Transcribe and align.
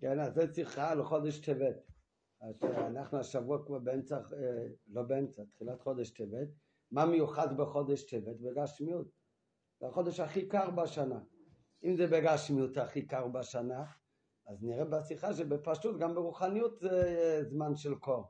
כן, 0.00 0.20
אז 0.20 0.34
זו 0.34 0.54
שיחה 0.54 0.90
על 0.90 1.04
חודש 1.04 1.38
טבת. 1.38 1.76
אז 2.40 2.54
אנחנו 2.62 3.18
השבוע 3.18 3.66
כבר 3.66 3.78
באמצע, 3.78 4.16
אה, 4.16 4.66
לא 4.88 5.02
באמצע, 5.02 5.42
תחילת 5.54 5.80
חודש 5.82 6.10
טבת. 6.10 6.48
מה 6.90 7.06
מיוחד 7.06 7.56
בחודש 7.56 8.02
טבת? 8.02 8.36
בגשמיות. 8.40 9.06
זה 9.80 9.86
החודש 9.86 10.20
הכי 10.20 10.48
קר 10.48 10.70
בשנה. 10.70 11.20
אם 11.84 11.96
זה 11.96 12.06
בגשמיות 12.06 12.76
הכי 12.76 13.06
קר 13.06 13.28
בשנה, 13.28 13.84
אז 14.46 14.62
נראה 14.62 14.84
בשיחה 14.84 15.34
שבפשטות 15.34 15.98
גם 15.98 16.14
ברוחניות 16.14 16.80
זה 16.80 17.42
זמן 17.50 17.76
של 17.76 17.94
קור. 17.94 18.24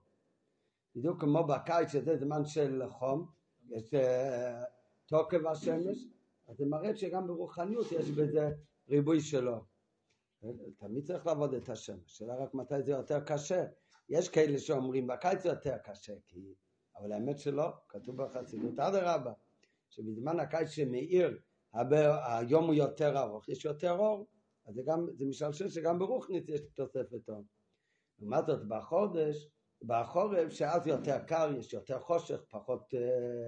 בדיוק 0.96 1.20
כמו 1.20 1.46
בקיץ 1.46 1.88
שזה 1.88 2.16
זמן 2.16 2.44
של 2.44 2.82
חום, 2.88 3.26
יש 3.68 3.94
אה, 3.94 4.64
תוקף 5.06 5.46
השמש, 5.46 6.06
אז 6.48 6.56
זה 6.56 6.66
מראה 6.66 6.96
שגם 6.96 7.26
ברוחניות 7.26 7.92
יש 7.92 8.10
בזה 8.10 8.50
ריבוי 8.88 9.20
שלו. 9.20 9.69
תמיד 10.78 11.04
צריך 11.04 11.26
לעבוד 11.26 11.54
את 11.54 11.68
השם, 11.68 11.98
השאלה 12.06 12.34
רק 12.34 12.54
מתי 12.54 12.82
זה 12.82 12.90
יותר 12.90 13.20
קשה. 13.20 13.64
יש 14.08 14.28
כאלה 14.28 14.58
שאומרים 14.58 15.06
בקיץ 15.06 15.42
זה 15.42 15.48
יותר 15.48 15.78
קשה, 15.78 16.14
כי... 16.26 16.54
אבל 16.96 17.12
האמת 17.12 17.38
שלא, 17.38 17.68
כתוב 17.88 18.22
בחסידות 18.22 18.78
אדרבה, 18.78 19.32
שבזמן 19.88 20.40
הקיץ 20.40 20.68
שמאיר, 20.68 21.38
היום 22.38 22.66
הוא 22.66 22.74
יותר 22.74 23.18
ארוך, 23.18 23.48
יש 23.48 23.64
יותר 23.64 23.92
אור, 23.92 24.26
אז 24.66 24.74
זה 24.74 24.82
גם, 24.86 25.06
זה 25.12 25.24
משלשל 25.24 25.68
שגם 25.68 25.98
ברוכניץ 25.98 26.48
יש 26.48 26.60
תוספת 26.74 27.28
אור. 27.28 27.44
לעומת 28.18 28.46
זאת 28.46 28.68
בחודש, 28.68 29.48
בחורף 29.82 30.52
שאז 30.52 30.86
יותר 30.86 31.18
קר, 31.18 31.52
יש 31.58 31.72
יותר 31.72 32.00
חושך, 32.00 32.40
פחות 32.50 32.94
uh, 32.94 32.96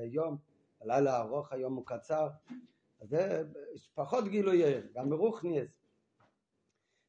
יום, 0.04 0.36
הלילה 0.80 1.20
ארוך, 1.20 1.52
היום 1.52 1.74
הוא 1.74 1.86
קצר, 1.86 2.28
אז 3.00 3.08
זה 3.08 3.42
פחות 3.94 4.24
גילוי 4.28 4.62
גם 4.94 5.10
ברוכניץ. 5.10 5.81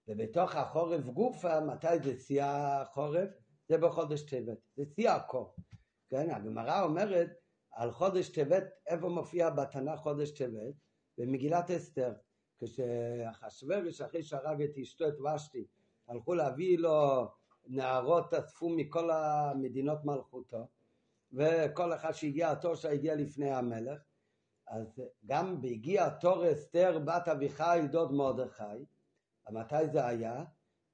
ובתוך 0.07 0.55
החורף 0.55 1.05
גופה, 1.05 1.59
מתי 1.59 1.99
זה 2.03 2.19
שיא 2.19 2.43
החורף? 2.43 3.29
זה 3.69 3.77
בחודש 3.77 4.21
טבת, 4.21 4.57
זה 4.75 4.83
שיא 4.95 5.09
הקור. 5.09 5.55
כן, 6.09 6.29
הגמרא 6.29 6.83
אומרת 6.83 7.29
על 7.71 7.91
חודש 7.91 8.29
טבת, 8.29 8.63
איפה 8.87 9.09
מופיע 9.09 9.49
בתנ"ך 9.49 9.99
חודש 9.99 10.31
טבת? 10.31 10.73
במגילת 11.17 11.71
אסתר, 11.71 12.13
כשאחשוורוש 12.57 14.01
אחרי 14.01 14.23
שהרג 14.23 14.61
את 14.61 14.77
אשתו 14.81 15.07
את 15.07 15.19
ושתי, 15.19 15.65
הלכו 16.07 16.33
להביא 16.33 16.77
לו 16.77 17.27
נערות 17.65 18.33
אספו 18.33 18.69
מכל 18.69 19.11
המדינות 19.11 20.05
מלכותו, 20.05 20.67
וכל 21.31 21.93
אחד 21.93 22.11
שהגיע 22.11 22.51
התור 22.51 22.75
שלה 22.75 22.91
הגיע 22.91 23.15
לפני 23.15 23.51
המלך, 23.51 24.01
אז 24.67 25.01
גם 25.25 25.61
בהגיע 25.61 26.09
תור 26.09 26.51
אסתר 26.51 26.99
בת 26.99 27.27
אביחי 27.27 27.81
דוד 27.91 28.11
מרדכי, 28.11 28.85
מתי 29.51 29.87
זה 29.91 30.05
היה? 30.05 30.43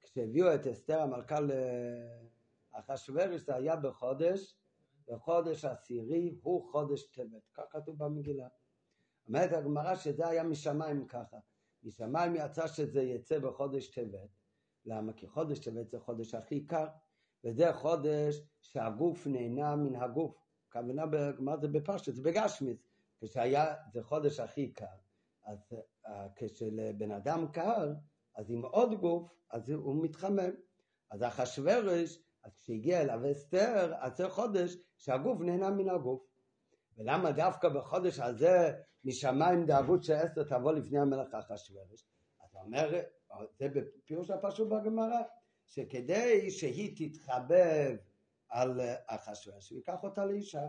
כשהביאו 0.00 0.54
את 0.54 0.66
אסתר 0.66 1.00
המלכה 1.00 1.38
לאחשוורוש 2.74 3.40
זה 3.40 3.54
היה 3.54 3.76
בחודש, 3.76 4.56
בחודש 5.08 5.64
עשירי 5.64 6.38
הוא 6.42 6.72
חודש 6.72 7.02
טבת, 7.02 7.42
כך 7.54 7.62
כתוב 7.70 8.04
במגילה. 8.04 8.48
אומרת 9.28 9.52
הגמרא 9.52 9.94
שזה 9.94 10.28
היה 10.28 10.42
משמיים 10.42 11.06
ככה, 11.06 11.36
משמיים 11.82 12.36
יצא 12.36 12.66
שזה 12.66 13.02
יצא 13.02 13.38
בחודש 13.38 13.90
טבת, 13.90 14.28
למה? 14.84 15.12
כי 15.12 15.28
חודש 15.28 15.58
טבת 15.58 15.90
זה 15.90 16.00
חודש 16.00 16.34
הכי 16.34 16.66
קר, 16.66 16.86
וזה 17.44 17.72
חודש 17.72 18.40
שהגוף 18.60 19.26
נהנה 19.26 19.76
מן 19.76 19.96
הגוף. 19.96 20.36
הכוונה 20.68 21.06
בגמרא 21.06 21.56
זה 21.56 21.68
בפשט, 21.68 22.14
זה 22.14 22.22
בגשמיץ, 22.22 22.78
כשהיה, 23.20 23.74
זה 23.92 24.02
חודש 24.02 24.40
הכי 24.40 24.72
קר, 24.72 24.86
אז 25.44 25.58
אה, 26.06 26.26
כשלבן 26.36 27.10
אדם 27.10 27.46
קר, 27.52 27.92
אז 28.40 28.50
עם 28.50 28.64
עוד 28.64 29.00
גוף, 29.00 29.30
אז 29.50 29.70
הוא 29.70 30.04
מתחמם. 30.04 30.50
אז 31.10 31.22
אחשוורש, 31.22 32.18
אז 32.44 32.56
כשהגיע 32.56 33.00
אליו 33.00 33.32
אסתר, 33.32 33.94
אז 34.00 34.16
זה 34.16 34.28
חודש 34.28 34.76
שהגוף 34.96 35.40
נהנה 35.40 35.70
מן 35.70 35.88
הגוף. 35.88 36.22
ולמה 36.98 37.32
דווקא 37.32 37.68
בחודש 37.68 38.18
הזה 38.18 38.72
משמיים 39.04 39.66
דאגו 39.66 40.02
שאסתר 40.02 40.42
תבוא 40.42 40.72
לפני 40.72 40.98
המלך 40.98 41.34
אחשוורש? 41.34 42.06
אז 42.40 42.48
הוא 42.52 42.62
אומר, 42.62 43.00
זה 43.58 43.68
בפירוש 43.68 44.30
הפשוט 44.30 44.68
בגמרא, 44.68 45.20
שכדי 45.66 46.50
שהיא 46.50 46.96
תתחבב 46.96 47.96
על 48.48 48.80
אחשוורש, 49.06 49.66
שהוא 49.66 49.78
ייקח 49.78 50.02
אותה 50.02 50.24
לאישה. 50.24 50.66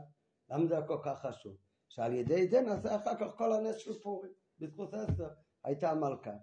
למה 0.50 0.66
זה 0.68 0.76
כל 0.88 0.98
כך 1.04 1.26
חשוב? 1.26 1.58
שעל 1.88 2.14
ידי 2.14 2.48
זה 2.48 2.62
נעשה 2.62 2.96
אחר 2.96 3.16
כך 3.20 3.38
כל 3.38 3.54
הנס 3.54 3.76
של 3.76 4.02
פורים, 4.02 4.32
בזכות 4.60 4.94
אסתר 4.94 5.30
הייתה 5.64 5.92
המלכה. 5.92 6.34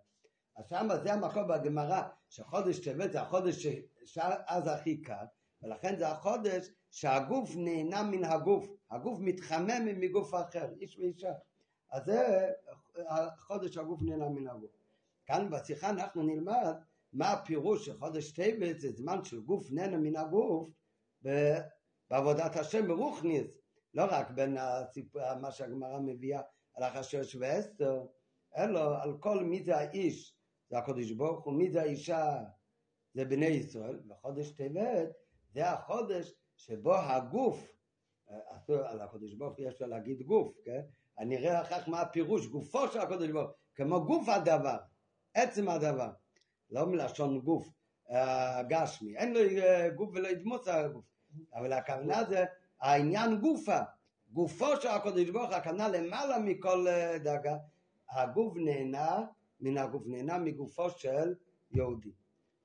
אז 0.58 0.64
שמה 0.68 0.96
זה 0.96 1.12
המקום 1.12 1.48
בגמרא, 1.48 2.02
שחודש 2.28 2.78
טבת 2.78 3.12
זה 3.12 3.20
החודש 3.20 3.66
שאז 4.04 4.66
הכי 4.66 5.02
קר, 5.02 5.24
ולכן 5.62 5.96
זה 5.98 6.08
החודש 6.08 6.68
שהגוף 6.90 7.50
נהנה 7.56 8.02
מן 8.02 8.24
הגוף, 8.24 8.66
הגוף 8.90 9.18
מתחמם 9.20 10.00
מגוף 10.00 10.34
אחר, 10.34 10.68
איש 10.80 10.98
ואישה. 10.98 11.32
אז 11.90 12.04
זה 12.04 12.50
החודש 13.08 13.74
שהגוף 13.74 14.02
נהנה 14.02 14.28
מן 14.28 14.48
הגוף. 14.48 14.70
כאן 15.26 15.50
בשיחה 15.50 15.90
אנחנו 15.90 16.22
נלמד 16.22 16.76
מה 17.12 17.32
הפירוש 17.32 17.86
של 17.86 17.98
חודש 17.98 18.32
טבת 18.32 18.80
זה 18.80 18.90
זמן 18.90 19.24
של 19.24 19.40
גוף 19.40 19.70
נהנה 19.70 19.96
מן 19.96 20.16
הגוף 20.16 20.68
בעבודת 22.10 22.56
השם 22.56 22.88
ברוכניס, 22.88 23.46
לא 23.94 24.04
רק 24.10 24.30
בין 24.30 24.56
הסיפור, 24.58 25.34
מה 25.40 25.50
שהגמרא 25.50 25.98
מביאה 25.98 26.40
על 26.74 26.82
החשש 26.82 27.36
ואסתר, 27.40 28.06
אלא 28.56 29.02
על 29.02 29.18
כל 29.20 29.44
מי 29.44 29.62
זה 29.62 29.76
האיש 29.76 30.37
זה 30.70 30.78
הקודש 30.78 31.10
ברוך 31.10 31.44
הוא, 31.44 31.54
מי 31.54 31.70
זה 31.70 31.82
האישה? 31.82 32.36
זה 33.14 33.24
בני 33.24 33.46
ישראל, 33.46 34.00
וחודש 34.08 34.50
טבת 34.50 35.08
זה 35.54 35.70
החודש 35.70 36.34
שבו 36.56 36.94
הגוף, 36.94 37.72
על 38.68 39.00
הקודש 39.00 39.34
ברוך 39.34 39.58
הוא 39.58 39.68
יש 39.68 39.80
לו 39.82 39.86
להגיד 39.88 40.22
גוף, 40.22 40.52
כן? 40.64 40.80
אני 41.18 41.36
אראה 41.36 41.64
כך 41.64 41.88
מה 41.88 42.00
הפירוש, 42.00 42.46
גופו 42.46 42.88
של 42.88 42.98
הקודש 43.00 43.30
ברוך 43.30 43.50
כמו 43.74 44.04
גוף 44.04 44.28
הדבר, 44.28 44.76
עצם 45.34 45.68
הדבר, 45.68 46.10
לא 46.70 46.86
מלשון 46.86 47.40
גוף 47.40 47.68
אה, 48.10 48.62
גשמי, 48.62 49.16
אין 49.16 49.34
לו 49.34 49.40
אה, 49.40 49.90
גוף 49.90 50.10
ולא 50.14 50.28
ידמוס 50.28 50.68
על 50.68 50.84
הגוף, 50.84 51.04
אבל 51.54 51.72
הכוונה 51.72 52.24
זה 52.24 52.44
העניין 52.80 53.40
גופה, 53.40 53.78
גופו 54.30 54.76
של 54.80 54.88
הקודש 54.88 55.28
ברוך 55.30 55.48
הוא, 55.48 55.54
הכוונה 55.54 55.88
למעלה 55.88 56.38
מכל 56.38 56.88
אה, 56.88 57.18
דאגה, 57.18 57.56
הגוף 58.10 58.54
נהנה 58.56 59.24
מן 59.60 59.78
הגוף, 59.78 60.02
נהנה 60.06 60.38
מגופו 60.38 60.90
של 60.90 61.34
יהודי. 61.70 62.12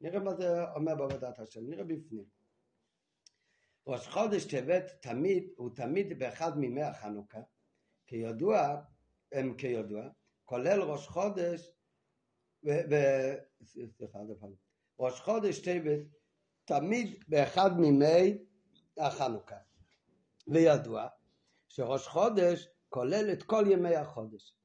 נראה 0.02 0.20
מה 0.20 0.36
זה 0.36 0.72
אומר 0.76 0.96
בעבודת 0.96 1.40
השם, 1.40 1.70
נראה 1.70 1.84
בפנים. 1.84 2.26
ראש 3.88 4.08
חודש 4.08 4.46
טבת 4.46 4.92
תמיד, 5.02 5.50
הוא 5.56 5.70
תמיד 5.76 6.20
באחד 6.20 6.58
מימי 6.58 6.82
החנוכה, 6.82 7.42
כידוע, 8.08 8.82
הם 9.32 9.58
כידוע, 9.58 10.04
כולל 10.46 10.82
ראש 10.82 11.08
חודש, 11.08 11.72
ו, 12.66 12.70
ו, 12.70 12.96
סליחה, 13.98 14.20
ראש 15.00 15.22
חודש 15.22 15.60
טבת 15.60 16.02
תמיד 16.66 17.24
באחד 17.28 17.80
מימי 17.80 18.38
החנוכה. 18.98 19.58
וידוע 20.48 21.08
שראש 21.70 22.08
חודש 22.08 22.68
כולל 22.90 23.34
את 23.34 23.44
כל 23.44 23.64
ימי 23.72 23.96
החודש. 23.96 24.56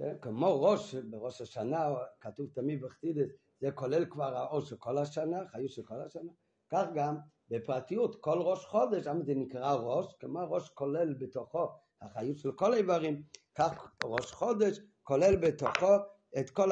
כן? 0.00 0.16
כמו 0.20 0.62
ראש, 0.62 0.94
בראש 0.94 1.40
השנה 1.40 1.88
כתוב 2.20 2.46
תמיד 2.52 2.80
בחסידס, 2.80 3.30
זה 3.60 3.70
כולל 3.70 4.04
כבר 4.04 4.36
העול 4.36 4.64
של 4.64 4.76
כל 4.76 4.98
השנה, 4.98 5.48
חיות 5.48 5.70
של 5.70 5.82
כל 5.82 6.00
השנה, 6.00 6.32
כך 6.70 6.86
גם 6.94 7.16
בפרטיות, 7.50 8.16
כל 8.20 8.38
ראש 8.38 8.64
חודש, 8.64 9.06
למה 9.06 9.24
זה 9.24 9.34
נקרא 9.34 9.74
ראש? 9.74 10.14
כמו 10.20 10.50
ראש 10.50 10.68
כולל 10.68 11.14
בתוכו 11.14 11.68
החיות 12.00 12.38
של 12.38 12.52
כל 12.52 12.72
האיברים, 12.72 13.22
כך 13.54 13.92
ראש 14.04 14.32
חודש 14.32 14.80
כולל 15.02 15.36
בתוכו 15.36 15.94
את 16.38 16.50
כל 16.50 16.68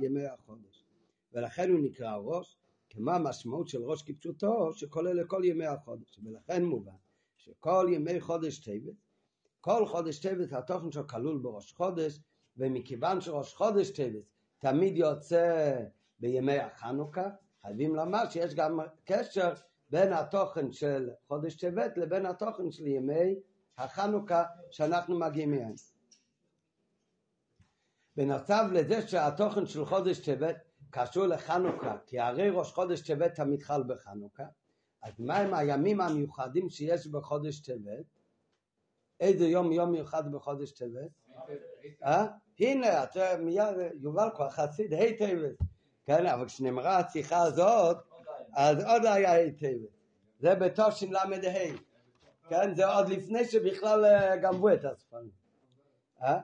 ימי 0.00 0.26
החודש. 0.26 0.84
ולכן 1.32 1.70
הוא 1.70 1.80
נקרא 1.82 2.16
ראש, 2.16 2.58
כמו 2.90 3.10
המשמעות 3.10 3.68
של 3.68 3.82
ראש 3.82 4.02
כפשוטו, 4.02 4.72
שכולל 4.72 5.20
לכל 5.20 5.42
ימי 5.44 5.66
החודש. 5.66 6.20
ולכן 6.24 6.64
מובן 6.64 6.96
שכל 7.36 7.86
ימי 7.92 8.20
חודש 8.20 8.58
טבת, 8.58 8.94
כל 9.60 9.86
חודש 9.86 10.18
טבת 10.18 10.52
התוכן 10.52 10.92
שלו 10.92 11.08
כלול 11.08 11.38
בראש 11.38 11.72
חודש, 11.72 12.18
ומכיוון 12.56 13.20
שראש 13.20 13.54
חודש 13.54 13.90
טבת 13.90 14.24
תמיד 14.58 14.96
יוצא 14.96 15.76
בימי 16.18 16.58
החנוכה, 16.58 17.28
חייבים 17.62 17.94
לומר 17.94 18.30
שיש 18.30 18.54
גם 18.54 18.80
קשר 19.04 19.52
בין 19.90 20.12
התוכן 20.12 20.72
של 20.72 21.10
חודש 21.26 21.56
טבת 21.56 21.96
לבין 21.96 22.26
התוכן 22.26 22.70
של 22.70 22.86
ימי 22.86 23.34
החנוכה 23.78 24.44
שאנחנו 24.70 25.18
מגיעים 25.18 25.50
מהם. 25.50 25.74
בנוסף 28.16 28.64
לזה 28.72 29.08
שהתוכן 29.08 29.66
של 29.66 29.84
חודש 29.84 30.18
טבת 30.18 30.56
קשור 30.90 31.26
לחנוכה, 31.26 31.96
כי 32.06 32.20
הרי 32.20 32.50
ראש 32.50 32.72
חודש 32.72 33.00
טבת 33.00 33.34
תמיד 33.34 33.62
חל 33.62 33.82
בחנוכה, 33.82 34.44
אז 35.02 35.20
מהם 35.20 35.54
הימים 35.54 36.00
המיוחדים 36.00 36.68
שיש 36.68 37.06
בחודש 37.06 37.60
טבת? 37.60 38.06
איזה 39.20 39.44
יום 39.44 39.72
יום 39.72 39.92
מיוחד 39.92 40.32
בחודש 40.32 40.72
טבת? 40.72 41.10
אה? 42.04 42.26
הנה, 42.60 43.04
אתה 43.04 43.36
מיד, 43.38 43.76
יובל 44.00 44.28
כבר 44.34 44.50
חסיד 44.50 44.92
היטב, 44.92 45.38
כן, 46.06 46.26
אבל 46.26 46.46
כשנאמרה 46.46 46.98
השיחה 46.98 47.42
הזאת, 47.42 47.96
אז 48.52 48.84
עוד 48.84 49.06
היה 49.06 49.32
היטב. 49.32 49.76
זה 50.38 50.54
בתשל"ה, 50.54 51.22
כן, 52.48 52.74
זה 52.74 52.86
עוד 52.86 53.08
לפני 53.08 53.44
שבכלל 53.44 54.04
אה, 54.04 54.36
גנבו 54.36 54.72
את 54.72 54.84
הספרים. 54.84 55.30
אה? 56.22 56.38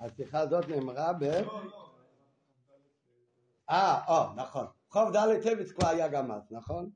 השיחה 0.00 0.40
הזאת 0.40 0.68
נאמרה 0.68 1.12
ב... 1.12 1.24
אה, 3.70 4.00
או, 4.08 4.34
נכון. 4.34 4.66
חוב 4.90 5.16
ד' 5.16 5.42
טבת 5.42 5.70
כבר 5.70 5.88
היה 5.88 6.08
גם 6.08 6.32
אז, 6.32 6.42
נכון? 6.50 6.90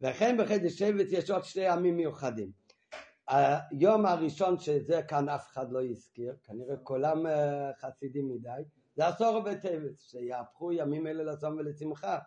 וכן 0.00 0.36
בחודש 0.36 0.78
שבט 0.78 1.06
יש 1.10 1.30
עוד 1.30 1.44
שני 1.44 1.62
ימים 1.62 1.96
מיוחדים. 1.96 2.50
היום 3.32 4.06
הראשון 4.06 4.58
שזה 4.58 5.02
כאן 5.08 5.28
אף 5.28 5.48
אחד 5.52 5.72
לא 5.72 5.84
הזכיר, 5.84 6.36
כנראה 6.44 6.76
כולם 6.76 7.26
אה, 7.26 7.70
חסידים 7.80 8.28
מדי, 8.28 8.62
זה 8.94 9.06
עשור 9.06 9.40
בטבת, 9.40 9.98
שיהפכו 9.98 10.72
ימים 10.72 11.06
אלה 11.06 11.24
לצום 11.24 11.56
ולשמחה, 11.56 12.18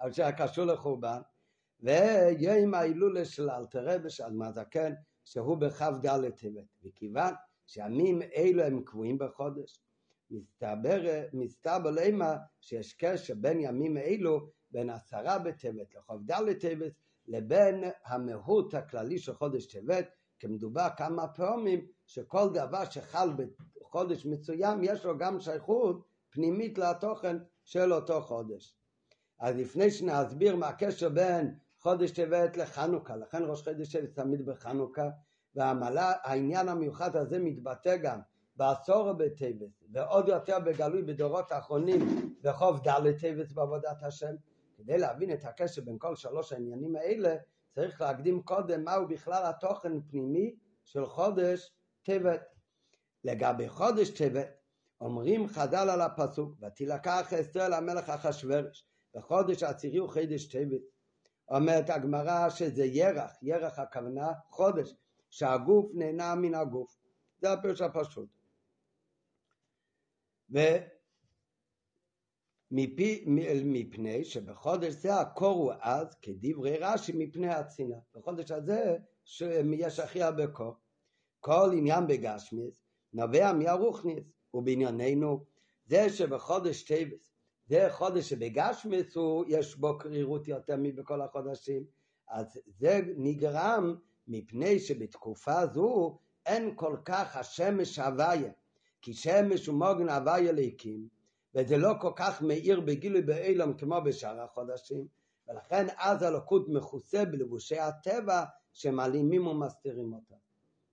אבל 0.00 0.12
שהיה 0.12 0.32
קשור 0.32 0.64
לחורבן, 0.64 1.20
ויום 1.80 2.74
ההילולה 2.74 3.24
של 3.24 3.50
אלתרבה 3.50 4.10
של 4.10 4.24
אדמזקן, 4.24 4.92
שהוא 5.24 5.56
בכ"ד 5.56 6.30
טבת, 6.30 6.64
וכיוון 6.84 7.34
שימים 7.66 8.22
אלו 8.36 8.62
הם 8.62 8.84
קבועים 8.84 9.18
בחודש, 9.18 9.80
מסתבר, 10.30 11.00
מסתבר 11.32 11.90
למה 11.90 12.36
שיש 12.60 12.92
קשר 12.92 13.34
בין 13.36 13.60
ימים 13.60 13.96
אלו, 13.96 14.48
בין 14.70 14.90
עשרה 14.90 15.38
בטבת 15.38 15.94
לכ"ד 15.94 16.52
טבת, 16.60 16.92
לבין 17.26 17.84
המהות 18.06 18.74
הכללי 18.74 19.18
של 19.18 19.34
חודש 19.34 19.66
טבת, 19.66 20.08
כי 20.42 20.48
מדובר 20.48 20.88
כמה 20.96 21.28
פעמים 21.28 21.86
שכל 22.06 22.48
דבר 22.54 22.84
שחל 22.90 23.30
בחודש 23.80 24.26
מסוים 24.26 24.84
יש 24.84 25.04
לו 25.04 25.18
גם 25.18 25.40
שייכות 25.40 26.04
פנימית 26.30 26.78
לתוכן 26.78 27.36
של 27.64 27.92
אותו 27.92 28.20
חודש. 28.20 28.76
אז 29.40 29.56
לפני 29.56 29.90
שנסביר 29.90 30.56
מה 30.56 30.68
הקשר 30.68 31.08
בין 31.08 31.54
חודש 31.78 32.10
טבת 32.10 32.56
לחנוכה, 32.56 33.16
לכן 33.16 33.42
ראש 33.46 33.62
חודש 33.62 33.96
טבת 33.96 34.14
תמיד 34.14 34.46
בחנוכה, 34.46 35.08
והעניין 35.54 36.68
המיוחד 36.68 37.16
הזה 37.16 37.38
מתבטא 37.38 37.96
גם 37.96 38.20
בעשור 38.56 39.12
בטבת, 39.12 39.70
ועוד 39.92 40.28
יותר 40.28 40.58
בגלוי 40.58 41.02
בדורות 41.02 41.52
האחרונים 41.52 42.34
בחוב 42.42 42.80
ד' 42.88 43.18
טבת 43.20 43.52
בעבודת 43.52 44.02
השם. 44.02 44.34
כדי 44.76 44.98
להבין 44.98 45.32
את 45.32 45.44
הקשר 45.44 45.82
בין 45.82 45.96
כל 45.98 46.16
שלוש 46.16 46.52
העניינים 46.52 46.96
האלה, 46.96 47.36
צריך 47.74 48.00
להקדים 48.00 48.42
קודם 48.42 48.84
מהו 48.84 49.08
בכלל 49.08 49.44
התוכן 49.44 49.96
הפנימי 49.96 50.54
של 50.84 51.06
חודש 51.06 51.72
טבת. 52.02 52.40
לגבי 53.24 53.68
חודש 53.68 54.10
טבת, 54.10 54.48
אומרים 55.00 55.48
חז"ל 55.48 55.90
על 55.90 56.00
הפסוק, 56.00 56.54
ותילקח 56.60 57.32
אסתר 57.32 57.68
למלך 57.68 58.08
אחשוורש, 58.08 58.86
בחודש 59.14 59.62
העשירי 59.62 59.98
הוא 59.98 60.08
חידש 60.08 60.44
טבת. 60.44 60.80
אומרת 61.48 61.90
הגמרא 61.90 62.50
שזה 62.50 62.84
ירח, 62.84 63.32
ירח 63.42 63.78
הכוונה 63.78 64.32
חודש, 64.50 64.94
שהגוף 65.30 65.90
נהנה 65.94 66.34
מן 66.34 66.54
הגוף. 66.54 66.96
זה 67.40 67.52
הפירוש 67.52 67.80
הפשוט. 67.80 68.28
מפני 72.72 74.24
שבחודש 74.24 74.92
זה 74.92 75.14
הקור 75.14 75.56
הוא 75.56 75.72
אז, 75.80 76.14
כדברי 76.22 76.78
רש"י, 76.78 77.12
מפני 77.14 77.48
הצינה. 77.48 77.96
בחודש 78.14 78.50
הזה 78.50 78.96
יש 79.72 80.00
הכי 80.00 80.22
הרבה 80.22 80.46
קור. 80.46 80.74
כל 81.40 81.70
עניין 81.76 82.06
בגשמיס 82.06 82.82
נובע 83.12 83.52
מהרוכניס, 83.52 84.24
ובענייננו 84.54 85.44
זה 85.86 86.10
שבחודש 86.10 86.82
טבעס, 86.82 87.32
זה 87.66 87.86
חודש 87.90 88.30
שבגשמיס 88.30 89.16
הוא, 89.16 89.44
יש 89.48 89.76
בו 89.76 89.98
קרירות 89.98 90.48
יותר 90.48 90.76
מבכל 90.78 91.22
החודשים, 91.22 91.84
אז 92.28 92.58
זה 92.66 93.00
נגרם 93.16 93.94
מפני 94.26 94.78
שבתקופה 94.78 95.66
זו 95.66 96.18
אין 96.46 96.72
כל 96.76 96.96
כך 97.04 97.36
השמש 97.36 97.98
הוויה, 97.98 98.52
כי 99.02 99.14
שמש 99.14 99.66
הוא 99.66 99.76
מוגן 99.78 100.08
הוויה 100.08 100.52
ליקים, 100.52 101.08
וזה 101.54 101.76
לא 101.76 101.92
כל 102.00 102.12
כך 102.16 102.42
מאיר 102.42 102.80
בגילוי 102.80 103.22
באילום 103.22 103.74
כמו 103.74 104.00
בשאר 104.04 104.40
החודשים, 104.40 105.06
ולכן 105.48 105.86
אז 105.98 106.22
הלוקות 106.22 106.68
מכוסה 106.68 107.24
בלבושי 107.24 107.78
הטבע 107.78 108.44
שמעלימים 108.72 109.46
ומסתירים 109.46 110.12
אותה. 110.12 110.34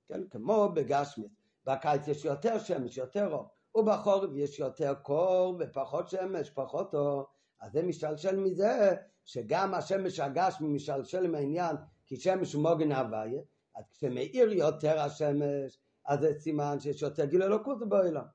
כן, 0.08 0.28
כמו 0.30 0.70
בגשמית, 0.74 1.32
בקיץ 1.66 2.08
יש 2.08 2.26
יותר 2.26 2.60
שמש, 2.60 2.98
יותר 2.98 3.34
אור, 3.34 3.50
ובחורף 3.76 4.30
יש 4.36 4.60
יותר 4.60 4.94
קור 4.94 5.58
ופחות 5.60 6.10
שמש, 6.10 6.50
פחות 6.50 6.94
אור, 6.96 7.26
אז 7.62 7.72
זה 7.72 7.84
משתלשל 7.84 8.36
מזה 8.36 8.96
שגם 9.26 9.74
השמש 9.74 10.20
הגשמי 10.20 10.68
משתלשל 10.68 11.28
מהעניין 11.28 11.76
כי 12.06 12.16
שמש 12.16 12.54
הוא 12.54 12.64
מוגן 12.64 12.92
הוויה, 12.92 13.42
אז 13.76 13.84
כשמאיר 13.92 14.54
יותר 14.54 15.00
השמש, 15.00 15.80
אז 16.06 16.20
זה 16.20 16.40
סימן 16.40 16.80
שיש 16.80 17.02
יותר 17.02 17.26
גיל 17.26 17.44
אלוקות 17.44 17.90
בעולם. 17.90 18.26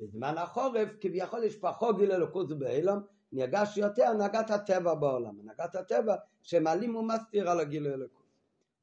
בזמן 0.00 0.38
החורף 0.38 0.88
כביכול 1.00 1.44
יש 1.44 1.56
פחות 1.56 1.96
גיל 1.98 2.12
אלוקות 2.12 2.58
בעולם, 2.58 3.00
נרגש 3.32 3.76
יותר 3.76 4.04
הנהגת 4.04 4.50
הטבע 4.50 4.94
בעולם, 4.94 5.40
הנהגת 5.40 5.74
הטבע 5.74 6.16
שמעלים 6.42 6.96
ומסתיר 6.96 7.50
על 7.50 7.60
הגיל 7.60 7.86
אלוקות. 7.86 8.26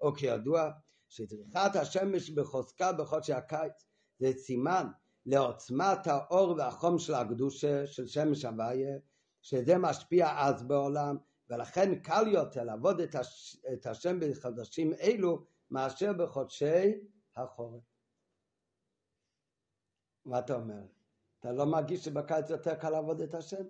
או 0.02 0.14
כידוע 0.14 0.72
שזריחת 1.10 1.76
השמש 1.76 2.30
בחוזקה 2.30 2.94
בחודשי 2.94 3.34
הקיץ 3.34 3.86
זה 4.20 4.32
סימן 4.38 4.88
לעוצמת 5.26 6.08
האור 6.08 6.56
והחום 6.58 7.00
של 7.00 7.14
הקדושה 7.14 7.88
של 7.88 8.08
שמש 8.08 8.46
הוויה, 8.46 8.98
שזה 9.42 9.78
משפיע 9.78 10.28
אז 10.38 10.64
בעולם, 10.64 11.18
ולכן 11.50 11.96
קל 11.96 12.28
יותר 12.28 12.64
לעבוד 12.64 13.00
את, 13.02 13.16
הש... 13.16 13.58
את 13.74 13.86
השם 13.86 14.20
בחודשים 14.20 14.94
אלו 14.94 15.46
מאשר 15.72 16.14
בחודשי 16.14 16.94
החורף. 17.36 17.84
מה 20.26 20.40
אתה 20.40 20.56
אומר? 20.56 20.95
אתה 21.46 21.54
לא 21.54 21.66
מרגיש 21.66 22.06
שבקיץ 22.06 22.50
יותר 22.50 22.76
קל 22.76 22.90
לעבוד 22.90 23.22
את 23.22 23.34
השם? 23.34 23.64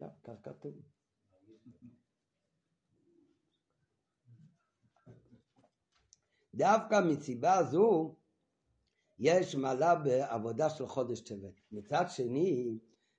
לא, 0.00 0.06
כך 0.24 0.32
כתוב. 0.42 0.72
דווקא 6.54 7.00
מסיבה 7.00 7.62
זו 7.62 8.14
יש 9.18 9.54
מעלה 9.54 9.94
בעבודה 9.94 10.70
של 10.70 10.86
חודש 10.86 11.20
טבת. 11.20 11.60
מצד 11.72 12.04
שני, 12.08 12.78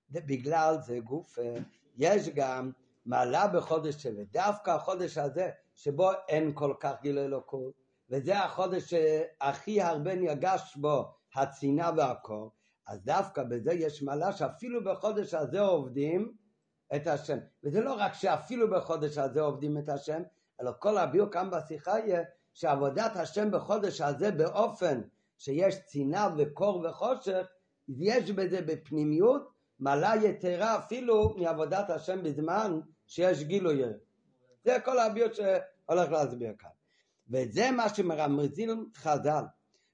בגלל 0.09 0.75
זה 0.81 0.99
גוף, 0.99 1.37
יש 1.97 2.29
גם 2.29 2.71
מעלה 3.05 3.47
בחודש 3.47 4.03
טבת. 4.03 4.27
דווקא 4.31 4.71
החודש 4.71 5.17
הזה, 5.17 5.49
שבו 5.75 6.09
אין 6.27 6.51
כל 6.53 6.73
כך 6.79 7.01
גיל 7.01 7.19
אלוקות, 7.19 7.73
וזה 8.09 8.39
החודש 8.39 8.93
שהכי 8.93 9.81
הרבה 9.81 10.15
נרגש 10.15 10.75
בו 10.75 11.15
הצנעה 11.35 11.91
והקור, 11.97 12.51
אז 12.87 13.03
דווקא 13.03 13.43
בזה 13.43 13.73
יש 13.73 14.03
מעלה 14.03 14.31
שאפילו 14.31 14.83
בחודש 14.83 15.33
הזה 15.33 15.59
עובדים 15.59 16.33
את 16.95 17.07
השם. 17.07 17.37
וזה 17.63 17.81
לא 17.81 17.93
רק 17.93 18.13
שאפילו 18.13 18.69
בחודש 18.69 19.17
הזה 19.17 19.41
עובדים 19.41 19.77
את 19.77 19.89
השם, 19.89 20.21
אלא 20.61 20.71
כל 20.79 20.97
הביאו 20.97 21.31
כאן 21.31 21.49
בשיחה 21.49 21.99
יהיה 21.99 22.23
שעבודת 22.53 23.15
השם 23.15 23.51
בחודש 23.51 24.01
הזה 24.01 24.31
באופן 24.31 25.01
שיש 25.37 25.75
צנעה 25.85 26.29
וקור 26.37 26.85
וחושך, 26.85 27.47
יש 27.87 28.31
בזה 28.31 28.61
בפנימיות 28.61 29.51
מעלה 29.79 30.15
יתרה 30.23 30.77
אפילו 30.77 31.35
מעבודת 31.37 31.89
השם 31.89 32.23
בזמן 32.23 32.79
שיש 33.07 33.43
גילוי. 33.43 33.83
זה 34.63 34.77
כל 34.85 34.99
הביאות 34.99 35.35
שהולך 35.35 36.11
להסביר 36.11 36.53
כאן. 36.59 36.69
וזה 37.29 37.71
מה 37.71 37.89
שמרמזים 37.89 38.89
חז"ל. 38.95 39.43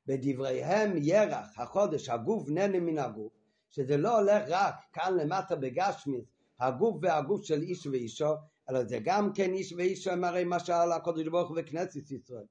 בדבריהם 0.07 0.97
ירח, 0.97 1.59
החודש, 1.59 2.09
הגוף 2.09 2.49
נהנה 2.49 2.79
מן 2.79 2.97
הגוף, 2.97 3.31
שזה 3.69 3.97
לא 3.97 4.19
הולך 4.19 4.43
רק 4.47 4.75
כאן 4.93 5.17
למטה 5.17 5.55
בגשמיס, 5.55 6.25
הגוף 6.59 6.97
והגוף 7.01 7.43
של 7.43 7.61
איש 7.61 7.87
ואישו, 7.87 8.33
אלא 8.69 8.83
זה 8.83 8.99
גם 9.03 9.33
כן 9.33 9.53
איש 9.53 9.73
ואישו 9.73 10.11
הם 10.11 10.23
הרי 10.23 10.43
מה 10.43 10.59
שאל 10.59 10.91
הקודש 10.91 11.27
ברוך 11.27 11.49
הוא 11.49 11.57
וכנסת 11.59 12.11
ישראל. 12.11 12.45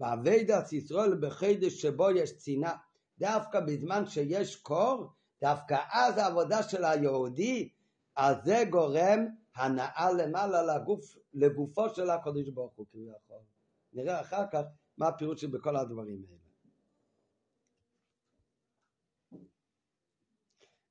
ואביידת 0.00 0.72
ישראל 0.72 1.14
בחידש 1.20 1.82
שבו 1.82 2.10
יש 2.10 2.36
צנעה, 2.36 2.76
דווקא 3.18 3.60
בזמן 3.60 4.06
שיש 4.06 4.56
קור, 4.56 5.12
דווקא 5.40 5.78
אז 5.92 6.18
העבודה 6.18 6.62
של 6.62 6.84
היהודי, 6.84 7.68
אז 8.16 8.36
זה 8.44 8.64
גורם 8.70 9.26
הנאה 9.56 10.12
למעלה 10.12 10.76
לגוף, 10.76 11.16
לגופו 11.34 11.88
של 11.94 12.10
הקודש 12.10 12.48
ברוך 12.48 12.72
הוא 12.76 12.86
כביכול. 12.92 13.36
נראה 13.92 14.20
אחר 14.20 14.44
כך 14.52 14.62
מה 14.98 15.08
הפירוט 15.08 15.38
של 15.38 15.46
בכל 15.46 15.76
הדברים 15.76 16.24
האלה. 16.28 16.41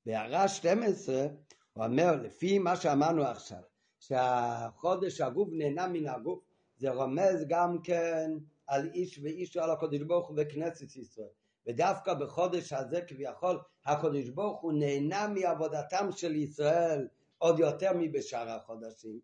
בהערה 0.06 0.48
12 0.48 1.26
הוא 1.72 1.84
אומר 1.84 2.16
לפי 2.16 2.58
מה 2.58 2.76
שאמרנו 2.76 3.22
עכשיו 3.24 3.62
שהחודש 3.98 5.20
הגוף 5.20 5.48
נהנה 5.52 5.86
מן 5.86 6.06
הגוף 6.06 6.40
זה 6.76 6.90
רומז 6.90 7.44
גם 7.48 7.82
כן 7.82 8.30
על 8.66 8.90
איש 8.94 9.18
ואיש 9.22 9.56
על 9.56 9.70
הקודש 9.70 10.00
ברוך 10.00 10.28
הוא 10.28 10.36
בכנסת 10.36 10.96
ישראל 10.96 11.28
ודווקא 11.66 12.14
בחודש 12.14 12.72
הזה 12.72 13.00
כביכול 13.02 13.60
הקדוש 13.86 14.28
ברוך 14.28 14.60
הוא 14.60 14.72
נהנה 14.72 15.28
מעבודתם 15.28 16.12
של 16.12 16.36
ישראל 16.36 17.08
עוד 17.38 17.58
יותר 17.58 17.90
מבשאר 17.94 18.50
החודשים. 18.50 19.20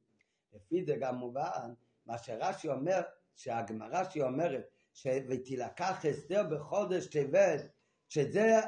לפי 0.54 0.84
זה 0.84 0.96
גם 1.00 1.14
מובן 1.14 1.72
מה 2.06 2.18
שרש"י 2.18 2.68
אומר, 2.68 3.00
שהגמרא 3.34 4.04
שהיא 4.10 4.22
אומרת 4.22 4.68
ותילקח 5.28 6.06
אסתר 6.06 6.42
בחודש 6.50 7.06
טבת, 7.06 7.60
שזה 8.08 8.60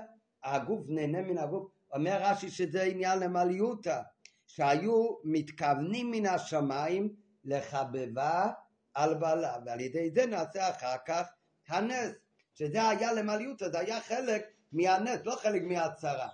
הגוף 0.44 0.80
נהנה 0.88 1.22
מן 1.22 1.38
הגוף, 1.38 1.66
אומר 1.94 2.18
רש"י 2.22 2.50
שזה 2.50 2.82
עניין 2.82 3.18
למליותה, 3.18 4.02
שהיו 4.46 5.06
מתכוונים 5.24 6.10
מן 6.10 6.26
השמיים 6.26 7.14
לחבבה 7.44 8.50
על 8.94 9.14
בעלה, 9.14 9.56
ועל 9.66 9.80
ידי 9.80 10.10
זה 10.14 10.26
נעשה 10.26 10.70
אחר 10.70 10.96
כך 11.06 11.26
הנס, 11.68 12.12
שזה 12.54 12.88
היה 12.88 13.12
למליותה, 13.12 13.70
זה 13.70 13.78
היה 13.78 14.00
חלק 14.00 14.42
מהנס, 14.72 15.20
לא 15.24 15.36
חלק 15.36 15.62
מהצהרה. 15.62 16.28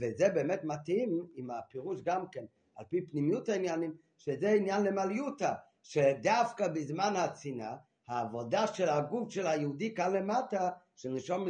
וזה 0.00 0.28
באמת 0.28 0.64
מתאים 0.64 1.26
עם 1.34 1.50
הפירוש 1.50 2.00
גם 2.02 2.24
כן, 2.32 2.44
על 2.76 2.84
פי 2.88 3.06
פנימיות 3.06 3.48
העניינים, 3.48 3.94
שזה 4.16 4.50
עניין 4.50 4.82
למליותה, 4.82 5.54
שדווקא 5.82 6.68
בזמן 6.68 7.16
הצינה, 7.16 7.76
העבודה 8.08 8.66
של 8.66 8.88
הגוף 8.88 9.30
של 9.30 9.46
היהודי 9.46 9.94
כאן 9.94 10.12
למטה, 10.12 10.70
של 10.96 11.08
נשום 11.08 11.46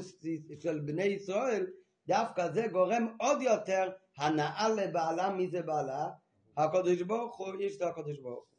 של 0.60 0.80
בני 0.80 1.02
ישראל, 1.04 1.66
דווקא 2.08 2.48
זה 2.50 2.66
גורם 2.72 3.16
עוד 3.20 3.42
יותר 3.42 3.90
הנאה 4.16 4.68
לבעלה, 4.68 5.30
מי 5.30 5.48
זה 5.48 5.62
בעלה? 5.62 6.08
הקדוש 6.56 7.02
ברוך 7.02 7.36
הוא, 7.36 7.54
איש 7.60 7.78
זה 7.78 7.88
הקדוש 7.88 8.18
ברוך 8.18 8.44
הוא. 8.48 8.58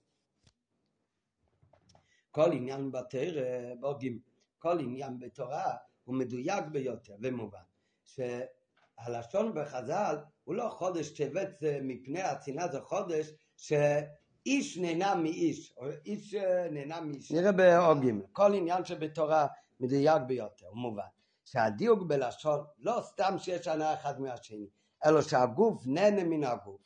כל 2.31 2.51
עניין 2.51 2.91
בתרא, 2.91 3.75
בוגים, 3.79 4.19
כל 4.59 4.79
עניין 4.79 5.19
בתורה 5.19 5.73
הוא 6.03 6.15
מדויק 6.15 6.65
ביותר 6.71 7.15
ומובן. 7.21 7.59
שהלשון 8.05 9.53
בחז"ל 9.55 10.17
הוא 10.43 10.55
לא 10.55 10.69
חודש 10.69 11.09
טבת 11.09 11.63
מפני 11.81 12.21
הצנעה, 12.21 12.67
זה 12.67 12.81
חודש 12.81 13.31
שאיש 13.57 14.77
נהנה 14.77 15.15
מאיש, 15.15 15.73
או 15.77 15.85
איש 16.05 16.33
נהנה 16.71 17.01
מאיש. 17.01 17.31
נראה 17.31 17.51
בעוד 17.51 17.97
ג' 18.05 18.11
כל 18.31 18.53
עניין 18.53 18.85
שבתורה 18.85 19.47
מדויק 19.79 20.21
ביותר, 20.27 20.71
מובן. 20.73 21.18
שהדיוק 21.51 22.03
בלשון 22.03 22.63
לא 22.79 23.01
סתם 23.01 23.35
שיש 23.37 23.67
הנאה 23.67 23.93
אחד 23.93 24.21
מהשני, 24.21 24.67
אלא 25.05 25.21
שהגוף 25.21 25.83
נהנה 25.85 26.23
מן 26.23 26.43
הגוף. 26.43 26.81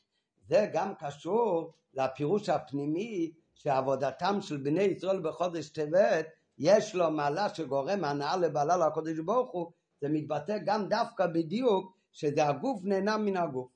זה 0.48 0.70
גם 0.74 0.94
קשור 1.00 1.74
לפירוש 1.94 2.50
הפנימי 2.50 3.32
שעבודתם 3.54 4.42
של 4.42 4.58
בני 4.58 4.82
ישראל 4.82 5.20
בחודש 5.20 5.70
טבת 5.70 6.26
יש 6.58 6.96
לו 6.96 7.12
מעלה 7.12 7.50
שגורם 7.50 8.04
הנאה 8.04 8.38
לבעלה 8.38 8.78
לקודש 8.78 9.20
ברוך 9.20 9.52
הוא, 9.52 9.72
זה 10.02 10.08
מתבטא 10.10 10.58
גם 10.66 10.90
דווקא 10.90 11.28
בדיוק 11.28 11.98
שזה 12.12 12.48
הגוף 12.48 12.80
נהנה 12.84 13.18
מן 13.18 13.38
הגוף. 13.38 13.72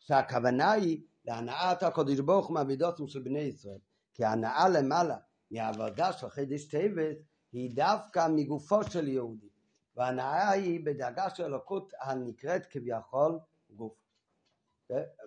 שהכוונה 0.00 0.72
היא 0.72 1.02
להנאת 1.24 1.82
הקודש 1.82 2.18
ברוך 2.18 2.46
הוא 2.46 2.54
מעבידותים 2.54 3.08
של 3.08 3.20
בני 3.20 3.40
ישראל. 3.40 3.78
כי 4.14 4.24
ההנאה 4.24 4.68
למעלה 4.68 5.16
מהעבודה 5.50 6.12
של 6.12 6.28
חידש 6.28 6.64
טבת 6.64 7.16
היא 7.52 7.76
דווקא 7.76 8.28
מגופו 8.28 8.84
של 8.84 9.08
יהודי. 9.08 9.49
וההנאה 9.96 10.50
היא 10.50 10.80
בדאגה 10.84 11.30
של 11.30 11.44
אלוקות 11.44 11.92
הנקראת 12.00 12.66
כביכול 12.66 13.38
גוף. 13.70 13.94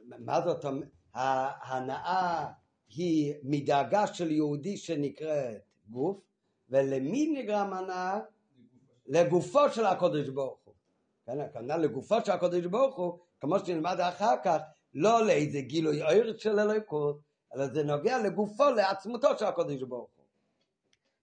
מה 0.04 0.42
זאת 0.42 0.66
אומרת? 0.66 0.88
ההנאה 1.14 2.52
היא 2.88 3.36
מדאגה 3.44 4.08
של 4.08 4.32
יהודי 4.32 4.78
שנקראת 4.78 5.62
גוף, 5.90 6.18
ולמי 6.70 7.42
נגרם 7.42 7.74
הנאה? 7.74 8.20
לגופו 9.06 9.70
של 9.70 9.86
הקודש 9.86 10.30
ברוך 10.30 10.60
הוא. 10.64 10.74
כן, 11.26 11.40
הכוונה 11.40 11.78
לגופו 11.78 12.16
של 12.26 12.32
הקודש 12.32 12.66
ברוך 12.66 12.96
הוא, 12.96 13.20
כמו 13.40 13.60
שנלמד 13.60 14.00
אחר 14.00 14.36
כך, 14.44 14.58
לא 14.94 15.26
לאיזה 15.26 15.62
גילוי 15.62 16.10
עיר 16.10 16.38
של 16.38 16.60
אלוקות, 16.60 17.20
אלא 17.56 17.68
זה 17.68 17.84
נוגע 17.84 18.20
לגופו, 18.20 18.70
לעצמותו 18.70 19.38
של 19.38 19.46
הקודש 19.46 19.82
ברוך 19.82 20.10
הוא. 20.16 20.26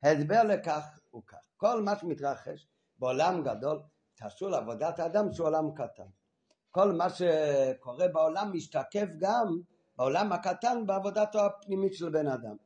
הסבר 0.02 0.42
לכך 0.42 1.00
הוא 1.10 1.22
כך, 1.26 1.38
כל 1.56 1.82
מה 1.82 1.96
שמתרחש 1.96 2.66
בעולם 3.00 3.42
גדול, 3.42 3.82
קשור 4.16 4.48
לעבודת 4.48 4.98
האדם 4.98 5.32
שהוא 5.32 5.46
עולם 5.46 5.74
קטן. 5.74 6.06
כל 6.70 6.92
מה 6.92 7.06
שקורה 7.10 8.08
בעולם 8.08 8.50
משתקף 8.52 9.06
גם 9.18 9.60
בעולם 9.96 10.32
הקטן 10.32 10.86
בעבודתו 10.86 11.46
הפנימית 11.46 11.94
של 11.94 12.08
בן 12.08 12.26
אדם. 12.26 12.56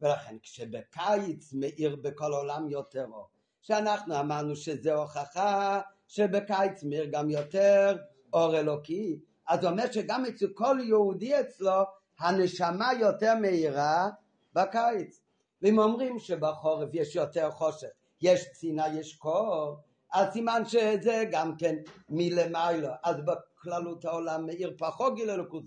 ולכן 0.00 0.36
כשבקיץ 0.42 1.52
מאיר 1.52 1.96
בכל 1.96 2.32
העולם 2.32 2.68
יותר 2.68 3.06
אור, 3.12 3.28
שאנחנו 3.62 4.20
אמרנו 4.20 4.56
שזה 4.56 4.94
הוכחה 4.94 5.80
שבקיץ 6.08 6.84
מאיר 6.84 7.04
גם 7.04 7.30
יותר 7.30 7.96
אור 8.32 8.58
אלוקי, 8.58 9.18
אז 9.48 9.60
זה 9.60 9.68
אומר 9.68 9.92
שגם 9.92 10.24
אצל 10.24 10.46
כל 10.54 10.78
יהודי 10.82 11.40
אצלו 11.40 11.82
הנשמה 12.20 12.92
יותר 13.00 13.34
מהירה 13.40 14.08
בקיץ. 14.52 15.20
ואם 15.62 15.78
אומרים 15.78 16.18
שבחורף 16.18 16.88
יש 16.92 17.16
יותר 17.16 17.50
חושך, 17.50 17.88
יש 18.24 18.52
צינה, 18.52 18.88
יש 18.88 19.16
קור, 19.16 19.76
אז 20.12 20.32
סימן 20.32 20.62
שזה 20.66 21.24
גם 21.30 21.56
כן 21.56 21.76
מלמעלה, 22.08 22.96
אז 23.02 23.16
בכללות 23.24 24.04
העולם 24.04 24.46
מאיר 24.46 24.76
פחות 24.78 25.14
גיל 25.14 25.30
אלוקות 25.30 25.64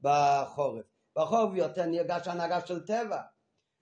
בחורף. 0.00 0.84
בחורף 1.16 1.54
יותר 1.54 1.86
נרגש 1.86 2.28
הנהגה 2.28 2.66
של 2.66 2.86
טבע. 2.86 3.20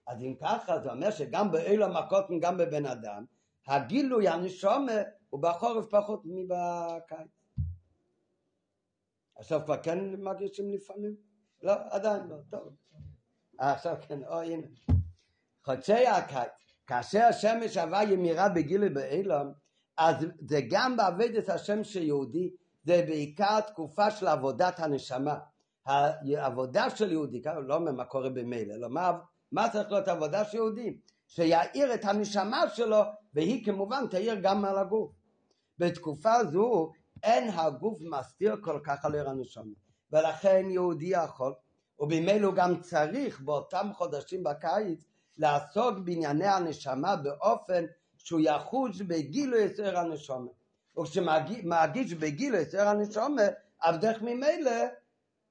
אז 0.06 0.22
אם 0.22 0.34
ככה 0.40 0.80
זה 0.80 0.92
אומר 0.92 1.10
שגם 1.10 1.52
באלו 1.52 1.84
המכות 1.84 2.24
וגם 2.30 2.56
בבן 2.58 2.86
אדם, 2.86 3.24
הגילוי 3.66 4.28
הנשומה 4.28 4.92
הוא 5.30 5.42
בחורף 5.42 5.86
פחות 5.90 6.22
מבקיץ. 6.24 7.28
עכשיו 9.36 9.60
כבר 9.64 9.82
כן 9.82 10.20
מרגישים 10.20 10.72
לפעמים? 10.72 11.16
לא, 11.62 11.72
עדיין 11.90 12.26
לא, 12.26 12.36
טוב. 12.50 12.76
עכשיו 13.58 13.96
כן, 14.08 14.24
או 14.24 14.40
הנה. 14.40 14.66
חודשי 15.64 16.06
הקיץ, 16.06 16.57
כאשר 16.88 17.22
השמש 17.22 17.76
עבר 17.76 18.00
ימירה 18.10 18.48
בגילוי 18.48 18.88
באילום, 18.88 19.52
אז 19.96 20.16
זה 20.48 20.60
גם 20.70 20.96
בעבודת 20.96 21.48
השם 21.48 21.84
של 21.84 22.02
יהודי, 22.02 22.50
זה 22.84 23.04
בעיקר 23.06 23.60
תקופה 23.60 24.10
של 24.10 24.26
עבודת 24.26 24.80
הנשמה. 24.80 25.38
העבודה 25.86 26.90
של 26.90 27.12
יהודי, 27.12 27.42
לא 27.66 27.74
אומר 27.74 27.92
מה 27.92 28.04
קורה 28.04 28.30
במילא, 28.30 28.74
אלא 28.74 28.88
מה, 28.88 29.12
מה 29.52 29.68
צריך 29.68 29.90
להיות 29.90 30.08
עבודה 30.08 30.44
של 30.44 30.56
יהודי? 30.56 30.98
שיאיר 31.26 31.94
את 31.94 32.04
הנשמה 32.04 32.68
שלו, 32.68 33.00
והיא 33.34 33.64
כמובן 33.64 34.06
תאיר 34.10 34.34
גם 34.42 34.64
על 34.64 34.78
הגוף. 34.78 35.12
בתקופה 35.78 36.44
זו 36.44 36.92
אין 37.22 37.50
הגוף 37.50 37.98
מסתיר 38.00 38.56
כל 38.62 38.80
כך 38.84 39.04
על 39.04 39.14
עיר 39.14 39.30
הנשמה, 39.30 39.74
ולכן 40.12 40.66
יהודי 40.70 41.12
יכול, 41.24 41.54
ובמילא 42.00 42.52
גם 42.54 42.80
צריך 42.80 43.40
באותם 43.40 43.90
חודשים 43.94 44.42
בקיץ 44.42 45.07
לעסוק 45.38 45.98
בענייני 45.98 46.46
הנשמה 46.46 47.16
באופן 47.16 47.84
שהוא 48.16 48.40
יחוש 48.40 49.02
בגילו 49.02 49.56
יסר 49.58 49.98
הנשמה. 49.98 50.50
וכשמרגיש 51.00 52.14
בגילו 52.14 52.56
יסר 52.56 52.88
הנשמה, 52.88 53.42
עבדך 53.80 54.22
ממילא, 54.22 54.70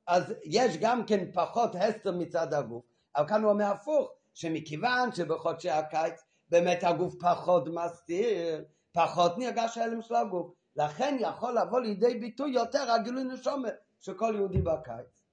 אז 0.08 0.34
יש 0.44 0.78
גם 0.78 1.06
כן 1.06 1.32
פחות 1.34 1.76
הסתר 1.76 2.12
מצד 2.12 2.54
הגוף. 2.54 2.84
אבל 3.16 3.28
כאן 3.28 3.44
הוא 3.44 3.52
אומר 3.52 3.66
הפוך, 3.66 4.10
שמכיוון 4.34 5.12
שבחודשי 5.12 5.70
הקיץ 5.70 6.22
באמת 6.50 6.84
הגוף 6.84 7.16
פחות 7.20 7.68
מסתיר, 7.68 8.66
פחות 8.94 9.38
נרגש 9.38 9.78
ההלם 9.78 10.02
של 10.02 10.16
הגוף, 10.16 10.52
לכן 10.76 11.18
יכול 11.20 11.58
לבוא 11.58 11.80
לידי 11.80 12.20
ביטוי 12.20 12.52
יותר 12.52 12.92
הגילוי 12.92 13.24
נשומת 13.24 13.74
של 14.00 14.14
כל 14.14 14.34
יהודי 14.36 14.62
בקיץ. 14.62 15.24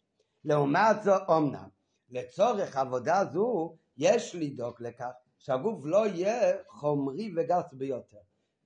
לעומת 0.45 1.03
זו 1.03 1.15
אמנם, 1.37 1.69
לצורך 2.11 2.77
עבודה 2.77 3.25
זו 3.33 3.77
יש 3.97 4.35
לדאוג 4.35 4.75
לכך 4.81 5.11
שהגוף 5.39 5.81
לא 5.85 6.07
יהיה 6.07 6.53
חומרי 6.69 7.33
וגס 7.37 7.73
ביותר. 7.73 8.19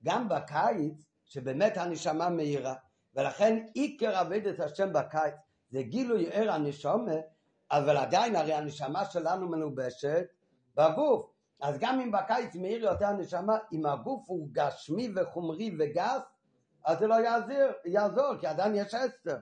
גם 0.05 0.29
בקיץ, 0.29 1.05
שבאמת 1.25 1.77
הנשמה 1.77 2.29
מהירה, 2.29 2.75
ולכן 3.15 3.65
עיקר 3.75 4.17
עבודת 4.17 4.61
השם 4.61 4.93
בקיץ 4.93 5.35
זה 5.71 5.83
גילוי 5.83 6.29
ער 6.33 6.51
הנשמה, 6.51 7.15
אבל 7.71 7.97
עדיין 7.97 8.37
הרי 8.37 8.55
הנשמה 8.55 9.05
שלנו 9.05 9.49
מלובשת 9.49 10.27
בגוף. 10.75 11.31
אז 11.61 11.79
גם 11.79 12.01
אם 12.01 12.13
בקיץ 12.13 12.55
מאיר 12.55 12.85
יותר 12.85 13.07
הנשמה, 13.07 13.57
אם 13.73 13.87
הגוף 13.87 14.25
הוא 14.27 14.49
גשמי 14.53 15.09
וחומרי 15.17 15.77
וגס, 15.79 16.23
אז 16.85 16.99
זה 16.99 17.07
לא 17.07 17.15
יעזור, 17.15 17.71
יעזור 17.85 18.37
כי 18.41 18.47
עדיין 18.47 18.75
יש 18.75 18.95
אסתר. 18.95 19.37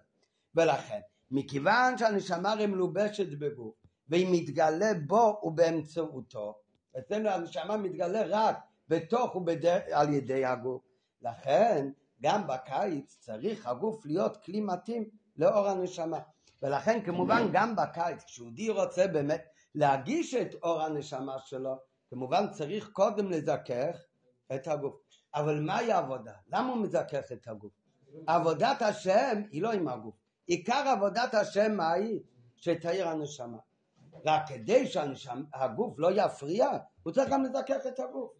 ולכן, 0.54 1.00
מכיוון 1.30 1.98
שהנשמה 1.98 2.52
הרי 2.52 2.66
מלובשת 2.66 3.38
בגוף, 3.38 3.74
והיא 4.08 4.26
מתגלה 4.32 4.90
בו 5.06 5.40
ובאמצעותו, 5.42 6.58
אצלנו 6.98 7.28
הנשמה 7.28 7.76
מתגלה 7.76 8.22
רק 8.28 8.58
בתוך 8.88 9.36
ועל 9.36 10.14
ידי 10.14 10.44
הגוף. 10.44 10.82
לכן, 11.22 11.90
גם 12.22 12.46
בקיץ 12.46 13.18
צריך 13.20 13.66
הגוף 13.66 14.06
להיות 14.06 14.36
כלי 14.36 14.60
מתאים 14.60 15.08
לאור 15.36 15.68
הנשמה. 15.68 16.18
ולכן 16.62 17.02
כמובן 17.04 17.48
גם 17.52 17.76
בקיץ, 17.76 18.24
כשיהודי 18.24 18.70
רוצה 18.70 19.06
באמת 19.06 19.44
להגיש 19.74 20.34
את 20.34 20.54
אור 20.62 20.82
הנשמה 20.82 21.38
שלו, 21.38 21.74
כמובן 22.10 22.46
צריך 22.52 22.90
קודם 22.92 23.30
לזכך 23.30 23.96
את 24.54 24.68
הגוף. 24.68 24.94
אבל 25.34 25.60
מהי 25.60 25.92
העבודה? 25.92 26.32
למה 26.48 26.68
הוא 26.68 26.82
מזכך 26.82 27.32
את 27.32 27.48
הגוף? 27.48 27.72
עבודת 28.26 28.82
השם 28.82 29.42
היא 29.50 29.62
לא 29.62 29.72
עם 29.72 29.88
הגוף. 29.88 30.14
עיקר 30.46 30.84
עבודת 30.96 31.34
השם 31.34 31.76
מהי? 31.76 32.18
שתאיר 32.56 33.08
הנשמה. 33.08 33.58
רק 34.24 34.48
כדי 34.48 34.86
שהגוף 34.86 35.94
לא 35.98 36.08
יפריע, 36.12 36.68
הוא 37.02 37.12
צריך 37.12 37.28
גם 37.30 37.44
לזכך 37.44 37.86
את 37.88 38.00
הגוף. 38.00 38.32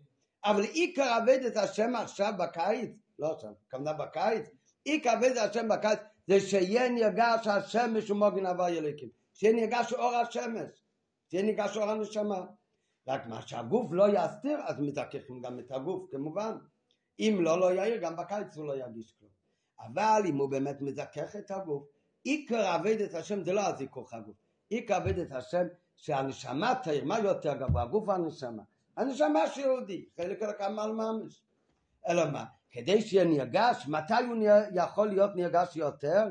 אבל 0.45 0.63
עיקר 0.63 1.03
עבודת 1.03 1.57
השם 1.57 1.97
עכשיו 1.97 2.33
בקיץ, 2.39 2.91
לא 3.19 3.33
עכשיו, 3.33 3.51
כמובן 3.71 3.99
בקיץ, 3.99 4.51
עיקר 4.85 5.11
עבודת 5.11 5.51
השם 5.51 5.69
בקיץ 5.69 5.99
זה 6.27 6.41
שיהיה 6.41 6.89
נרגש 6.89 7.47
השמש 7.47 8.11
ומוגן 8.11 8.47
הווה 8.47 8.71
ילקים. 8.71 9.09
שיהיה 9.35 9.57
נרגש 9.57 9.93
אור 9.93 10.15
השמש. 10.15 10.85
שיהיה 11.31 11.45
נרגש 11.45 11.77
אור 11.77 11.91
הנשמה. 11.91 12.47
רק 13.09 13.27
מה 13.27 13.43
שהגוף 13.43 13.87
לא 13.93 14.05
יסתיר, 14.09 14.59
אז 14.65 14.81
מזככים 14.81 15.41
גם 15.41 15.59
את 15.59 15.73
הגוף, 15.73 16.11
כמובן. 16.11 16.57
אם 17.19 17.39
לא, 17.41 17.61
לא 17.61 17.73
יאיר, 17.73 17.97
גם 17.97 18.17
בקיץ 18.17 18.57
הוא 18.57 18.67
לא 18.67 18.77
ירגיש 18.77 19.15
כלום. 19.19 19.31
אבל 19.81 20.23
אם 20.27 20.37
הוא 20.37 20.51
באמת 20.51 20.81
מזכך 20.81 21.37
את 21.37 21.51
הגוף, 21.51 21.85
עיקר 22.25 22.67
עבודת 22.67 23.15
השם 23.15 23.45
זה 23.45 23.53
לא 23.53 23.67
הזיכוך 23.67 24.15
הגוף. 24.15 24.37
עיקר 24.69 24.95
עבודת 24.95 25.33
השם 25.33 25.67
שהנשמה 25.97 26.75
תאיר, 26.83 27.05
מה 27.05 27.19
יותר 27.19 27.55
גבוה, 27.55 27.83
הגוף 27.83 28.09
או 28.09 28.13
הנשמה? 28.15 28.63
הנשמה 28.97 29.47
שיהודי, 29.47 30.05
חלק 30.17 30.43
אלוקם 30.43 30.79
על 30.79 30.93
ממש. 30.93 31.43
אלא 32.09 32.31
מה? 32.31 32.45
כדי 32.71 33.03
שיהיה 33.03 33.25
נרגש, 33.25 33.89
מתי 33.89 34.25
הוא 34.29 34.37
יכול 34.75 35.09
להיות 35.09 35.31
נרגש 35.37 35.77
יותר? 35.77 36.25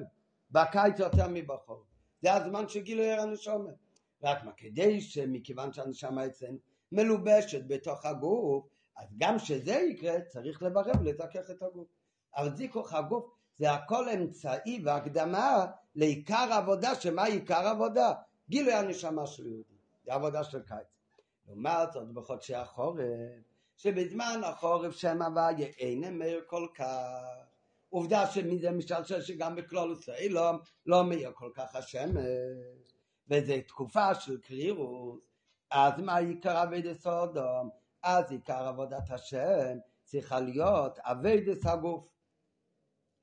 בקיץ 0.51 1.00
יותר 1.00 1.27
מבחור. 1.30 1.84
זה 2.22 2.34
הזמן 2.34 2.68
שגילו 2.68 3.04
ער 3.04 3.22
הנשמה. 3.22 3.70
רק 4.24 4.44
מה, 4.44 4.51
כדי 4.58 5.01
שמכיוון 5.01 5.74
שהנשמה 5.74 6.25
אצלנו 6.25 6.58
מלובשת 6.92 7.62
בתוך 7.68 8.06
הגוף, 8.06 8.65
אז 8.98 9.08
גם 9.18 9.39
שזה 9.39 9.74
יקרה, 9.74 10.22
צריך 10.22 10.63
לברר 10.63 10.92
ולזכך 11.00 11.50
את 11.50 11.62
הגוף. 11.62 11.88
אבל 12.36 12.56
זיכוך 12.56 12.94
הגוף 12.94 13.35
זה 13.57 13.71
הכל 13.71 14.09
אמצעי 14.09 14.81
והקדמה 14.85 15.65
לעיקר 15.95 16.47
עבודה, 16.51 16.95
שמה 16.95 17.24
עיקר 17.24 17.67
עבודה? 17.67 18.13
גילוי 18.50 18.74
הנשמה 18.74 19.27
של 19.27 19.47
יהודי, 19.47 19.74
זה 20.05 20.13
עבודה 20.13 20.43
של 20.43 20.62
קיץ. 20.62 20.88
לעומת 21.47 21.91
זאת 21.93 22.12
בחודשי 22.12 22.55
החורף, 22.55 23.00
שבזמן 23.77 24.41
החורף 24.43 24.95
שם 24.95 25.21
הוויה 25.21 25.67
אין 25.67 26.19
מאיר 26.19 26.41
כל 26.47 26.67
כך. 26.75 26.85
עובדה 27.89 28.27
שמזה 28.27 28.71
משלשל 28.71 29.21
שגם 29.21 29.55
בכלול 29.55 29.91
ישראל 29.91 30.27
לא, 30.29 30.51
לא 30.85 31.03
מאיר 31.03 31.31
כל 31.33 31.50
כך 31.55 31.75
השמש, 31.75 32.25
וזו 33.29 33.53
תקופה 33.67 34.15
של 34.15 34.38
קרירות, 34.41 35.19
אז 35.71 35.93
מה 36.00 36.17
עיקר 36.17 36.63
אבידס 36.63 37.03
סודום? 37.03 37.69
אז 38.03 38.31
עיקר 38.31 38.67
עבודת 38.67 39.12
השם 39.12 39.77
צריכה 40.03 40.39
להיות 40.39 41.00
אבידס 41.00 41.65
הגוף. 41.65 42.14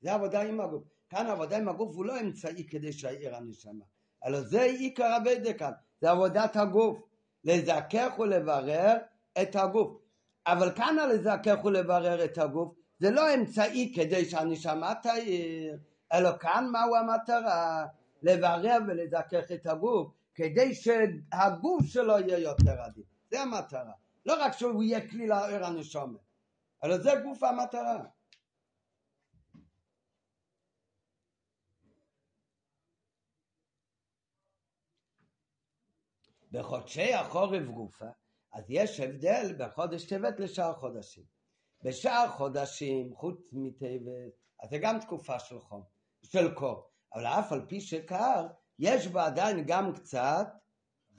זה 0.03 0.13
עבודה 0.13 0.41
עם 0.41 0.61
הגוף. 0.61 0.83
כאן 1.09 1.27
עבודה 1.27 1.57
עם 1.57 1.69
הגוף 1.69 1.95
הוא 1.95 2.05
לא 2.05 2.19
אמצעי 2.19 2.67
כדי 2.67 2.93
שיעיר 2.93 3.35
הנשמה, 3.35 3.85
אלא 4.25 4.41
זה 4.41 4.61
עיקר 4.61 5.03
עבודה 5.03 5.53
כאן, 5.53 5.71
זה 6.01 6.11
עבודת 6.11 6.55
הגוף. 6.55 6.97
לזכך 7.43 8.19
ולברר 8.19 8.97
את 9.41 9.55
הגוף. 9.55 9.97
אבל 10.47 10.71
כאן 10.71 10.99
הלזכך 10.99 11.65
ולברר 11.65 12.25
את 12.25 12.37
הגוף 12.37 12.73
זה 12.99 13.11
לא 13.11 13.33
אמצעי 13.35 13.93
כדי 13.95 14.25
שהנשמה 14.25 14.93
תעיר, 15.03 15.77
אלא 16.13 16.29
כאן 16.37 16.67
מהו 16.71 16.95
המטרה? 16.95 17.85
לברר 18.23 18.77
ולזכך 18.87 19.51
את 19.53 19.67
הגוף 19.67 20.11
כדי 20.35 20.75
שהגוף 20.75 21.85
שלו 21.85 22.19
יהיה 22.19 22.37
יותר 22.37 22.81
עדיף. 22.81 23.05
זה 23.31 23.41
המטרה. 23.41 23.91
לא 24.25 24.43
רק 24.43 24.57
שהוא 24.57 24.83
יהיה 24.83 25.09
כלי 25.09 25.27
לעיר 25.27 25.65
הנשומת, 25.65 26.19
אלא 26.83 26.97
זה 26.97 27.11
גוף 27.23 27.43
המטרה. 27.43 28.03
בחודשי 36.53 37.13
החורף 37.13 37.63
גופה, 37.63 38.05
אז 38.53 38.63
יש 38.69 38.99
הבדל 38.99 39.55
בחודש 39.57 40.05
טבת 40.05 40.39
לשאר 40.39 40.73
חודשים. 40.73 41.23
בשאר 41.83 42.27
חודשים, 42.27 43.15
חוץ 43.15 43.49
מטבת, 43.51 44.31
אז 44.63 44.69
זה 44.69 44.77
גם 44.77 44.99
תקופה 44.99 45.39
של 45.39 45.59
חום, 45.59 45.83
של 46.23 46.53
קור. 46.53 46.89
אבל 47.13 47.25
אף 47.25 47.51
על 47.51 47.65
פי 47.67 47.81
שקר, 47.81 48.47
יש 48.79 49.07
בה 49.07 49.25
עדיין 49.25 49.63
גם 49.67 49.93
קצת 49.93 50.47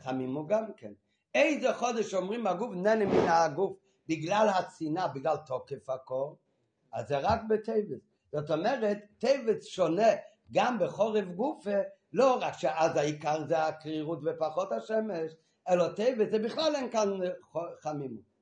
חמימו 0.00 0.46
גם 0.46 0.64
כן. 0.76 0.92
איזה 1.34 1.74
חודש 1.74 2.14
אומרים 2.14 2.46
הגוף 2.46 2.74
נהנה 2.74 3.06
מן 3.06 3.28
הגוף 3.28 3.76
בגלל 4.08 4.48
הצנעה, 4.48 5.08
בגלל 5.08 5.36
תוקף 5.46 5.90
הקור, 5.90 6.38
אז 6.92 7.08
זה 7.08 7.18
רק 7.18 7.40
בטבת. 7.48 8.00
זאת 8.32 8.50
אומרת, 8.50 8.98
טבת 9.18 9.62
שונה 9.62 10.08
גם 10.52 10.78
בחורף 10.78 11.24
גופה 11.24 11.78
לא 12.14 12.38
רק 12.40 12.58
שאז 12.58 12.96
העיקר 12.96 13.46
זה 13.46 13.64
הקרירות 13.64 14.18
ופחות 14.24 14.72
השמש, 14.72 15.32
אלא 15.68 15.88
טבע 15.88 16.24
זה 16.30 16.38
בכלל 16.38 16.76
אין 16.76 16.90
כאן 16.90 17.10
חמימות. 17.82 18.34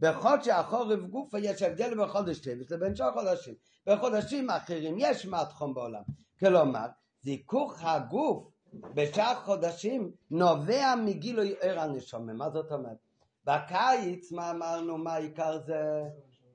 בחודש 0.00 0.48
החורף 0.48 1.00
גופה 1.00 1.38
יש 1.38 1.62
הבדל 1.62 2.04
בחודש 2.04 2.38
טבע 2.38 2.64
לבין 2.70 2.96
שאר 2.96 3.12
חודשים. 3.12 3.54
בחודשים 3.86 4.50
אחרים 4.50 4.94
יש 4.98 5.26
מעט 5.26 5.52
חום 5.52 5.74
בעולם. 5.74 6.02
כלומר, 6.38 6.86
זיכוך 7.22 7.84
הגוף 7.84 8.48
בשאר 8.94 9.34
חודשים 9.34 10.12
נובע 10.30 10.94
מגילוי 11.04 11.54
ער 11.60 11.80
הנשומה. 11.80 12.32
מה 12.32 12.50
זאת 12.50 12.72
אומרת? 12.72 12.96
בקיץ, 13.44 14.32
מה 14.32 14.50
אמרנו, 14.50 14.98
מה 14.98 15.14
העיקר 15.14 15.58
זה 15.66 16.02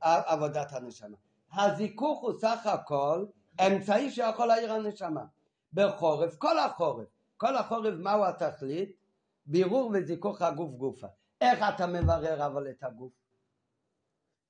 עבודת 0.01 0.73
הנשמה. 0.73 1.17
הזיכוך 1.53 2.21
הוא 2.21 2.33
סך 2.39 2.65
הכל 2.65 3.25
אמצעי 3.67 4.11
שיכול 4.11 4.47
להעיר 4.47 4.73
הנשמה. 4.73 5.23
בחורף, 5.75 6.35
כל 6.37 6.59
החורף. 6.59 7.07
כל 7.37 7.55
החורף 7.55 7.93
מהו 7.97 8.25
התכלית? 8.25 8.95
בירור 9.45 9.91
וזיכוך 9.93 10.41
הגוף 10.41 10.71
גופה. 10.71 11.07
איך 11.41 11.59
אתה 11.75 11.87
מברר 11.87 12.45
אבל 12.45 12.69
את 12.69 12.83
הגוף? 12.83 13.13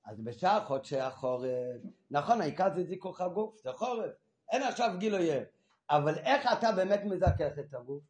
אז 0.04 0.20
בשעה 0.20 0.64
חודשי 0.64 1.00
החורף, 1.00 1.80
נכון 2.10 2.40
העיקר 2.40 2.68
זה 2.74 2.84
זיכוך 2.84 3.20
הגוף, 3.20 3.56
זה 3.62 3.72
חורף, 3.72 4.10
אין 4.52 4.62
עכשיו 4.62 4.94
גילוי 4.98 5.28
אבל 5.90 6.18
איך 6.18 6.52
אתה 6.52 6.72
באמת 6.72 7.00
מזכך 7.04 7.58
את 7.58 7.74
הגוף? 7.74 8.02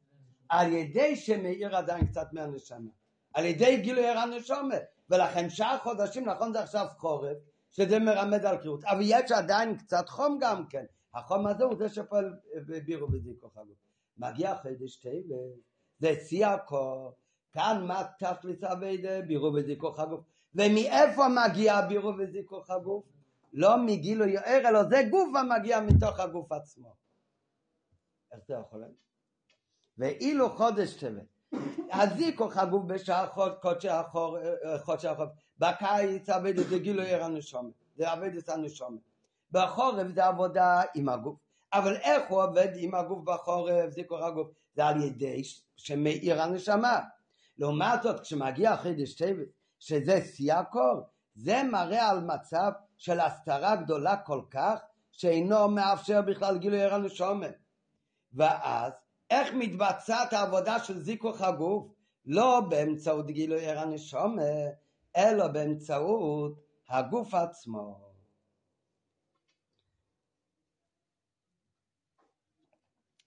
על 0.48 0.72
ידי 0.72 1.16
שמאיר 1.16 1.76
עדיין 1.76 2.06
קצת 2.06 2.32
מהנשמה, 2.32 2.90
על 3.34 3.44
ידי 3.44 3.76
גילוי 3.76 4.06
הנשמה, 4.06 4.74
ולכן 5.10 5.50
שעה 5.50 5.78
חודשים, 5.78 6.28
נכון 6.28 6.52
זה 6.52 6.60
עכשיו 6.60 6.86
חורף, 6.98 7.36
שזה 7.70 7.98
מרמד 7.98 8.46
על 8.46 8.56
קריאות, 8.56 8.84
אבל 8.84 9.00
יש 9.02 9.32
עדיין 9.32 9.76
קצת 9.78 10.08
חום 10.08 10.38
גם 10.40 10.66
כן, 10.66 10.84
החום 11.16 11.46
הזה 11.46 11.64
הוא 11.64 11.76
זה 11.78 11.88
שפועל 11.88 12.36
בירו 12.86 13.08
בזיכוך 13.08 13.56
הגוף. 13.56 13.76
מגיע 14.18 14.56
חידש 14.56 14.96
טבע, 14.96 15.36
זה 15.98 16.14
שיא 16.28 16.46
הכל, 16.46 17.10
כאן 17.52 17.84
מה 17.86 18.02
תכלית 18.18 18.64
אביידה? 18.64 19.22
בירו 19.22 19.52
בזיכוך 19.52 20.00
הגוף. 20.00 20.20
ומאיפה 20.54 21.26
מגיע 21.28 21.80
בירו 21.80 22.12
בזיכוך 22.12 22.70
הגוף? 22.70 23.04
לא 23.52 23.76
מגילוי 23.86 24.36
ער, 24.36 24.68
אלא 24.68 24.84
זה 24.84 25.02
גוף 25.10 25.28
המגיע 25.36 25.80
מתוך 25.80 26.20
הגוף 26.20 26.52
עצמו. 26.52 26.94
איך 28.32 28.40
זה 28.48 28.54
יכול 28.54 28.80
להיות? 28.80 28.96
ואילו 29.98 30.50
חודש 30.50 30.94
טבת, 30.94 31.26
הזיכוך 31.92 32.56
הגוף 32.56 32.84
בשעה 32.84 33.26
חודשי 33.62 33.88
החור, 33.88 34.38
חודשי 34.84 35.08
החור, 35.08 35.26
בקיץ 35.58 36.28
עבד 36.28 36.58
את 36.58 36.68
זה 36.68 36.78
גילוי 36.78 37.14
ער 37.14 37.24
הנשומת, 37.24 37.72
זה 37.96 38.12
עבד 38.12 38.36
את 38.36 38.48
הנשומת. 38.48 39.00
בחורף 39.52 40.06
זה 40.14 40.24
עבודה 40.24 40.82
עם 40.94 41.08
הגוף. 41.08 41.38
אבל 41.72 41.96
איך 41.96 42.22
הוא 42.28 42.42
עובד 42.42 42.68
עם 42.76 42.94
הגוף 42.94 43.18
בחורף, 43.24 43.90
זיכור 43.90 44.24
הגוף? 44.24 44.48
זה 44.74 44.84
על 44.84 45.02
ידי 45.02 45.42
שמאיר 45.76 46.42
הנשמה. 46.42 47.00
לעומת 47.58 48.02
זאת, 48.02 48.20
כשמגיע 48.20 48.76
חידש 48.76 49.14
טבת, 49.14 49.48
שזה 49.78 50.20
שיא 50.24 50.54
הקור, 50.54 51.00
זה 51.34 51.62
מראה 51.62 52.08
על 52.08 52.20
מצב 52.20 52.70
של 52.96 53.20
הסתרה 53.20 53.76
גדולה 53.76 54.16
כל 54.16 54.40
כך, 54.50 54.80
שאינו 55.12 55.68
מאפשר 55.68 56.22
בכלל 56.22 56.58
גילוי 56.58 56.82
ער 56.82 56.94
הנשומת. 56.94 57.56
ואז, 58.32 58.92
איך 59.30 59.48
מתבצעת 59.54 60.32
העבודה 60.32 60.78
של 60.78 60.98
זיכוך 60.98 61.40
הגוף? 61.42 61.86
לא 62.26 62.60
באמצעות 62.68 63.26
גילוי 63.26 63.66
ער 63.66 63.78
הנשומת, 63.78 64.74
אלא 65.16 65.48
באמצעות 65.48 66.60
הגוף 66.88 67.34
עצמו. 67.34 68.05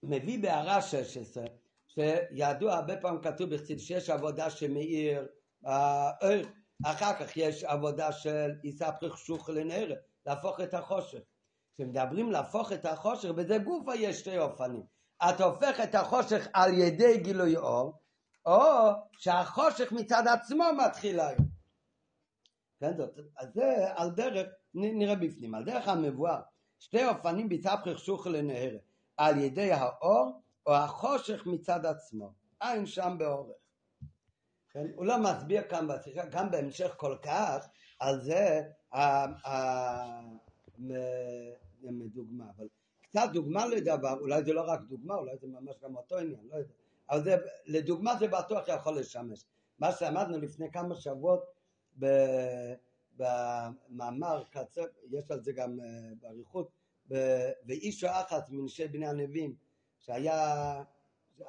מביא 0.02 0.42
בהערה 0.42 0.82
16, 0.82 1.44
שידוע 1.88 2.74
הרבה 2.74 2.96
פעמים 2.96 3.20
כתוב 3.22 3.54
בחסיד 3.54 3.78
שיש 3.78 4.10
עבודה 4.10 4.50
שמאיר, 4.50 5.26
אה, 5.66 6.10
אחר 6.84 7.12
כך 7.20 7.36
יש 7.36 7.64
עבודה 7.64 8.12
של 8.12 8.50
יספריך 8.64 9.18
שוך 9.18 9.48
לנער, 9.48 9.92
להפוך 10.26 10.60
את 10.60 10.74
החושך. 10.74 11.18
כשמדברים 11.74 12.32
להפוך 12.32 12.72
את 12.72 12.86
החושך, 12.86 13.28
בזה 13.28 13.58
גופה 13.58 13.94
יש 13.94 14.20
שתי 14.20 14.38
אופנים. 14.38 14.82
אתה 15.28 15.44
הופך 15.44 15.80
את 15.84 15.94
החושך 15.94 16.48
על 16.52 16.74
ידי 16.74 17.18
גילוי 17.18 17.56
אור, 17.56 17.92
או 18.46 18.90
שהחושך 19.18 19.92
מצד 19.92 20.22
עצמו 20.26 20.64
מתחיל 20.86 21.20
היום. 21.20 21.48
כן, 22.80 22.96
זאת, 22.96 23.18
אז 23.38 23.48
זה 23.54 23.86
על 23.94 24.10
דרך, 24.10 24.46
נראה 24.74 25.14
בפנים, 25.14 25.54
על 25.54 25.64
דרך 25.64 25.88
המבואר, 25.88 26.40
שתי 26.78 27.06
אופנים 27.06 27.48
בתפחך 27.48 27.98
שוך 27.98 28.26
לנהר, 28.26 28.76
על 29.20 29.38
ידי 29.38 29.72
האור 29.72 30.40
או 30.66 30.74
החושך 30.74 31.46
מצד 31.46 31.86
עצמו, 31.86 32.32
אין 32.62 32.86
שם 32.86 33.16
באורך. 33.18 33.56
כן, 34.70 34.86
הוא 34.94 35.06
לא 35.06 35.18
מסביר 35.18 35.62
כאן 35.62 35.88
בשיחה, 35.88 36.26
גם 36.26 36.50
בהמשך 36.50 36.94
כל 36.96 37.16
כך, 37.22 37.68
על 37.98 38.20
זה 38.20 38.62
מדוגמה, 41.82 42.44
אבל 42.56 42.66
קצת 43.02 43.28
דוגמה 43.32 43.66
לדבר, 43.66 44.18
אולי 44.20 44.44
זה 44.44 44.52
לא 44.52 44.62
רק 44.66 44.80
דוגמה, 44.80 45.14
אולי 45.14 45.36
זה 45.40 45.46
ממש 45.46 45.76
גם 45.82 45.96
אותו 45.96 46.18
עניין, 46.18 46.40
לא 46.50 46.56
יודע, 46.56 46.72
אבל 47.10 47.24
זה, 47.24 47.36
לדוגמה 47.66 48.16
זה 48.16 48.28
בטוח 48.28 48.68
יכול 48.68 48.98
לשמש. 48.98 49.44
מה 49.78 49.92
שלמדנו 49.92 50.38
לפני 50.38 50.70
כמה 50.72 50.94
שבועות 50.94 51.44
במאמר 53.16 54.44
קצר, 54.50 54.84
יש 55.10 55.30
על 55.30 55.42
זה 55.42 55.52
גם 55.52 55.80
אה, 55.80 55.86
באריכות, 56.20 56.79
ואיש 57.66 58.04
אחת 58.04 58.50
מנשי 58.50 58.88
בני 58.88 59.06
הנביאים, 59.06 59.54
שהיה, 59.98 60.82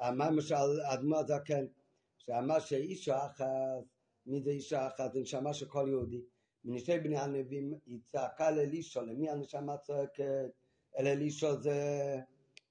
אמר 0.08 0.30
למשל 0.30 0.54
אדמו 0.84 1.16
הזקן, 1.16 1.64
שאמר 2.18 2.58
שאיש 2.58 3.08
אחת, 3.08 3.44
מי 4.26 4.42
זה 4.42 4.50
איש 4.50 4.72
אחת? 4.72 5.12
זה 5.12 5.20
נשמה 5.20 5.54
של 5.54 5.66
כל 5.66 5.86
יהודי. 5.88 6.20
מנשי 6.64 6.98
בני 6.98 7.18
הנביאים 7.18 7.74
היא 7.86 7.98
צעקה 8.12 8.50
לאלישו, 8.50 9.02
למי 9.02 9.30
הנשמה 9.30 9.76
צועקת? 9.76 10.50
אל 10.98 11.06
אלישו 11.06 11.62
זה 11.62 12.18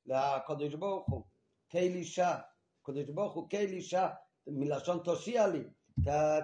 לקדוש 0.06 0.76
ברוך 0.76 1.10
הוא, 1.10 1.24
כאלישע, 1.70 2.36
קדוש 2.84 3.10
ברוך 3.10 3.34
הוא 3.34 3.50
כאלישע, 3.50 4.08
מלשון 4.48 5.00
תושיע 5.04 5.48
לי, 5.48 5.64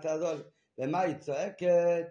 תעזור 0.02 0.34
לי. 0.34 0.44
ומה 0.78 1.00
היא 1.00 1.16
צועקת? 1.18 2.08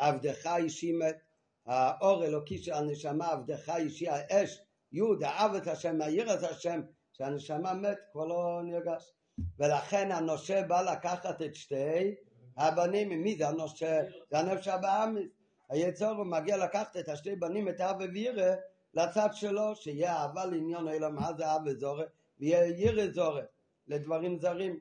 שעבדך 0.00 0.46
אישי 0.56 0.92
מת, 0.92 1.16
האור 1.66 2.24
אלוקי 2.24 2.58
של 2.58 2.72
הנשמה, 2.72 3.26
עבדך 3.26 3.72
אישי, 3.76 4.08
האש, 4.08 4.60
יוד, 4.92 5.22
האב 5.22 5.54
את 5.54 5.66
השם, 5.66 6.02
העיר 6.02 6.34
את 6.34 6.42
השם, 6.42 6.80
שהנשמה 7.12 7.74
מת, 7.74 7.98
כבר 8.12 8.24
לא 8.24 8.60
נרגש. 8.64 9.12
ולכן 9.58 10.12
הנושה 10.12 10.62
בא 10.62 10.92
לקחת 10.92 11.42
את 11.42 11.54
שתי 11.54 12.14
הבנים, 12.56 13.08
מי 13.08 13.36
זה 13.38 13.48
הנושה? 13.48 14.00
זה 14.30 14.38
הנפש 14.38 14.68
הבאמיס. 14.68 15.28
היצור 15.68 16.10
הוא 16.10 16.26
מגיע 16.26 16.56
לקחת 16.56 16.96
את 16.96 17.08
השתי 17.08 17.36
בנים, 17.36 17.68
את 17.68 17.80
אב 17.80 17.96
ווירא, 17.96 18.54
לצד 18.94 19.28
שלו, 19.32 19.76
שיהיה 19.76 20.16
אהבה 20.16 20.44
לעניון 20.44 20.88
אלו, 20.88 21.10
מה 21.12 21.32
זה 21.36 21.54
אב 21.54 21.62
וזורע? 21.66 22.04
ויהיה 22.40 22.66
ירא 22.66 23.12
זורע. 23.12 23.42
לדברים 23.88 24.38
זרים. 24.38 24.80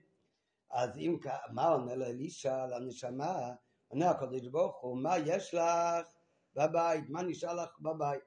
אז 0.72 0.98
אם, 0.98 1.18
מה 1.52 1.68
עונה 1.68 1.96
לאלישע, 1.96 2.66
לנשמה? 2.66 3.52
עונה 3.90 4.10
הקדוש 4.10 4.48
ברוך 4.48 4.82
הוא, 4.82 4.98
מה 4.98 5.18
יש 5.18 5.54
לך 5.54 6.08
בבית? 6.56 7.10
מה 7.10 7.22
נשאר 7.22 7.54
לך 7.54 7.70
בבית? 7.80 8.22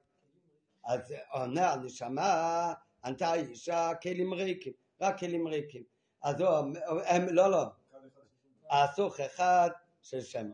אז 0.84 1.14
עונה 1.32 1.72
הנשמה, 1.72 2.72
ענתה 3.04 3.34
אישה 3.34 3.90
כלים 4.02 4.34
ריקים, 4.34 4.72
רק 5.00 5.18
כלים 5.18 5.48
ריקים. 5.48 5.82
אז 6.22 6.40
הוא, 6.40 6.48
הם, 7.04 7.26
לא, 7.30 7.50
לא, 7.50 7.64
הסוך 8.70 9.20
אחד 9.20 9.70
של 10.02 10.20
שם. 10.20 10.50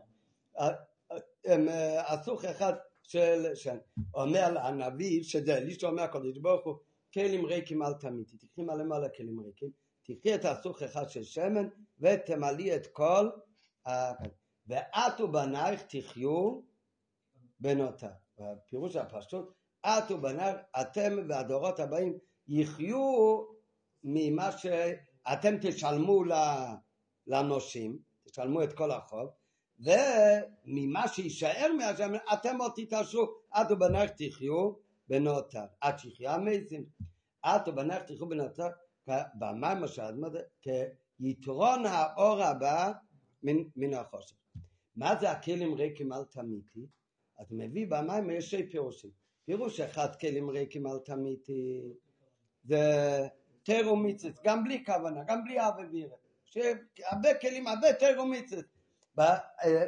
הסוך 1.97 2.45
אחד 2.45 2.73
של 3.03 3.55
שם. 3.55 3.77
אומר 4.13 4.57
הנביא 4.59 5.23
שזה 5.23 5.57
אלישע 5.57 5.87
אומר 5.87 6.03
הקדוש 6.03 6.37
ברוך 6.37 6.65
הוא, 6.65 6.75
כלים 7.13 7.45
ריקים 7.45 7.83
אל 7.83 7.93
תמיתי, 7.93 8.37
תקחי 8.37 8.61
מלא 8.61 8.83
מלא 8.83 9.07
כלים 9.17 9.39
ריקים. 9.39 9.69
תקחי 10.03 10.35
את 10.35 10.45
הסוך 10.45 10.81
אחד 10.83 11.09
של 11.09 11.23
שמן 11.23 11.67
ותמלאי 11.99 12.75
את 12.75 12.87
כל 12.87 13.29
ה... 13.87 13.91
ואת 14.69 15.19
ובנייך 15.19 15.81
תחיו 15.81 16.61
בנותה. 17.59 18.09
הפירוש 18.39 18.95
הפשוט, 18.95 19.53
את 19.85 20.11
ובנייך, 20.11 20.57
אתם 20.81 21.17
והדורות 21.29 21.79
הבאים 21.79 22.17
יחיו 22.47 23.43
ממה 24.03 24.51
שאתם 24.51 25.55
תשלמו 25.61 26.23
לנושים, 27.27 27.99
תשלמו 28.23 28.63
את 28.63 28.73
כל 28.73 28.91
החוב, 28.91 29.29
וממה 29.79 31.07
שיישאר 31.07 31.71
מהשם, 31.77 32.13
אתם 32.33 32.57
עוד 32.61 32.71
תתעשרו, 32.75 33.23
את 33.61 33.71
ובנייך 33.71 34.11
תחיו 34.11 34.71
בנותה. 35.07 35.65
את 35.89 35.95
תחייה 35.97 36.33
המזים, 36.33 36.85
את 37.45 37.67
ובנייך 37.67 38.03
תחיו 38.03 38.29
בנותה. 38.29 38.67
במים 39.35 39.83
השאדמה 39.83 40.29
זה 40.29 40.39
כיתרון 40.61 41.85
האור 41.85 42.43
הבא 42.43 42.91
מן, 43.43 43.63
מן 43.75 43.93
החושך. 43.93 44.35
מה 44.95 45.15
זה 45.19 45.31
הכלים 45.31 45.73
ריקים 45.73 46.13
אל 46.13 46.23
תמיתי? 46.23 46.85
אתה 47.41 47.53
מביא 47.53 47.87
במים 47.89 48.29
יש 48.29 48.51
שני 48.51 48.69
פירושים. 48.69 49.11
פירוש 49.45 49.79
אחד 49.79 50.15
כלים 50.15 50.49
ריקים 50.49 50.87
אל 50.87 50.99
תמיתי 50.99 51.93
זה 52.63 53.27
תרו 53.63 53.95
מיצס, 53.95 54.39
גם 54.43 54.63
בלי 54.63 54.85
כוונה, 54.85 55.23
גם 55.23 55.43
בלי 55.43 55.59
אב 55.59 55.73
אווירה. 55.79 56.15
שהרבה 56.45 57.33
כלים, 57.41 57.67
הרבה 57.67 57.93
תרו 57.93 58.25
מיצס. 58.25 58.63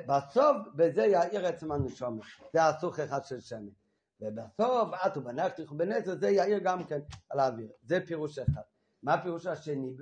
בסוף 0.07 0.57
בזה 0.75 1.05
יאיר 1.05 1.47
עצם 1.47 1.71
הנשומת. 1.71 2.23
זה 2.53 2.67
הסוך 2.67 2.99
אחד 2.99 3.25
של 3.25 3.39
שמן. 3.39 3.69
ובסוף 4.21 4.93
עטו 5.01 5.21
בנחתיך 5.21 5.71
בנצר 5.71 6.19
זה 6.19 6.29
יאיר 6.29 6.59
גם 6.59 6.83
כן 6.83 6.99
על 7.29 7.39
האוויר. 7.39 7.71
זה 7.83 7.99
פירוש 8.05 8.39
אחד. 8.39 8.61
מה 9.03 9.13
הפירוש 9.13 9.45
השני 9.45 9.93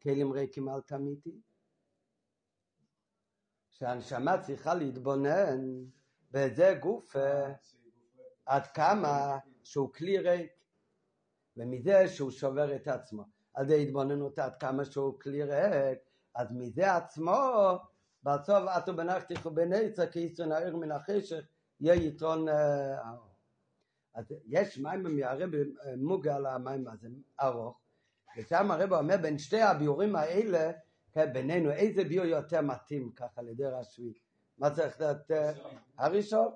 בכלים 0.00 0.32
ריקים 0.32 0.68
אל 0.68 0.80
תמיתי? 0.80 1.40
שהנשמה 3.78 4.38
צריכה 4.38 4.74
להתבונן 4.74 5.84
בזה 6.30 6.78
גוף 6.80 7.16
עד 8.46 8.66
כמה 8.66 9.38
שהוא 9.64 9.92
כלי 9.92 10.18
ריק 10.18 10.50
ומזה 11.56 12.08
שהוא 12.08 12.30
שובר 12.30 12.76
את 12.76 12.88
עצמו. 12.88 13.24
על 13.54 13.68
זה 13.68 13.74
התבוננות 13.74 14.38
עד 14.38 14.56
כמה 14.60 14.84
שהוא 14.84 15.20
כלי 15.20 15.42
ריק 15.42 15.98
אז 16.34 16.52
מזה 16.52 16.94
עצמו 16.94 17.34
בסוף 18.22 18.68
עטו 18.68 18.96
בנחתיך 18.96 19.46
ובנצר 19.46 20.06
כי 20.06 20.20
יצרן 20.20 20.52
העיר 20.52 20.76
מן 20.76 20.92
החשך 20.92 21.44
יהיה 21.80 21.94
יתרון 21.94 22.48
האור. 22.48 23.34
אז 24.14 24.24
יש 24.46 24.78
מים 24.78 25.16
מהרב 25.16 25.50
מוגה 25.96 26.36
על 26.36 26.46
המים 26.46 26.88
הזה 26.88 27.08
ארוך. 27.40 27.80
ושם 28.38 28.70
הרב 28.70 28.92
אומר 28.92 29.16
בין 29.16 29.38
שתי 29.38 29.62
הביורים 29.62 30.16
האלה, 30.16 30.70
כן, 31.16 31.32
בינינו, 31.32 31.70
איזה 31.70 32.04
ביור 32.04 32.26
יותר 32.26 32.60
מתאים 32.60 33.10
ככה 33.16 33.42
לידי 33.42 33.64
רשמי? 33.64 34.12
מה 34.58 34.70
צריך 34.70 35.00
לדעת? 35.00 35.30
הראשון, 35.98 36.48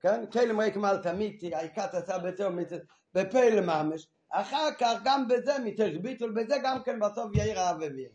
כן? 0.00 0.26
כלם 0.32 0.60
ריק 0.60 0.76
מעל 0.76 1.02
תמיתי, 1.02 1.54
העיקת 1.54 1.94
עשה 1.94 2.18
ביתר 2.18 2.48
מצד, 2.50 2.76
בפלא 3.14 3.60
ממש, 3.60 4.08
אחר 4.30 4.68
כך 4.78 5.00
גם 5.04 5.28
בזה 5.28 5.58
מתרש 5.64 5.96
ביטול, 5.96 6.30
בזה 6.30 6.54
גם 6.62 6.82
כן 6.82 7.00
בסוף 7.00 7.36
יאיר 7.36 7.60
האב 7.60 7.82
אביר. 7.82 8.10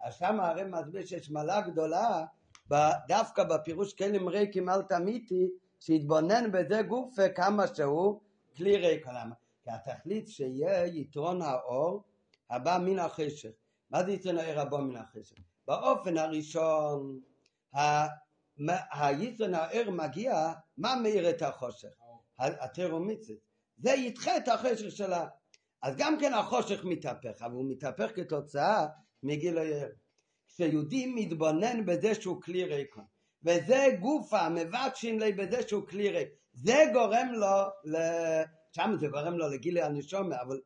אז 0.00 0.14
שם 0.14 0.40
הרב 0.40 0.66
מסביר 0.66 1.04
שיש 1.04 1.30
מעלה 1.30 1.60
גדולה, 1.60 2.24
דווקא 3.08 3.44
בפירוש 3.44 3.94
כלם 3.94 4.28
ריק 4.28 4.56
מעל 4.56 4.82
תמיתי, 4.82 5.50
שהתבונן 5.80 6.52
בזה 6.52 6.82
גוף 6.82 7.14
כמה 7.34 7.66
שהוא 7.66 8.20
כלי 8.56 8.76
ריק. 8.76 9.06
למה? 9.06 9.34
כי 9.64 9.70
התכלית 9.70 10.28
שיהיה 10.28 10.86
יתרון 10.86 11.42
האור 11.42 12.02
הבא 12.50 12.78
מן 12.84 12.98
החשך. 12.98 13.50
מה 13.90 14.02
זה 14.04 14.40
הער 14.40 14.60
הבא 14.60 14.78
מן 14.78 14.96
החשך? 14.96 15.36
באופן 15.66 16.18
הראשון, 16.18 17.20
הער 19.54 19.90
מגיע, 19.90 20.52
מה 20.78 20.96
מאיר 21.02 21.30
את 21.30 21.42
החושך? 21.42 21.88
התרומיצית. 22.38 23.38
זה 23.78 23.90
ידחה 23.90 24.36
את 24.36 24.48
החשך 24.48 24.90
שלה. 24.90 25.28
אז 25.82 25.94
גם 25.96 26.18
כן 26.20 26.34
החושך 26.34 26.84
מתהפך, 26.84 27.42
אבל 27.42 27.52
הוא 27.54 27.70
מתהפך 27.70 28.10
כתוצאה 28.16 28.86
מגיל 29.22 29.58
הער. 29.58 29.88
כשיהודי 30.48 31.06
מתבונן 31.06 31.86
בזה 31.86 32.14
שהוא 32.14 32.42
כלי 32.42 32.64
ריקון, 32.64 33.04
וזה 33.44 33.86
גופה 34.00 34.48
מבקשים 34.48 35.18
לי 35.18 35.32
בזה 35.32 35.68
שהוא 35.68 35.86
כלי 35.86 36.10
ריק, 36.10 36.28
זה 36.52 36.84
גורם 36.92 37.28
לו, 37.32 37.46
שם 38.72 38.90
זה 39.00 39.06
גורם 39.08 39.34
לו 39.38 39.48
לגיל 39.48 39.78
הנשומה, 39.78 40.42
אבל 40.42 40.60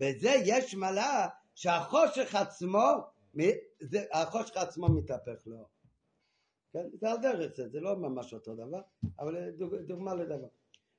בזה 0.00 0.34
יש 0.44 0.74
מעלה 0.74 1.28
שהחושך 1.60 2.34
עצמו, 2.34 2.88
החושך 4.12 4.56
עצמו 4.56 4.88
מתהפך 4.88 5.46
לו. 5.46 5.68
כן? 6.72 6.86
זה 7.00 7.10
על 7.10 7.16
דרך 7.16 7.56
זה, 7.56 7.68
זה 7.68 7.80
לא 7.80 7.96
ממש 7.96 8.34
אותו 8.34 8.54
דבר, 8.54 8.80
אבל 9.18 9.50
דוג, 9.50 9.74
דוגמה 9.74 10.14
לדבר. 10.14 10.48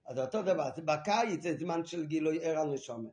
אז 0.07 0.19
אותו 0.19 0.41
דבר, 0.41 0.69
בקיץ 0.85 1.43
זה 1.43 1.57
זמן 1.57 1.85
של 1.85 2.05
גילוי 2.05 2.45
ער 2.45 2.59
הנשומה. 2.59 3.09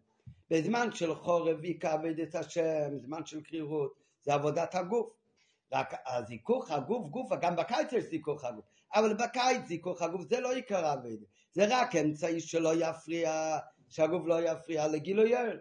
בזמן 0.51 0.93
של 0.93 1.15
חורף 1.15 1.57
יכבד 1.63 2.21
את 2.21 2.35
השם, 2.35 2.99
זמן 2.99 3.27
של 3.27 3.43
קרירות, 3.43 3.95
זה 4.23 4.35
עבודת 4.35 4.75
הגוף. 4.75 5.11
רק 5.73 5.95
הזיכוך 6.07 6.71
הגוף, 6.71 7.09
גוף, 7.09 7.33
גם 7.41 7.57
בקיץ 7.57 7.93
יש 7.93 8.05
זיכוך 8.05 8.45
הגוף, 8.45 8.65
אבל 8.95 9.15
בקיץ 9.15 9.67
זיכוך 9.67 10.03
הגוף 10.03 10.23
זה 10.23 10.41
לא 10.41 10.53
עיקר 10.53 10.87
עבד, 10.87 11.19
זה 11.53 11.67
רק 11.71 11.97
אמצעי 11.97 12.41
שלא 12.41 12.71
יפריע, 12.75 13.59
שהגוף 13.89 14.23
לא 14.27 14.43
יפריע 14.43 14.89
לגילוי 14.89 15.35
ער. 15.35 15.57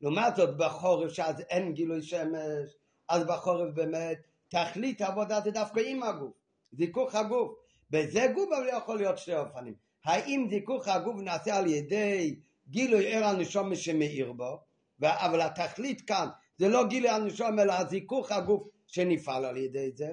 לעומת 0.00 0.36
זאת 0.36 0.56
בחורף 0.56 1.12
שאז 1.12 1.40
אין 1.40 1.72
גילוי 1.72 2.02
שמש, 2.02 2.76
אז 3.08 3.24
בחורף 3.24 3.74
באמת 3.74 4.18
תכלית 4.48 5.00
העבודה 5.00 5.40
זה 5.44 5.50
דווקא 5.50 5.80
עם 5.86 6.02
הגוף, 6.02 6.32
זיכוך 6.72 7.14
הגוף. 7.14 7.54
בזה 7.90 8.26
גוף 8.34 8.48
אבל 8.52 8.68
יכול 8.76 8.96
להיות 8.96 9.18
שתי 9.18 9.34
אופנים. 9.34 9.74
האם 10.04 10.46
זיכוך 10.50 10.88
הגוף 10.88 11.16
נעשה 11.20 11.56
על 11.56 11.66
ידי 11.66 12.40
גילוי 12.68 13.14
ער 13.14 13.24
הנשום 13.24 13.74
שמאיר 13.74 14.32
בו, 14.32 14.60
אבל 15.02 15.40
התכלית 15.40 16.00
כאן 16.00 16.28
זה 16.58 16.68
לא 16.68 16.86
גילוי 16.86 17.10
הנשום 17.10 17.58
אלא 17.58 17.72
הזיכוך 17.72 18.32
הגוף 18.32 18.68
שנפעל 18.86 19.44
על 19.44 19.56
ידי 19.56 19.90
זה, 19.94 20.10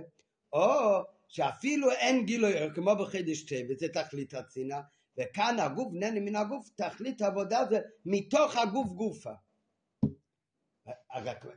או 0.54 1.02
שאפילו 1.28 1.92
אין 1.92 2.26
גילוי 2.26 2.58
אור 2.58 2.74
כמו 2.74 2.96
בחודש 2.96 3.42
טבת, 3.42 3.80
זה 3.80 3.88
תכלית 3.90 4.34
הצינה, 4.34 4.82
וכאן 5.18 5.60
הגוף 5.60 5.88
נהנה 5.94 6.20
מן 6.20 6.36
הגוף, 6.36 6.70
תכלית 6.76 7.22
העבודה 7.22 7.66
זה 7.70 7.80
מתוך 8.06 8.58
הגוף 8.58 8.88
גופה. 8.88 9.34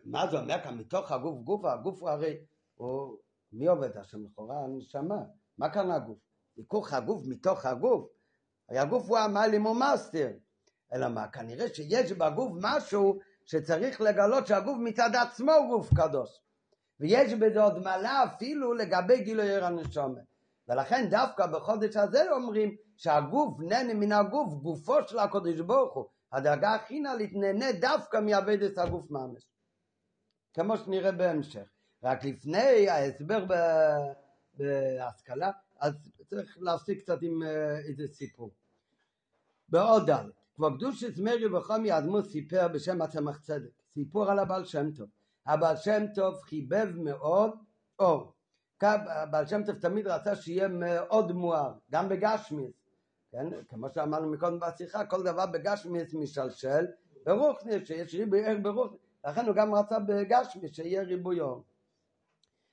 מה 0.05 0.27
זה 0.27 0.39
אומר 0.41 0.63
כאן 0.65 0.79
מתוך 0.79 1.13
הגוף 1.13 1.41
גופה? 1.41 1.73
הגוף 1.73 2.01
הוא 2.01 2.11
הרי, 2.11 2.37
הוא, 2.75 3.17
מי 3.53 3.67
עובד 3.67 3.97
השם 3.97 4.25
לכאורה? 4.25 4.65
הנשמה. 4.65 5.23
מה 5.59 5.71
כאן 5.71 5.91
הגוף? 5.91 6.19
זיכוך 6.57 6.93
הגוף 6.93 7.23
מתוך 7.27 7.67
הגוף. 7.67 8.11
הרי 8.69 8.79
הגוף 8.79 9.09
הוא 9.09 9.19
המעלים 9.19 9.63
ומסתיר. 9.63 10.31
אלא 10.93 11.09
מה? 11.09 11.29
כנראה 11.29 11.75
שיש 11.75 12.13
בגוף 12.13 12.53
משהו 12.63 13.19
שצריך 13.45 14.01
לגלות 14.01 14.47
שהגוף 14.47 14.79
מצד 14.81 15.11
עצמו 15.15 15.53
הוא 15.53 15.69
גוף 15.69 15.95
קדוש. 15.95 16.41
ויש 17.01 17.35
בזה 17.35 17.63
עוד 17.63 17.79
מעלה 17.79 18.25
אפילו 18.25 18.75
לגבי 18.75 19.21
גילוי 19.25 19.51
עיר 19.51 19.65
הנשומת. 19.65 20.23
ולכן 20.69 21.09
דווקא 21.11 21.47
בחודש 21.47 21.97
הזה 21.97 22.33
אומרים 22.33 22.77
שהגוף 22.97 23.61
נהנה 23.61 23.95
מן 23.95 24.13
הגוף, 24.13 24.55
גופו 24.55 24.95
של 25.07 25.19
הקודש 25.19 25.61
ברוך 25.61 25.95
הוא. 25.95 26.05
הדרגה 26.33 26.75
הכי 26.75 27.01
נעלית 27.01 27.33
נהנה 27.35 27.73
דווקא 27.73 28.17
מעבדת 28.21 28.79
הגוף 28.79 29.11
ממש. 29.11 29.47
כמו 30.55 30.77
שנראה 30.77 31.13
בהמשך. 31.13 31.69
רק 32.03 32.25
לפני 32.25 32.89
ההסבר 32.89 33.45
בהשכלה, 34.55 35.51
אז 35.81 35.95
צריך 36.27 36.59
להפסיק 36.61 37.01
קצת 37.03 37.19
עם 37.23 37.43
אה, 37.43 37.79
איזה 37.79 38.07
סיפור. 38.07 38.51
בעוד 39.69 40.11
ד' 40.11 40.25
כבר 40.57 40.77
קדושת 40.77 41.19
מרי 41.19 41.47
וחומי 41.47 41.99
אדמו 41.99 42.23
סיפר 42.23 42.69
בשם 42.69 43.03
הצמח 43.03 43.41
צדק, 43.41 43.71
סיפור 43.95 44.31
על 44.31 44.39
הבעל 44.39 44.65
שם 44.65 44.93
טוב. 44.93 45.09
הבעל 45.47 45.77
שם 45.77 46.05
טוב 46.15 46.43
חיבב 46.43 46.89
מאוד 46.97 47.51
אור. 47.99 48.33
הבעל 48.83 49.47
שם 49.47 49.65
טוב 49.67 49.75
תמיד 49.79 50.07
רצה 50.07 50.37
שיהיה 50.37 50.69
מאוד 50.69 51.33
מואר, 51.33 51.73
גם 51.91 52.09
בגשמיס. 52.09 52.78
כן? 53.33 53.47
כמו 53.69 53.91
שאמרנו 53.91 54.31
מקודם 54.31 54.61
בשיחה, 54.61 55.07
כל 55.07 55.23
דבר 55.23 55.47
בגשמיס 55.47 56.15
משלשל, 56.15 56.87
ברוכניס, 57.25 57.89
שיש 57.89 58.15
ריבוי 58.15 58.47
ער 58.47 58.57
ברוכניס. 58.63 59.01
לכן 59.25 59.47
הוא 59.47 59.55
גם 59.55 59.75
רצה 59.75 59.99
בגשמיס 59.99 60.73
שיהיה 60.73 61.03
ריבוי 61.03 61.41
אור. 61.41 61.65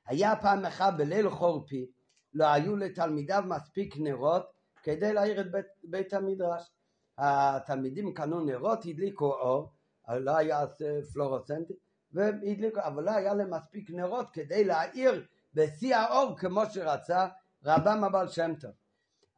היה 0.06 0.36
פעם 0.36 0.66
אחת 0.66 0.94
בליל 0.98 1.30
חורפי, 1.30 1.86
לא 2.34 2.46
היו 2.46 2.76
לתלמידיו 2.76 3.44
מספיק 3.48 3.98
נרות 3.98 4.44
כדי 4.84 5.14
להעיר 5.14 5.42
את 5.42 5.52
בית, 5.52 5.66
בית 5.84 6.14
המדרש. 6.14 6.72
התלמידים 7.18 8.14
קנו 8.14 8.40
נרות, 8.40 8.86
הדליקו 8.86 9.34
אור, 9.34 9.72
לא 10.10 10.38
היה 10.38 10.66
פלורוסנטי, 11.14 11.74
והדליקו, 12.12 12.80
אבל 12.84 13.04
לא 13.04 13.12
היה 13.12 13.34
להם 13.34 13.54
מספיק 13.54 13.90
נרות 13.92 14.32
כדי 14.34 14.64
להאיר 14.64 15.26
בשיא 15.54 15.96
האור 15.96 16.38
כמו 16.38 16.66
שרצה 16.66 17.28
רבם 17.66 18.04
הבעל 18.04 18.28
שם 18.28 18.54
טוב. 18.60 18.72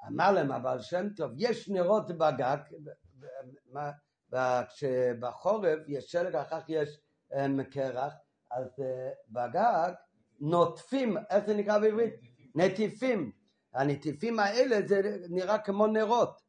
אמר 0.07 0.31
להם 0.31 0.51
הבעל 0.51 0.81
שם 0.81 1.09
טוב, 1.09 1.31
יש 1.37 1.69
נרות 1.69 2.11
בגג, 2.11 2.57
כשבחורף 4.69 5.79
יש 5.87 6.11
שלג, 6.11 6.35
אחר 6.35 6.61
כך 6.61 6.69
יש 6.69 6.99
קרח, 7.71 8.13
אז 8.51 8.67
אה, 8.79 9.09
בגג 9.29 9.93
נוטפים, 10.39 11.17
איך 11.29 11.45
זה 11.45 11.55
נקרא 11.55 11.79
בעברית? 11.79 12.13
נטיפים. 12.55 13.31
הנטיפים 13.73 14.39
האלה 14.39 14.87
זה 14.87 15.01
נראה 15.29 15.57
כמו 15.57 15.87
נרות. 15.87 16.41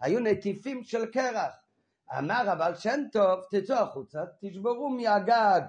היו 0.00 0.20
נטיפים 0.20 0.84
של 0.84 1.06
קרח. 1.06 1.54
אמר 2.18 2.52
אבל 2.52 2.74
שם 2.74 3.00
טוב, 3.12 3.40
תצאו 3.50 3.76
החוצה, 3.76 4.22
תשברו 4.40 4.88
מהגג 4.88 5.60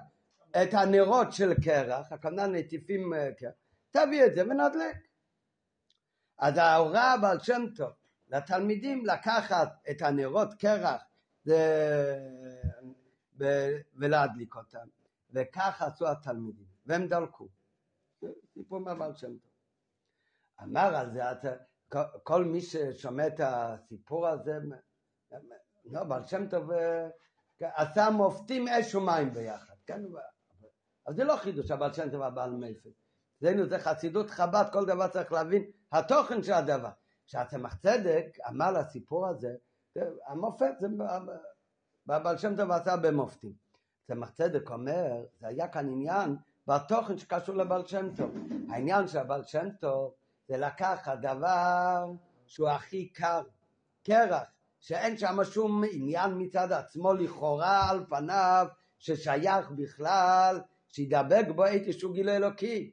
את 0.62 0.74
הנרות 0.74 1.32
של 1.32 1.54
קרח, 1.64 2.12
הכוונה 2.12 2.46
נטיפים 2.46 3.14
אה, 3.14 3.28
תביא 3.90 4.24
את 4.24 4.34
זה 4.34 4.42
ונדלק. 4.42 5.09
אז 6.40 6.56
ההוראה 6.56 7.16
בעל 7.16 7.40
שם 7.40 7.62
טוב 7.76 7.92
לתלמידים 8.28 9.06
לקחת 9.06 9.68
את 9.90 10.02
הנרות 10.02 10.54
קרח 10.54 11.02
ולהדליק 13.94 14.56
אותם, 14.56 14.88
וכך 15.30 15.82
עשו 15.82 16.08
התלמידים, 16.08 16.66
והם 16.86 17.06
דלקו. 17.08 17.48
סיפור 18.54 18.80
מהבעל 18.80 19.14
שם 19.14 19.36
טוב. 19.38 19.50
אמר 20.62 20.96
על 20.96 21.12
זה, 21.12 21.22
כל 22.22 22.44
מי 22.44 22.60
ששומע 22.60 23.26
את 23.26 23.40
הסיפור 23.44 24.28
הזה, 24.28 24.58
לא, 25.84 26.04
בעל 26.04 26.24
שם 26.24 26.48
טוב 26.48 26.70
עשה 27.60 28.10
מופתים 28.10 28.68
אש 28.68 28.94
ומים 28.94 29.34
ביחד, 29.34 29.74
כן? 29.86 30.02
אז 31.06 31.16
זה 31.16 31.24
לא 31.24 31.36
חידוש 31.36 31.70
הבעל 31.70 31.92
שם 31.92 32.10
טוב 32.10 32.22
הבעל. 32.22 32.64
אצלנו 33.38 33.66
זה 33.66 33.78
חסידות 33.78 34.30
חב"ד, 34.30 34.64
כל 34.72 34.86
דבר 34.86 35.08
צריך 35.08 35.32
להבין 35.32 35.70
התוכן 35.92 36.42
של 36.42 36.52
הדבר. 36.52 36.90
כשהצמח 37.26 37.74
צדק 37.74 38.26
אמר 38.48 38.70
לסיפור 38.72 39.26
הזה, 39.26 39.54
המופת 40.26 40.72
זה 40.80 40.86
בעל 42.06 42.38
שם 42.38 42.56
טוב 42.56 42.70
עשה 42.70 42.96
במופתים. 42.96 43.52
צמח 44.06 44.30
צדק 44.30 44.70
אומר, 44.70 45.24
זה 45.40 45.46
היה 45.46 45.68
כאן 45.68 45.88
עניין 45.88 46.36
והתוכן 46.66 47.18
שקשור 47.18 47.54
לבעל 47.54 47.86
שם 47.86 48.14
טוב. 48.16 48.30
העניין 48.70 49.08
של 49.08 49.18
הבעל 49.18 49.44
שם 49.44 49.68
טוב 49.80 50.14
זה 50.48 50.56
לקחת 50.56 51.18
דבר 51.18 52.12
שהוא 52.46 52.68
הכי 52.68 53.08
קר, 53.08 53.42
קרח, 54.04 54.42
שאין 54.80 55.18
שם 55.18 55.44
שום 55.44 55.82
עניין 55.92 56.30
מצד 56.38 56.72
עצמו 56.72 57.14
לכאורה 57.14 57.90
על 57.90 58.04
פניו 58.08 58.66
ששייך 58.98 59.70
בכלל, 59.70 60.60
שידבק 60.88 61.44
בו 61.54 61.64
איזשהו 61.66 62.12
גילוי 62.12 62.36
אלוקי. 62.36 62.90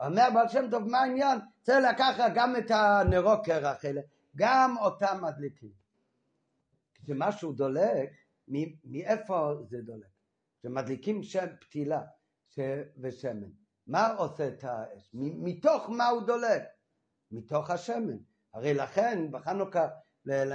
אומר 0.00 0.28
בעל 0.34 0.48
שם 0.48 0.70
טוב, 0.70 0.88
מה 0.88 0.98
העניין? 0.98 1.38
צריך 1.62 1.86
לקחת 1.92 2.32
גם 2.34 2.56
את 2.56 2.70
הנרו 2.70 3.42
קרח 3.44 3.84
האלה, 3.84 4.00
גם 4.36 4.76
אותם 4.80 5.18
מדליקים. 5.22 5.70
כשמשהו 6.94 7.52
דולק, 7.52 8.10
מאיפה 8.84 9.54
זה 9.68 9.78
דולק? 9.82 10.06
כשמדליקים 10.60 11.22
שם 11.22 11.46
פתילה. 11.60 12.00
ושמן. 13.00 13.48
מה 13.86 14.08
עושה 14.08 14.48
את 14.48 14.64
האש? 14.64 15.10
מתוך 15.14 15.90
מה 15.90 16.08
הוא 16.08 16.22
דולק? 16.22 16.62
מתוך 17.32 17.70
השמן. 17.70 18.16
הרי 18.54 18.74
לכן 18.74 19.30
בחנוכה, 19.30 19.88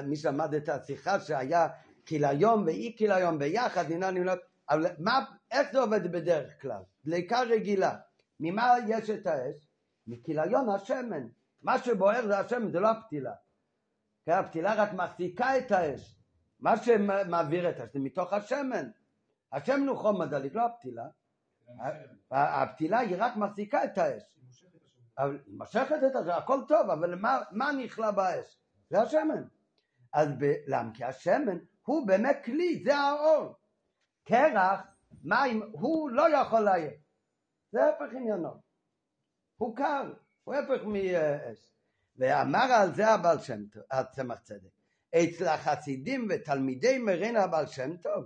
מי 0.04 0.16
שלמד 0.16 0.54
את 0.54 0.70
השיחה 0.70 1.20
שהיה 1.20 1.68
כיליון 2.06 2.64
ואי 2.64 2.96
כיליון 2.98 3.40
ביחד, 3.40 3.92
אני 3.92 4.20
אומר, 4.20 4.36
אבל 4.70 4.86
מה, 5.00 5.26
איך 5.52 5.72
זה 5.72 5.80
עובד 5.80 6.12
בדרך 6.12 6.62
כלל? 6.62 6.82
דליקה 7.06 7.42
רגילה. 7.42 7.98
ממה 8.44 8.74
יש 8.88 9.10
את 9.10 9.28
האש? 9.28 9.68
מכיליון 10.08 10.70
השמן. 10.70 11.28
מה 11.62 11.80
שבוער 11.80 12.28
זה 12.28 12.40
השמן, 12.40 12.72
זה 12.72 12.80
לא 12.80 12.92
הפתילה. 12.92 13.34
כן, 14.26 14.32
הפתילה 14.32 14.74
רק 14.74 14.94
מחזיקה 14.94 15.58
את 15.58 15.72
האש. 15.72 16.20
מה 16.60 16.78
שמעביר 16.78 17.70
את 17.70 17.80
האש 17.80 17.90
זה 17.94 18.00
מתוך 18.00 18.34
השמן. 18.34 18.90
השמן 19.52 19.88
הוא 19.88 19.98
חום 19.98 20.22
מדליק, 20.22 20.56
לא 20.56 20.66
הפתילה. 20.66 21.06
הפתילה 22.32 23.00
היא 23.00 23.16
רק 23.20 23.36
מחזיקה 23.36 23.84
את 23.84 23.98
האש. 23.98 24.40
היא 25.18 25.28
מושכת 25.48 25.96
את 26.08 26.16
האש, 26.16 26.28
הכל 26.28 26.60
טוב, 26.68 26.90
אבל 26.90 27.16
מה, 27.16 27.40
מה 27.52 27.72
נכלה 27.72 28.12
באש? 28.12 28.60
זה 28.90 29.02
השמן. 29.02 29.44
אז 30.14 30.30
למה? 30.68 30.94
כי 30.94 31.04
השמן 31.04 31.58
הוא 31.86 32.08
באמת 32.08 32.38
כלי, 32.46 32.84
זה 32.86 32.98
האור. 32.98 33.56
קרח, 34.24 34.82
מים, 35.24 35.62
הוא 35.72 36.10
לא 36.10 36.38
יכול 36.38 36.60
להעיר. 36.60 36.92
זה 37.74 37.90
הפך 37.90 38.16
עניינו. 38.16 38.50
הוא 39.58 39.76
קר, 39.76 40.14
הוא 40.44 40.56
הפך 40.56 40.84
מאש. 40.86 41.74
ואמר 42.18 42.72
על 42.72 42.96
זה 42.96 43.08
הבעל 43.08 43.40
שם 43.40 43.66
טוב, 43.66 43.84
הצמח 43.92 44.40
צדק. 44.40 44.70
אצל 45.16 45.48
החסידים 45.48 46.28
ותלמידי 46.30 46.98
מרן 46.98 47.36
הבעל 47.36 47.68
שם 47.68 47.98
טוב, 47.98 48.26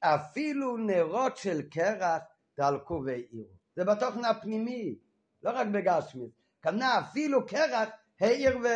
אפילו 0.00 0.76
נרות 0.76 1.36
של 1.36 1.62
קרח 1.62 2.22
דלקו 2.56 3.02
והעירו. 3.06 3.48
זה 3.76 3.84
בתוכן 3.84 4.24
הפנימי, 4.24 4.98
לא 5.42 5.50
רק 5.50 5.66
בגשמית. 5.66 6.30
כנראה 6.62 7.00
אפילו 7.00 7.46
קרח 7.46 7.88
העיר 8.20 8.58
ו... 8.58 8.66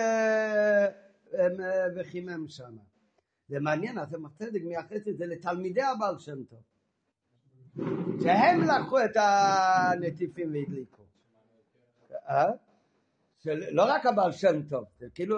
וחימם 1.96 2.48
שם. 2.48 2.76
זה 3.48 3.60
מעניין, 3.60 3.98
אז 3.98 4.16
הצדק 4.26 4.60
מייחס 4.64 5.08
את 5.08 5.18
זה 5.18 5.26
לתלמידי 5.26 5.82
הבעל 5.82 6.18
שם 6.18 6.44
טוב. 6.44 6.60
שהם 8.22 8.60
לקחו 8.60 9.04
את 9.04 9.16
הנטיפים 9.16 10.52
והדליקו. 10.52 11.02
אה? 12.28 12.50
לא 13.46 13.82
רק 13.82 14.06
הבעל 14.06 14.32
שם 14.32 14.62
טוב, 14.62 14.84
זה 14.98 15.06
כאילו, 15.14 15.36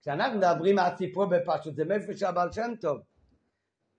כשאנחנו 0.00 0.38
מדברים 0.38 0.78
על 0.78 0.96
סיפור 0.96 1.26
בפשוט, 1.26 1.76
זה 1.76 1.84
מאיפה 1.84 2.16
שהבעל 2.16 2.52
שם 2.52 2.72
טוב. 2.80 3.00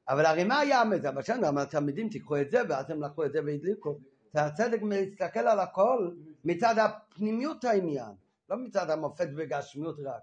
אבל 0.09 0.25
הרי 0.25 0.43
מה 0.43 0.59
היה 0.59 0.83
מזה? 0.83 1.09
אבל 1.09 1.21
שם 1.21 1.45
אמר 1.45 1.61
התלמידים 1.61 2.09
תיקחו 2.09 2.41
את 2.41 2.51
זה 2.51 2.61
ואז 2.69 2.89
הם 2.89 3.03
לקחו 3.03 3.25
את 3.25 3.31
זה 3.31 3.39
והדליקו. 3.45 3.99
הצדק 4.33 4.81
מסתכל 4.81 5.39
על 5.39 5.59
הכל 5.59 6.09
מצד 6.45 6.75
הפנימיות 6.77 7.63
העניין, 7.63 8.11
לא 8.49 8.57
מצד 8.57 8.89
המופת 8.89 9.27
וגשמיות 9.37 9.99
רק, 9.99 10.21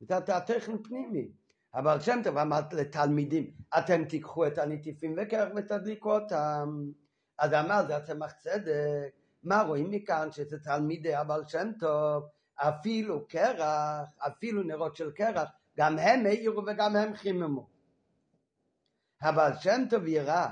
מצד 0.00 0.30
הטכן 0.30 0.82
פנימי. 0.82 1.28
אבל 1.74 2.00
שם 2.00 2.20
טוב 2.24 2.38
אמר 2.38 2.60
לתלמידים, 2.72 3.50
אתם 3.78 4.04
תיקחו 4.04 4.46
את 4.46 4.58
הנטיפים 4.58 5.14
וקרח 5.18 5.48
ותדליקו 5.56 6.14
אותם. 6.14 6.90
אז 7.38 7.52
אמר 7.52 7.86
זה 7.86 7.96
הצמח 7.96 8.32
צדק, 8.32 9.10
מה 9.42 9.62
רואים 9.62 9.90
מכאן 9.90 10.32
שזה 10.32 10.58
תלמידי 10.58 11.14
הבעל 11.14 11.44
שם 11.48 11.70
טוב, 11.80 12.28
אפילו 12.56 13.28
קרח, 13.28 14.08
אפילו 14.18 14.62
נרות 14.62 14.96
של 14.96 15.10
קרח, 15.10 15.48
גם 15.78 15.98
הם 15.98 16.26
העירו 16.26 16.62
וגם 16.66 16.96
הם 16.96 17.14
חיממו. 17.14 17.68
הבעל 19.22 19.52
שם 19.54 19.82
טוב 19.90 20.06
יראה, 20.06 20.50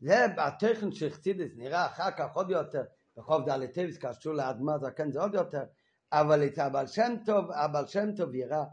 זה 0.00 0.26
בתכן 0.36 0.92
של 0.92 1.10
חסידס 1.10 1.50
נראה 1.56 1.86
אחר 1.86 2.10
כך 2.10 2.34
עוד 2.34 2.50
יותר, 2.50 2.84
בחוב 3.16 3.50
ד' 3.50 3.66
טבעס 3.66 3.98
קשור 3.98 4.34
לאדמה 4.34 4.78
זקן 4.78 5.12
זה 5.12 5.20
עוד 5.20 5.34
יותר, 5.34 5.64
אבל 6.12 6.46
את 6.46 6.58
הבעל 6.58 6.86
שם 6.86 7.14
טוב, 7.26 7.50
הבעל 7.50 7.86
שם 7.86 8.14
טוב 8.16 8.34
יראה 8.34 8.64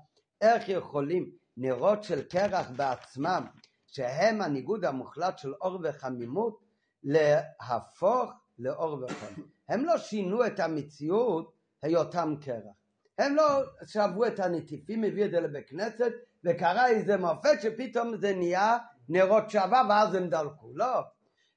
איך 0.42 0.70
יכולים 0.70 1.39
נרות 1.60 2.04
של 2.04 2.22
קרח 2.22 2.70
בעצמם, 2.76 3.46
שהם 3.88 4.42
הניגוד 4.42 4.86
המוחלט 4.86 5.38
של 5.38 5.54
אור 5.54 5.80
וחמימות, 5.84 6.60
להפוך 7.04 8.32
לאור 8.60 9.04
וחם. 9.04 9.42
הם 9.70 9.86
לא 9.86 9.98
שינו 9.98 10.46
את 10.46 10.60
המציאות 10.60 11.54
היותם 11.82 12.36
קרח. 12.42 12.76
הם 13.18 13.36
לא 13.36 13.64
שבו 13.86 14.26
את 14.28 14.40
הנטיפים, 14.40 15.04
הביאו 15.04 15.26
את 15.26 15.32
זה 15.32 15.40
לבית 15.40 15.70
כנסת, 15.70 16.12
וקרה 16.44 16.88
איזה 16.88 17.18
מופת 17.18 17.62
שפתאום 17.62 18.18
זה 18.18 18.36
נהיה 18.36 18.78
נרות 19.10 19.50
שווה 19.50 19.82
ואז 19.90 20.16
הם 20.16 20.30
דלקו. 20.30 20.72
לא, 20.74 21.02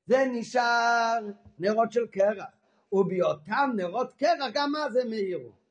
זה 0.06 0.24
נשאר 0.32 1.18
נרות 1.58 1.92
של 1.92 2.06
קרח. 2.06 2.44
ובהיותם 2.92 3.70
נרות 3.76 4.12
קרח 4.12 4.50
גם 4.54 4.72
אז 4.76 4.96
הם 4.96 5.10
מאירו. 5.10 5.61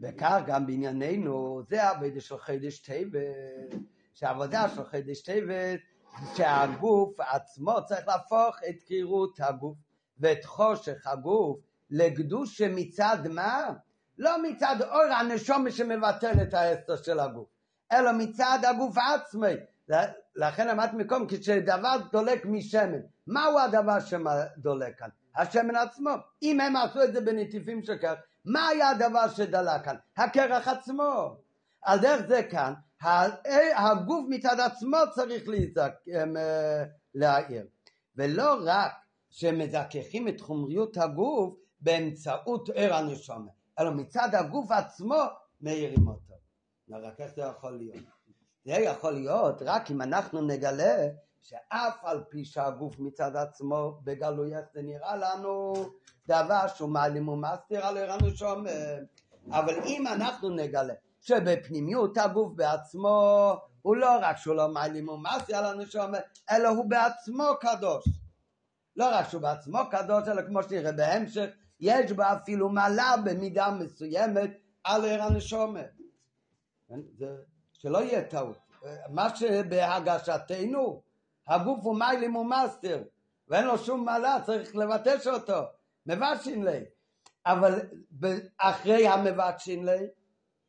וכך 0.00 0.40
גם 0.46 0.66
בענייננו, 0.66 1.62
זה 1.68 1.82
העבודה 1.84 2.20
של 2.20 2.38
חידש 2.38 2.78
טבת, 2.78 3.80
שהעבודה 4.14 4.68
של 4.68 4.84
חידש 4.84 5.22
טבת, 5.22 5.80
שהגוף 6.34 7.20
עצמו 7.20 7.76
צריך 7.86 8.08
להפוך 8.08 8.56
את 8.68 8.82
קרירות 8.88 9.40
הגוף 9.40 9.76
ואת 10.18 10.44
חושך 10.44 11.06
הגוף 11.06 11.58
לקדוש 11.90 12.58
שמצד 12.58 13.18
מה? 13.30 13.70
לא 14.18 14.42
מצד 14.42 14.76
אור 14.80 15.12
הנשום 15.18 15.70
שמבטל 15.70 16.32
את 16.42 16.54
האסתר 16.54 16.96
של 16.96 17.20
הגוף, 17.20 17.48
אלא 17.92 18.12
מצד 18.12 18.58
הגוף 18.70 18.96
עצמי. 18.98 19.52
לכן 20.36 20.68
אמרתי 20.68 20.96
מקום, 20.96 21.26
כשדבר 21.28 21.96
דולק 22.12 22.46
משמן, 22.46 23.00
מהו 23.26 23.58
הדבר 23.58 24.00
שדולק 24.00 24.98
כאן? 24.98 25.08
השמן 25.36 25.76
עצמו. 25.76 26.10
אם 26.42 26.60
הם 26.60 26.76
עשו 26.76 27.02
את 27.02 27.12
זה 27.12 27.20
בנטיפים 27.20 27.82
של 27.82 27.98
כך, 27.98 28.14
מה 28.48 28.68
היה 28.68 28.88
הדבר 28.88 29.28
שדלק 29.28 29.84
כאן? 29.84 29.96
הקרח 30.16 30.68
עצמו. 30.68 31.36
על 31.82 31.98
דרך 31.98 32.26
זה 32.28 32.42
כאן, 32.42 32.74
הגוף 33.76 34.26
מצד 34.28 34.60
עצמו 34.60 34.96
צריך 35.14 35.48
אמ, 35.48 36.36
להעיר. 37.14 37.66
ולא 38.16 38.56
רק 38.64 38.92
שמזככים 39.30 40.28
את 40.28 40.40
חומריות 40.40 40.96
הגוף 40.96 41.54
באמצעות 41.80 42.68
ער 42.74 42.94
הנשומה, 42.94 43.50
אלא 43.78 43.90
מצד 43.90 44.28
הגוף 44.32 44.70
עצמו 44.70 45.22
מאירים 45.60 46.08
אותו. 46.08 46.34
רק 46.90 47.20
איך 47.20 47.34
זה 47.34 47.42
יכול 47.42 47.76
להיות? 47.76 48.04
זה 48.64 48.72
יכול 48.72 49.12
להיות 49.12 49.62
רק 49.62 49.90
אם 49.90 50.02
אנחנו 50.02 50.46
נגלה 50.46 51.08
שאף 51.42 52.04
על 52.04 52.24
פי 52.28 52.44
שהגוף 52.44 52.98
מצד 52.98 53.36
עצמו 53.36 54.00
בגלוי 54.04 54.56
איך 54.56 54.64
זה 54.74 54.82
נראה 54.82 55.16
לנו? 55.16 55.72
דבר 56.28 56.66
שהוא 56.74 56.90
מעלים 56.90 57.28
ומסתיר 57.28 57.86
על 57.86 57.98
ערן 57.98 58.18
ושום 58.24 58.64
אבל 59.50 59.74
אם 59.84 60.06
אנחנו 60.06 60.50
נגלה 60.50 60.94
שבפנימיות 61.20 62.18
הגוף 62.18 62.52
בעצמו 62.54 63.52
הוא 63.82 63.96
לא 63.96 64.18
רק 64.20 64.36
שהוא 64.36 64.54
לא 64.54 64.68
מעלים 64.68 65.08
ומסתיר 65.08 65.56
על 65.56 65.64
הנשום 65.64 66.12
אלא 66.50 66.68
הוא 66.68 66.84
בעצמו 66.90 67.44
קדוש. 67.60 68.04
לא 68.96 69.08
רק 69.12 69.28
שהוא 69.28 69.42
בעצמו 69.42 69.78
קדוש 69.90 70.28
אלא 70.28 70.42
כמו 70.42 70.62
שנראה 70.62 70.92
בהמשך 70.92 71.50
יש 71.80 72.12
בו 72.12 72.22
אפילו 72.22 72.68
מעלה 72.68 73.14
במידה 73.24 73.70
מסוימת 73.70 74.50
על 74.84 75.04
ערן 75.04 75.36
ושום 75.36 75.76
שלא 77.72 77.98
יהיה 77.98 78.24
טעות. 78.24 78.58
מה 79.10 79.36
שבהרגשתנו 79.36 81.02
הגוף 81.48 81.84
הוא 81.84 81.98
מעלים 81.98 82.36
ומסתיר, 82.36 83.02
ואין 83.48 83.66
לו 83.66 83.78
שום 83.78 84.04
מעלה, 84.04 84.38
צריך 84.46 84.76
לבטש 84.76 85.26
אותו, 85.26 85.60
מבטשין 86.06 86.64
ליה. 86.64 86.78
אבל 87.46 87.80
אחרי 88.58 89.08
המבטשין 89.08 89.84
ליה, 89.84 90.06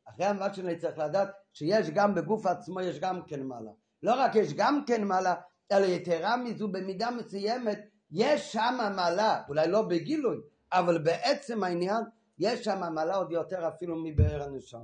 אחרי 0.04 0.26
המבטשין 0.26 0.66
ליה 0.66 0.78
צריך 0.78 0.98
לדעת 0.98 1.28
שיש 1.52 1.90
גם 1.90 2.14
בגוף 2.14 2.46
עצמו, 2.46 2.80
יש 2.80 2.98
גם 2.98 3.22
כן 3.22 3.42
מעלה. 3.42 3.70
לא 4.02 4.14
רק 4.14 4.34
יש 4.34 4.54
גם 4.54 4.84
כן 4.86 5.04
מעלה, 5.04 5.34
אלא 5.72 5.86
יתרה 5.86 6.36
מזו 6.36 6.68
במידה 6.68 7.10
מסוימת, 7.10 7.78
יש 8.10 8.52
שם 8.52 8.92
מעלה, 8.96 9.42
אולי 9.48 9.68
לא 9.68 9.82
בגילוי, 9.82 10.36
אבל 10.72 10.98
בעצם 10.98 11.64
העניין, 11.64 12.04
יש 12.38 12.64
שם 12.64 12.94
מעלה 12.94 13.14
עוד 13.14 13.32
יותר 13.32 13.68
אפילו 13.68 13.96
מבאר 14.04 14.42
הנשמה. 14.42 14.80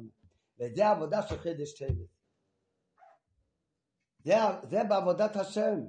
וזה 0.60 0.86
העבודה 0.86 1.22
של 1.22 1.38
חידש 1.38 1.72
טבע. 1.72 2.04
זה, 4.26 4.34
זה 4.70 4.84
בעבודת 4.84 5.36
השם. 5.36 5.80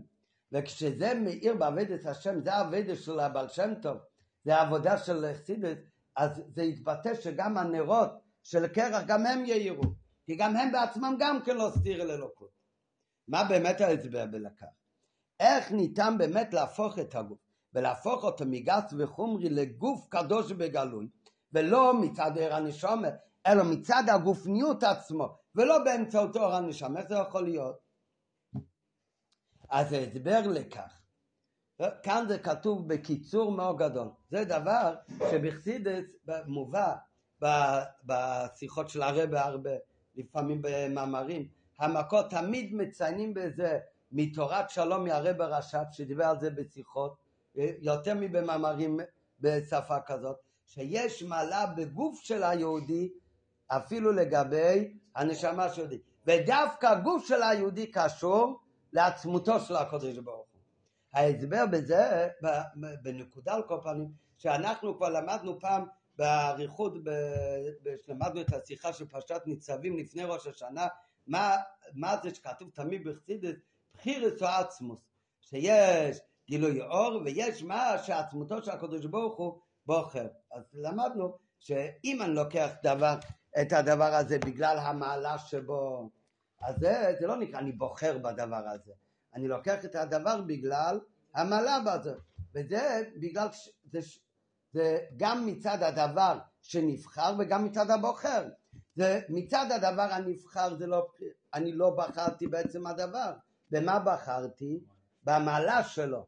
וכשזה 0.52 1.14
מאיר 1.14 1.56
בעבודת 1.56 2.06
השם, 2.06 2.44
זה 2.44 2.54
העבודה 2.54 2.96
של 2.96 3.20
הבעל 3.20 3.48
שם 3.48 3.74
טוב, 3.82 3.98
זה 4.46 4.56
העבודה 4.56 4.98
של 4.98 5.34
חסידס, 5.34 5.78
אז 6.16 6.42
זה 6.56 6.64
יתבטא 6.64 7.16
שגם 7.16 7.58
הנרות 7.58 8.10
של 8.44 8.68
קרח, 8.68 9.04
גם 9.08 9.26
הם 9.26 9.46
יאירו. 9.46 9.84
כי 10.26 10.36
גם 10.36 10.58
הם 10.58 10.72
בעצמם 10.72 11.16
גם 11.20 11.40
כן 11.46 11.58
לא 11.58 11.70
סתיר 11.78 12.02
אל 12.02 12.12
אלוקות. 12.12 12.50
מה 13.28 13.44
באמת 13.44 13.82
ההסבר 13.82 14.26
בלקח? 14.26 14.66
איך 15.40 15.72
ניתן 15.72 16.16
באמת 16.18 16.54
להפוך 16.54 17.00
את 17.00 17.16
הגוף, 17.16 17.40
ולהפוך 17.74 18.24
אותו 18.24 18.46
מגס 18.48 18.94
וחומרי 18.98 19.50
לגוף 19.50 20.08
קדוש 20.10 20.52
בגלוי, 20.52 21.08
ולא 21.54 21.94
מצד 22.02 22.32
ער 22.38 22.56
הנשומת, 22.56 23.14
אלא 23.48 23.64
מצד 23.64 24.04
הגופניות 24.08 24.84
עצמו, 24.84 25.38
ולא 25.56 25.84
באמצעות 25.84 26.36
אור 26.36 26.54
הנשמה. 26.54 27.00
איך 27.00 27.10
זה 27.10 27.16
יכול 27.16 27.44
להיות? 27.44 27.87
אז 29.70 29.94
ההסבר 29.94 30.42
לכך, 30.48 30.98
כאן 32.04 32.26
זה 32.28 32.40
כתוב 32.40 32.88
בקיצור 32.88 33.52
מאוד 33.52 33.78
גדול, 33.78 34.08
זה 34.30 34.46
דבר 34.46 34.96
שבחסידס 35.32 36.04
מובא 36.46 36.96
בשיחות 38.04 38.90
של 38.90 39.02
הרבה 39.02 39.44
הרבה, 39.44 39.72
לפעמים 40.16 40.62
במאמרים, 40.62 41.48
המכות 41.80 42.30
תמיד 42.30 42.76
מציינים 42.76 43.34
בזה 43.34 43.80
מתורת 44.12 44.70
שלום 44.70 45.04
מהרבה 45.04 45.46
רש"ב 45.46 45.84
שדיבר 45.92 46.26
על 46.26 46.40
זה 46.40 46.50
בשיחות, 46.50 47.16
יותר 47.80 48.14
מבמאמרים 48.16 49.00
בשפה 49.40 50.02
כזאת, 50.06 50.38
שיש 50.66 51.24
מעלה 51.24 51.66
בגוף 51.66 52.20
של 52.22 52.44
היהודי 52.44 53.10
אפילו 53.68 54.12
לגבי 54.12 54.94
הנשמה 55.16 55.70
של 55.70 55.82
יהודי, 55.82 56.00
ודווקא 56.26 56.86
הגוף 56.86 57.28
של 57.28 57.44
היהודי 57.44 57.92
קשור 57.92 58.60
לעצמותו 58.94 59.60
של 59.60 59.76
הקדוש 59.76 60.18
ברוך 60.18 60.48
הוא. 60.52 60.62
ההסבר 61.14 61.66
בזה, 61.72 62.28
בנקודה 63.02 63.54
על 63.54 63.64
כל 63.64 63.80
פנים, 63.84 64.12
שאנחנו 64.38 64.98
כבר 64.98 65.10
למדנו 65.10 65.60
פעם 65.60 65.86
באריכות, 66.18 66.94
כשלמדנו 68.02 68.42
את 68.42 68.54
השיחה 68.54 68.94
של 68.94 69.08
פרשת 69.08 69.42
ניצבים 69.46 69.98
לפני 69.98 70.24
ראש 70.24 70.48
השנה, 70.48 70.88
מה, 71.28 71.56
מה 71.94 72.16
זה 72.24 72.36
שכתוב 72.36 72.70
תמיד 72.70 73.08
בחסידס, 73.08 73.56
בחירס 73.94 74.42
או 74.42 74.48
עצמוס, 74.48 75.00
שיש 75.40 76.20
גילוי 76.48 76.82
אור 76.82 77.22
ויש 77.26 77.64
מה 77.64 77.98
שעצמותו 78.04 78.64
של 78.64 78.72
הקדוש 78.72 79.06
ברוך 79.06 79.38
הוא 79.38 79.60
בוחר. 79.86 80.28
אז 80.52 80.64
למדנו 80.74 81.38
שאם 81.60 82.22
אני 82.22 82.34
לוקח 82.34 82.70
דבר, 82.84 83.16
את 83.62 83.74
הדבר 83.74 84.14
הזה 84.14 84.40
בגלל 84.40 84.78
המעלה 84.80 85.38
שבו 85.38 86.10
אז 86.62 86.76
זה, 86.80 87.16
זה 87.20 87.28
לא 87.28 87.38
נקרא 87.38 87.60
אני 87.60 87.72
בוחר 87.72 88.18
בדבר 88.18 88.68
הזה, 88.68 88.92
אני 89.34 89.48
לוקח 89.48 89.86
את 89.86 89.96
הדבר 89.96 90.42
בגלל 90.42 91.00
המעלה 91.34 91.80
בזה, 91.80 92.14
וזה 92.56 93.10
בגלל, 93.22 93.48
זה, 93.92 94.00
זה 94.74 95.00
גם 95.18 95.46
מצד 95.46 95.84
הדבר 95.84 96.40
שנבחר 96.62 97.36
וגם 97.40 97.66
מצד 97.66 97.90
הבוחר, 97.92 98.50
זה 98.96 99.22
מצד 99.30 99.66
הדבר 99.72 100.08
הנבחר, 100.12 100.76
זה 100.76 100.88
לא, 100.88 101.08
אני 101.54 101.72
לא 101.72 101.90
בחרתי 101.90 102.48
בעצם 102.48 102.88
הדבר, 102.88 103.34
במה 103.72 104.00
בחרתי? 104.00 104.84
במעלה 105.24 105.84
שלו. 105.84 106.26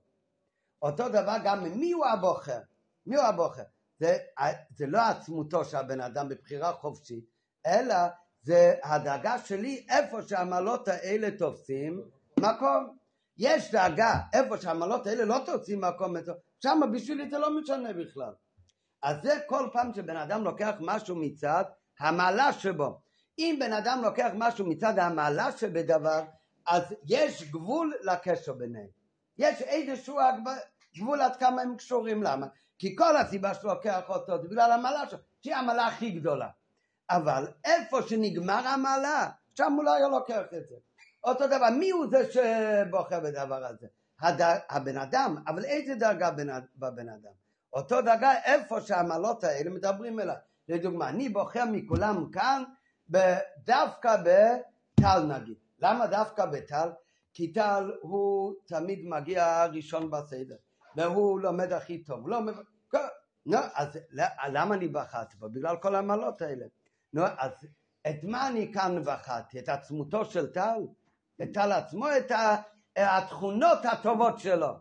אותו 0.82 1.10
דבר 1.10 1.36
גם 1.44 1.64
מי 1.64 1.92
הוא 1.92 2.06
הבוחר? 2.06 2.60
מי 3.06 3.16
הוא 3.16 3.26
הבוחר? 3.26 3.64
זה, 4.00 4.18
זה 4.76 4.88
לא 4.88 5.02
עצמותו 5.02 5.66
של 5.66 5.78
הבן 5.78 6.02
אדם 6.02 6.30
בבחירה 6.30 6.74
חופשית, 6.74 7.26
אלא 7.66 7.96
זה 8.50 8.74
הדאגה 8.84 9.38
שלי 9.38 9.86
איפה 9.90 10.22
שהמעלות 10.22 10.88
האלה 10.88 11.32
תופסים 11.32 12.02
מקום. 12.40 12.98
יש 13.38 13.72
דאגה, 13.72 14.14
איפה 14.34 14.58
שהעמלות 14.58 15.08
האלה 15.08 15.26
לא 15.26 15.38
תוציא 15.46 15.78
מקום, 15.78 16.16
שם 16.64 16.82
בשבילי 16.94 17.30
זה 17.30 17.40
לא 17.40 17.60
משנה 17.60 17.94
בכלל. 17.94 18.34
אז 19.04 19.18
זה 19.24 19.40
כל 19.48 19.70
פעם 19.74 19.94
שבן 19.94 20.18
אדם 20.18 20.44
לוקח 20.44 20.76
משהו 20.80 21.16
מצד 21.16 21.64
המעלה 22.00 22.54
שבו. 22.54 23.02
אם 23.40 23.58
בן 23.60 23.74
אדם 23.74 24.02
לוקח 24.04 24.30
משהו 24.36 24.66
מצד 24.70 25.00
המעלה 25.00 25.52
שבדבר, 25.52 26.22
אז 26.68 26.84
יש 27.06 27.52
גבול 27.52 27.94
לקשר 28.04 28.54
ביניהם. 28.54 28.90
יש 29.38 29.62
איזשהו 29.62 30.18
גבול 30.98 31.22
עד 31.22 31.36
כמה 31.36 31.62
הם 31.62 31.78
קשורים, 31.78 32.24
למה? 32.24 32.48
כי 32.80 32.96
כל 32.96 33.18
הסיבה 33.18 33.54
שהוא 33.54 33.72
לוקח 33.72 34.02
אותו 34.10 34.42
זה 34.42 34.48
בגלל 34.48 34.72
המעלה 34.72 35.10
שלו, 35.10 35.20
שהיא 35.42 35.56
המעלה 35.56 35.88
הכי 35.88 36.10
גדולה. 36.10 36.48
אבל 37.10 37.48
איפה 37.66 38.02
שנגמר 38.02 38.68
המעלה, 38.68 39.30
שם 39.56 39.74
הוא 39.74 39.84
לא 39.84 40.10
לוקח 40.12 40.42
את 40.58 40.68
זה. 40.68 40.76
אותו 41.24 41.48
דבר, 41.48 41.70
מי 41.80 41.90
הוא 41.90 42.06
זה 42.10 42.32
שבוחר 42.32 43.20
בדבר 43.20 43.66
הזה? 43.66 43.88
הד... 44.22 44.42
הבן 44.70 44.98
אדם, 44.98 45.36
אבל 45.48 45.66
איזה 45.66 45.96
דרגה 45.96 46.32
בבן 46.76 47.10
אדם? 47.10 47.32
אותו 47.74 48.02
דרגה 48.02 48.32
איפה 48.44 48.82
שהמעלות 48.82 49.44
האלה 49.44 49.70
מדברים 49.70 50.20
אליו. 50.20 50.36
לדוגמה, 50.70 51.10
אני 51.10 51.30
בוחר 51.30 51.66
מכולם 51.72 52.32
כאן 52.32 52.64
דווקא 53.58 54.16
בטל 54.24 55.24
נגיד. 55.24 55.58
למה 55.80 56.08
דווקא 56.08 56.46
בטל? 56.46 56.90
כי 57.34 57.54
טל 57.54 57.92
הוא 58.02 58.54
תמיד 58.66 59.00
מגיע 59.06 59.66
ראשון 59.66 60.12
בסדר, 60.12 60.56
והוא 60.96 61.40
לומד 61.40 61.74
הכי 61.74 62.04
טוב. 62.04 62.30
לא, 62.30 62.40
נו, 63.46 63.58
אז 63.74 64.00
למה 64.52 64.76
אני 64.76 64.88
בחרתי 64.88 65.38
בו? 65.38 65.50
בגלל 65.50 65.78
כל 65.78 65.96
המעלות 65.96 66.42
האלה. 66.42 66.66
נו, 67.14 67.24
אז 67.38 67.52
את 68.10 68.24
מה 68.24 68.48
אני 68.48 68.74
כאן 68.74 69.04
בחרתי? 69.06 69.60
את 69.60 69.70
עצמותו 69.70 70.26
של 70.26 70.48
טל? 70.54 70.88
את 71.42 71.50
טל 71.54 71.72
עצמו? 71.72 72.08
את 72.18 72.32
התכונות 72.96 73.86
הטובות 73.86 74.40
שלו. 74.40 74.76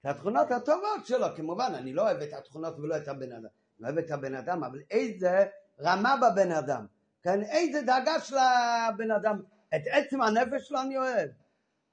את 0.00 0.06
התכונות 0.06 0.50
הטובות 0.50 1.06
שלו, 1.06 1.26
כמובן, 1.36 1.72
אני 1.74 1.92
לא 1.92 2.02
אוהב 2.02 2.16
את 2.22 2.32
התכונות 2.32 2.78
ולא 2.78 2.96
את 2.96 3.08
הבן 3.08 3.32
אדם. 3.32 3.48
אני 3.80 3.88
אוהב 3.88 3.98
את 3.98 4.10
הבן 4.10 4.34
אדם, 4.34 4.64
אבל 4.64 4.80
איזה 4.90 5.46
רמה 5.80 6.14
בבן 6.16 6.52
אדם. 6.52 6.86
כן, 7.22 7.42
איזה 7.42 7.82
דאגה 7.82 8.20
של 8.20 8.36
הבן 8.38 9.10
אדם. 9.10 9.42
את 9.74 9.82
עצם 9.90 10.22
הנפש 10.22 10.68
שלו 10.68 10.82
אני 10.82 10.98
אוהב. 10.98 11.30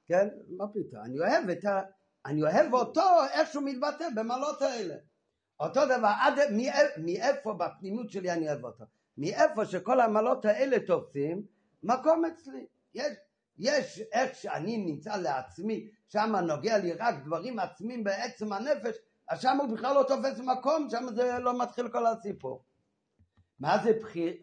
כן, 0.08 0.28
מה 0.58 0.68
פתאום? 0.68 1.04
אני 1.04 1.20
אוהב 1.20 1.50
את 1.50 1.66
ה... 1.66 1.82
אני 2.26 2.44
אוהב 2.44 2.74
אותו, 2.74 3.02
איך 3.34 3.52
שהוא 3.52 3.64
מתבטא 3.64 4.06
במעלות 4.16 4.62
האלה. 4.62 4.96
אותו 5.60 5.86
דבר, 5.86 6.12
עד 6.22 6.40
מאיפה 6.98 7.54
בפנימות 7.54 8.12
שלי 8.12 8.32
אני 8.32 8.48
אוהב 8.48 8.66
אותו? 8.66 8.86
מאיפה 9.22 9.66
שכל 9.66 10.00
המעלות 10.00 10.46
האלה 10.46 10.80
תופסים 10.80 11.46
מקום 11.84 12.26
אצלי. 12.26 12.66
יש, 12.94 13.14
יש 13.58 14.02
איך 14.12 14.36
שאני 14.36 14.78
נמצא 14.78 15.16
לעצמי, 15.16 15.90
שם 16.08 16.36
נוגע 16.48 16.78
לי 16.78 16.94
רק 16.94 17.16
דברים 17.26 17.60
עצמיים 17.60 18.04
בעצם 18.04 18.54
הנפש, 18.54 18.96
אז 19.30 19.42
שם 19.42 19.58
הוא 19.62 19.78
בכלל 19.78 19.96
לא 19.96 20.04
תופס 20.04 20.40
מקום, 20.40 20.88
שם 20.90 21.06
זה 21.16 21.40
לא 21.40 21.62
מתחיל 21.62 21.90
כל 21.90 22.06
הסיפור. 22.06 22.64
מה 23.60 23.78
זה, 23.84 23.94
בחיר, 24.02 24.34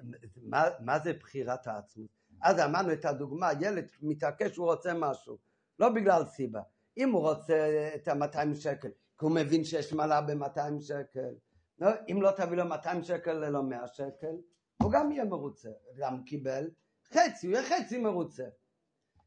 מה, 0.43 0.65
מה 0.81 0.99
זה 0.99 1.13
בחירת 1.13 1.67
העצמות? 1.67 2.09
אז 2.43 2.61
אמרנו 2.61 2.93
את 2.93 3.05
הדוגמה, 3.05 3.51
ילד 3.61 3.91
מתעקש 4.03 4.55
שהוא 4.55 4.67
רוצה 4.67 4.95
משהו, 4.95 5.39
לא 5.79 5.89
בגלל 5.89 6.25
סיבה. 6.25 6.61
אם 6.97 7.11
הוא 7.11 7.21
רוצה 7.21 7.91
את 7.95 8.09
ה-200 8.09 8.55
שקל, 8.55 8.89
כי 8.89 9.25
הוא 9.25 9.31
מבין 9.31 9.65
שיש 9.65 9.93
מעלה 9.93 10.21
ב-200 10.21 10.81
שקל, 10.81 11.35
לא, 11.79 11.91
אם 12.11 12.23
לא 12.23 12.31
תביא 12.31 12.57
לו 12.57 12.65
200 12.65 13.03
שקל 13.03 13.33
ללא 13.33 13.63
100 13.63 13.87
שקל, 13.87 14.37
הוא 14.83 14.93
גם 14.93 15.13
יהיה 15.13 15.25
מרוצה, 15.25 15.69
גם 15.97 16.25
קיבל 16.25 16.71
חצי, 17.13 17.47
הוא 17.47 17.57
יהיה 17.57 17.69
חצי 17.69 17.99
מרוצה. 17.99 18.45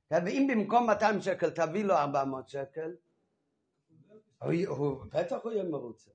כן, 0.10 0.24
ואם 0.26 0.48
במקום 0.52 0.88
200 0.88 1.22
שקל 1.22 1.50
תביא 1.50 1.84
לו 1.84 1.96
400 1.96 2.50
שקל, 2.50 2.92
הוא, 4.68 5.06
בטח 5.14 5.38
הוא 5.44 5.52
יהיה 5.52 5.64
מרוצה. 5.64 6.12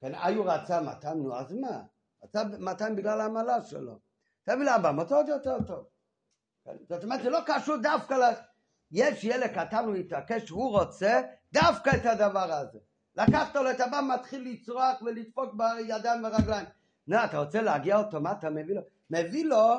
כן, 0.00 0.12
היו 0.14 0.44
רצה 0.44 0.80
200, 0.80 1.18
נו 1.18 1.36
אז 1.36 1.52
מה? 1.52 1.82
רצה 2.24 2.44
200 2.58 2.96
בגלל 2.96 3.20
העמלה 3.20 3.64
שלו. 3.64 3.98
תביא 4.42 4.64
לו 4.64 4.70
400 4.70 5.12
עוד 5.12 5.28
יותר 5.28 5.58
טוב. 5.66 5.84
כן, 6.64 6.76
זאת 6.88 7.04
אומרת, 7.04 7.22
זה 7.22 7.30
לא 7.30 7.38
קשור 7.46 7.76
דווקא 7.76 8.14
ל... 8.14 8.22
יש 8.90 9.24
ילד 9.24 9.50
קטן, 9.50 9.84
הוא 9.84 9.94
התעקש, 9.94 10.48
הוא 10.48 10.70
רוצה 10.70 11.22
דווקא 11.52 11.90
את 11.90 12.06
הדבר 12.06 12.52
הזה. 12.52 12.78
לקחת 13.16 13.54
לו 13.54 13.70
את 13.70 13.80
הבא, 13.80 14.00
מתחיל 14.14 14.52
לצרוח 14.52 15.02
ולדפוק 15.02 15.54
בידיים 15.54 16.24
ורגליים. 16.24 16.66
נו, 17.08 17.16
אתה 17.24 17.38
רוצה 17.38 17.62
להגיע 17.62 17.98
אותו, 17.98 18.20
מה 18.20 18.32
אתה 18.32 18.50
מביא 18.50 18.74
לו? 18.74 18.80
מביא 19.10 19.44
לו 19.44 19.74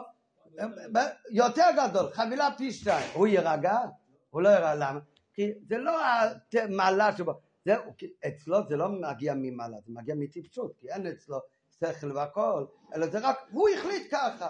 יותר 1.31 1.65
גדול, 1.77 2.11
חבילה 2.11 2.49
פי 2.57 2.71
שתיים. 2.71 3.09
הוא 3.13 3.27
יירגע? 3.27 3.77
הוא 4.29 4.41
לא 4.41 4.49
יירגע, 4.49 4.75
למה? 4.75 4.99
כי 5.33 5.51
זה 5.69 5.77
לא 5.77 5.99
המעלה 6.53 7.17
שבו, 7.17 7.33
זה, 7.65 7.75
אצלו 8.27 8.57
זה 8.69 8.77
לא 8.77 8.89
מגיע 8.89 9.33
ממעלה, 9.37 9.77
זה 9.85 9.93
מגיע 9.93 10.15
מטיפשות, 10.15 10.73
כי 10.79 10.91
אין 10.91 11.07
אצלו 11.07 11.39
שכל 11.79 12.11
והכל, 12.11 12.65
אלא 12.95 13.07
זה 13.07 13.19
רק, 13.19 13.37
הוא 13.51 13.69
החליט 13.69 14.07
ככה. 14.11 14.49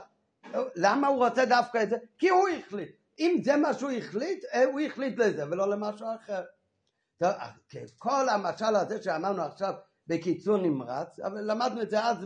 למה 0.75 1.07
הוא 1.07 1.25
רוצה 1.25 1.45
דווקא 1.45 1.83
את 1.83 1.89
זה? 1.89 1.97
כי 2.17 2.29
הוא 2.29 2.47
החליט. 2.49 2.95
אם 3.19 3.41
זה 3.43 3.55
מה 3.55 3.73
שהוא 3.73 3.91
החליט, 3.91 4.45
אה, 4.53 4.63
הוא 4.63 4.79
החליט 4.79 5.17
לזה 5.17 5.45
ולא 5.45 5.69
למשהו 5.69 6.07
אחר. 6.15 6.43
טוב, 7.17 7.29
כל 7.97 8.29
המשל 8.29 8.75
הזה 8.75 9.03
שאמרנו 9.03 9.41
עכשיו 9.41 9.73
בקיצור 10.07 10.57
נמרץ, 10.57 11.19
אבל 11.19 11.51
למדנו 11.51 11.81
את 11.81 11.89
זה 11.89 12.05
אז 12.05 12.25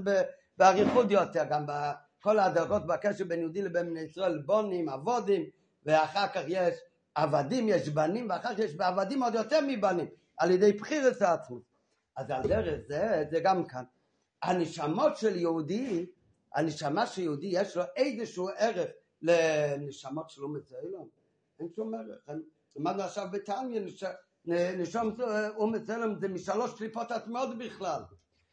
באריכות 0.57 1.11
יותר, 1.11 1.43
גם 1.49 1.65
בכל 1.65 2.39
הדרגות 2.39 2.87
בקשר 2.87 3.25
בין 3.25 3.39
יהודי 3.39 3.61
לבין 3.61 3.89
בני 3.89 3.99
ישראל, 3.99 4.41
בונים, 4.45 4.89
אבודים, 4.89 5.43
ואחר 5.85 6.27
כך 6.27 6.41
יש 6.47 6.75
עבדים, 7.15 7.69
יש 7.69 7.89
בנים, 7.89 8.29
ואחר 8.29 8.53
כך 8.53 8.59
יש 8.59 8.75
בעבדים 8.75 9.23
עוד 9.23 9.33
יותר 9.33 9.59
מבנים, 9.67 10.07
על 10.37 10.51
ידי 10.51 10.73
בחירת 10.73 11.21
העצמות. 11.21 11.61
אז 12.15 12.31
על 12.31 12.47
דרך 12.47 12.79
זה, 12.87 13.23
זה 13.31 13.39
גם 13.39 13.65
כאן. 13.65 13.83
הנשמות 14.43 15.17
של 15.17 15.35
יהודי, 15.35 16.05
הנשמה 16.55 17.07
של 17.07 17.21
יהודי 17.21 17.47
יש 17.51 17.77
לו 17.77 17.83
איזשהו 17.95 18.49
ערך 18.57 18.89
לנשמות 19.21 20.29
של 20.29 20.43
אומץ 20.43 20.71
האילון. 20.71 21.07
אין 21.59 21.67
שום 21.75 21.93
ערך. 21.93 22.29
למדנו 22.75 23.01
עכשיו 23.01 23.27
בתניא, 23.31 23.81
נשום 24.77 25.15
אומץ 25.55 25.89
האילון 25.89 26.19
זה 26.19 26.27
משלוש 26.27 26.77
קליפות 26.77 27.11
עצמאות 27.11 27.57
בכלל. 27.57 28.01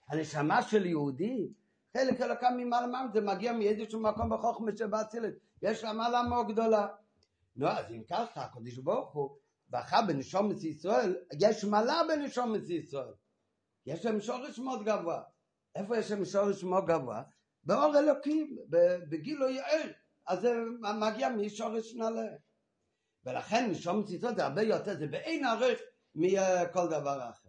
הנשמה 0.09 0.63
של 0.63 0.87
יהודי, 0.87 1.49
חלק 1.97 2.21
אלוקם 2.21 2.53
ממעלה 2.57 2.87
מעלה, 2.87 3.09
זה 3.15 3.21
מגיע 3.21 3.53
מאיזשהו 3.53 4.01
מקום 4.01 4.31
בחוכמה 4.31 4.71
שבאצילת. 4.77 5.35
יש 5.63 5.85
לה 5.85 5.93
מעלה 5.93 6.23
מאוד 6.23 6.53
גדולה. 6.53 6.89
נו, 7.57 7.69
אז 7.69 7.91
אם 7.91 8.03
ככה, 8.11 8.45
הקדוש 8.45 8.79
ברוך 8.79 9.13
הוא 9.13 9.37
בחר 9.71 10.01
בנשומת 10.07 10.65
ישראל, 10.65 11.17
יש 11.41 11.65
מעלה 11.65 12.03
בנשומת 12.09 12.69
ישראל. 12.69 13.13
יש 13.87 14.05
להם 14.05 14.21
שורש 14.21 14.59
מאוד 14.59 14.85
גבוה. 14.85 15.23
איפה 15.75 15.97
יש 15.99 16.11
להם 16.11 16.25
שורש 16.25 16.65
מאוד 16.65 16.87
גבוה? 16.87 17.23
באור 17.65 17.99
אלוקים, 17.99 18.57
בגילוי 19.11 19.61
ער. 19.61 19.91
אז 20.27 20.41
זה 20.41 20.55
מגיע 21.01 21.29
משורש 21.29 21.95
נעלה. 21.95 22.29
ולכן 23.25 23.71
נשומת 23.71 24.11
ישראל 24.11 24.35
זה 24.35 24.45
הרבה 24.45 24.63
יותר, 24.63 24.99
זה 24.99 25.07
באין 25.07 25.45
ערך 25.45 25.81
מכל 26.15 26.87
דבר 26.87 27.31
אחר. 27.31 27.49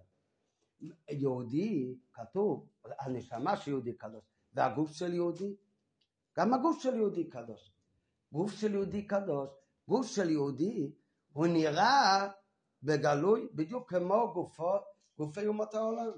יהודי, 1.09 1.95
כתוב, 2.13 2.67
הנשמה 2.99 3.57
של 3.57 3.71
יהודי 3.71 3.93
קדוש, 3.93 4.23
והגוף 4.53 4.91
של 4.91 5.13
יהודי, 5.13 5.55
גם 6.37 6.53
הגוף 6.53 6.81
של 6.83 6.95
יהודי 6.95 7.29
קדוש. 7.29 7.71
גוף 8.31 8.51
של 8.51 8.73
יהודי 8.73 9.07
קדוש, 9.07 9.49
גוף 9.87 10.07
של 10.07 10.29
יהודי, 10.29 10.91
הוא 11.33 11.47
נראה 11.47 12.29
בגלוי 12.83 13.47
בדיוק 13.53 13.89
כמו 13.89 14.33
גופו, 14.33 14.71
גופי 15.17 15.47
אומות 15.47 15.73
העולם. 15.73 16.11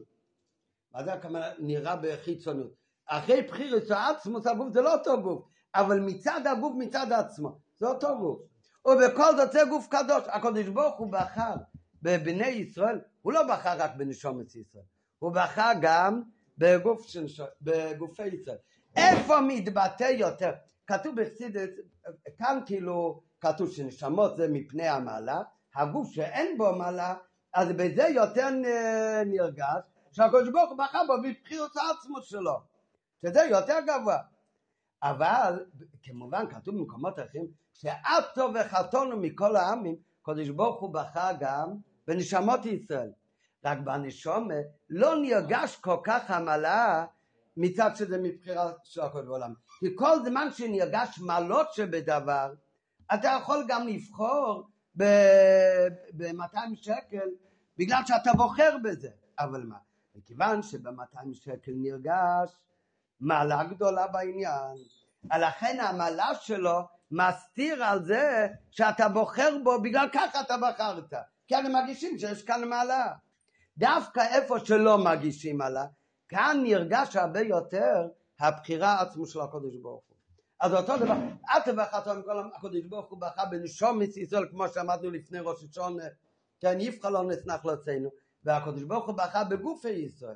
מה 0.91 1.03
זה 1.03 1.13
הכוונה 1.13 1.47
נראה 1.59 1.95
בחיצוניות? 1.95 2.73
אחרי 3.05 3.41
בחירת 3.41 3.91
העצמוס 3.91 4.47
הגוף 4.47 4.73
זה 4.73 4.81
לא 4.81 4.93
אותו 4.93 5.21
גוף, 5.21 5.45
אבל 5.75 5.99
מצד 5.99 6.41
הגוף 6.47 6.73
מצד 6.77 7.11
עצמו, 7.11 7.59
זה 7.77 7.87
אותו 7.87 8.19
גוף. 8.19 8.41
ובכל 8.85 9.35
זאת 9.37 9.51
זה 9.51 9.59
גוף 9.69 9.87
קדוש, 9.87 10.23
הקדוש 10.27 10.67
ברוך 10.67 10.97
הוא 10.97 11.11
בחר 11.11 11.55
בבני 12.01 12.47
ישראל, 12.47 12.99
הוא 13.21 13.33
לא 13.33 13.47
בחר 13.47 13.77
רק 13.77 13.91
בנשומת 13.97 14.55
ישראל, 14.55 14.83
הוא 15.19 15.31
בחר 15.31 15.71
גם 15.81 16.21
בגוף 16.57 17.07
של, 17.07 17.25
בגופי 17.61 18.27
ישראל. 18.27 18.57
איפה 18.95 19.41
מתבטא 19.41 20.03
יותר? 20.03 20.51
כתוב 20.87 21.21
בחסידת, 21.21 21.69
כאן 22.37 22.59
כאילו 22.65 23.21
כתוב 23.41 23.71
שנשמות 23.71 24.37
זה 24.37 24.47
מפני 24.47 24.87
המעלה, 24.87 25.41
הגוף 25.75 26.11
שאין 26.11 26.57
בו 26.57 26.75
מעלה, 26.75 27.15
אז 27.53 27.67
בזה 27.71 28.03
יותר 28.03 28.49
נרגש 29.25 29.85
שהקדוש 30.11 30.49
ברוך 30.49 30.69
הוא 30.69 30.77
בחר 30.77 30.99
בו 31.07 31.13
בבחירות 31.23 31.71
העצמות 31.77 32.25
שלו, 32.25 32.59
שזה 33.21 33.41
יותר 33.49 33.77
גבוה. 33.87 34.17
אבל 35.03 35.65
כמובן 36.03 36.45
כתוב 36.49 36.75
במקומות 36.75 37.19
אחרים 37.19 37.47
שאתו 37.73 38.49
וחתונו 38.55 39.17
מכל 39.17 39.55
העמים, 39.55 39.95
קדוש 40.21 40.49
ברוך 40.49 40.81
הוא 40.81 40.93
בחר 40.93 41.31
גם 41.39 41.75
בנשמות 42.07 42.65
ישראל. 42.65 43.11
רק 43.65 43.77
בנשומה 43.77 44.53
לא 44.89 45.15
נרגש 45.15 45.75
כל 45.75 45.97
כך 46.03 46.31
המעלה 46.31 47.05
מצד 47.57 47.95
שזה 47.95 48.17
מבחירה 48.17 48.71
של 48.83 49.01
הכל 49.01 49.21
בעולם. 49.21 49.53
כי 49.79 49.87
כל 49.95 50.23
זמן 50.25 50.51
שנרגש 50.51 51.19
מעלות 51.19 51.73
שבדבר, 51.73 52.53
אתה 53.13 53.37
יכול 53.41 53.65
גם 53.67 53.87
לבחור 53.87 54.69
ב-200 54.97 56.57
שקל 56.75 57.29
בגלל 57.77 58.01
שאתה 58.05 58.33
בוחר 58.33 58.77
בזה. 58.83 59.09
אבל 59.39 59.63
מה? 59.63 59.77
מכיוון 60.15 60.61
שב-200 60.61 61.33
שקל 61.33 61.71
נרגש 61.75 62.51
מעלה 63.19 63.63
גדולה 63.63 64.07
בעניין, 64.07 64.77
לכן 65.39 65.79
המעלה 65.79 66.35
שלו 66.35 66.79
מסתיר 67.11 67.83
על 67.83 68.05
זה 68.05 68.47
שאתה 68.71 69.09
בוחר 69.09 69.57
בו, 69.63 69.81
בגלל 69.81 70.09
ככה 70.13 70.41
אתה 70.41 70.55
בחרת. 70.57 71.13
כי 71.47 71.55
הרי 71.55 71.69
מגישים 71.83 72.19
שיש 72.19 72.43
כאן 72.43 72.69
מעלה. 72.69 73.13
דווקא 73.77 74.19
איפה 74.35 74.59
שלא 74.59 74.97
מגישים 74.97 75.57
מעלה, 75.57 75.85
כאן 76.29 76.59
נרגש 76.63 77.15
הרבה 77.15 77.41
יותר 77.41 78.07
הבחירה 78.39 79.01
עצמו 79.01 79.25
של 79.25 79.41
הקודש 79.41 79.75
ברוך 79.75 80.03
הוא. 80.07 80.17
אז 80.59 80.73
אותו 80.73 80.97
דבר, 80.97 81.13
אל 81.49 81.59
תבחרת 81.65 82.07
מכל 82.07 82.39
הקודש 82.55 82.85
ברוך 82.85 83.09
הוא 83.09 83.21
בחר 83.21 83.43
בנשום 83.51 84.01
ישראל, 84.01 84.47
כמו 84.51 84.67
שאמרנו 84.69 85.09
לפני 85.09 85.39
ראש 85.39 85.63
השונה, 85.63 86.03
כן, 86.59 86.77
יבחר 86.81 87.09
לא 87.09 87.23
נסנח 87.23 87.65
לעצנו, 87.65 88.09
והקודש 88.43 88.83
ברוך 88.83 89.07
הוא 89.07 89.15
בחר 89.17 89.43
בגופי 89.49 89.89
ישראל. 89.89 90.35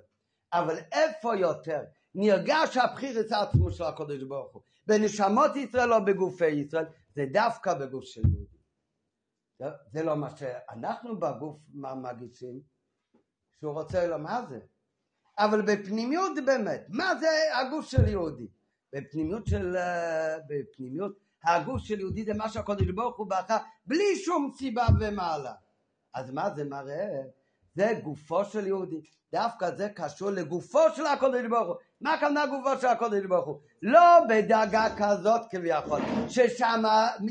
אבל 0.53 0.77
איפה 0.91 1.35
יותר 1.35 1.83
נרגש 2.15 2.77
הבחירת 2.77 3.31
עצמו 3.31 3.71
של 3.71 3.83
הקודש 3.83 4.23
ברוך 4.23 4.53
הוא? 4.53 4.61
בנשמות 4.87 5.55
ישראל 5.55 5.93
או 5.93 6.05
בגופי 6.05 6.47
ישראל? 6.47 6.85
זה 7.15 7.25
דווקא 7.33 7.73
בגוף 7.73 8.03
של 8.03 8.21
יהודי. 8.21 8.57
זה 9.91 10.03
לא 10.03 10.15
מה 10.15 10.37
שאנחנו 10.37 11.19
בגוף 11.19 11.59
מגישים, 11.75 12.61
שהוא 13.59 13.73
רוצה 13.73 14.07
לו, 14.07 14.19
מה 14.19 14.45
זה? 14.49 14.59
אבל 15.39 15.61
בפנימיות 15.61 16.31
באמת, 16.45 16.85
מה 16.89 17.15
זה 17.15 17.27
הגוף 17.59 17.89
של 17.89 18.07
יהודי? 18.07 18.47
בפנימיות 18.93 19.47
של... 19.47 19.75
בפנימיות, 20.49 21.17
הגוף 21.43 21.81
של 21.81 21.99
יהודי 21.99 22.23
זה 22.25 22.33
מה 22.33 22.49
שהקודש 22.49 22.87
ברוך 22.87 23.17
הוא 23.17 23.27
בחר 23.29 23.57
בלי 23.85 24.15
שום 24.15 24.51
סיבה 24.57 24.85
ומעלה. 24.99 25.53
אז 26.13 26.31
מה 26.31 26.49
זה 26.55 26.63
מראה? 26.63 27.07
זה 27.75 27.99
גופו 28.03 28.45
של 28.45 28.67
יהודי. 28.67 29.01
דווקא 29.31 29.75
זה 29.75 29.89
קשור 29.95 30.29
לגופו 30.29 30.79
של 30.95 31.05
הקודש 31.05 31.45
ברוך 31.49 31.67
הוא. 31.67 31.75
מה 32.01 32.13
הכוונה 32.13 32.45
גופו 32.47 32.81
של 32.81 32.87
הקודש 32.87 33.25
ברוך 33.25 33.45
הוא? 33.45 33.59
לא 33.81 34.19
בדאגה 34.29 34.85
כזאת 34.97 35.41
כביכול, 35.49 36.01
ששם 36.29 36.83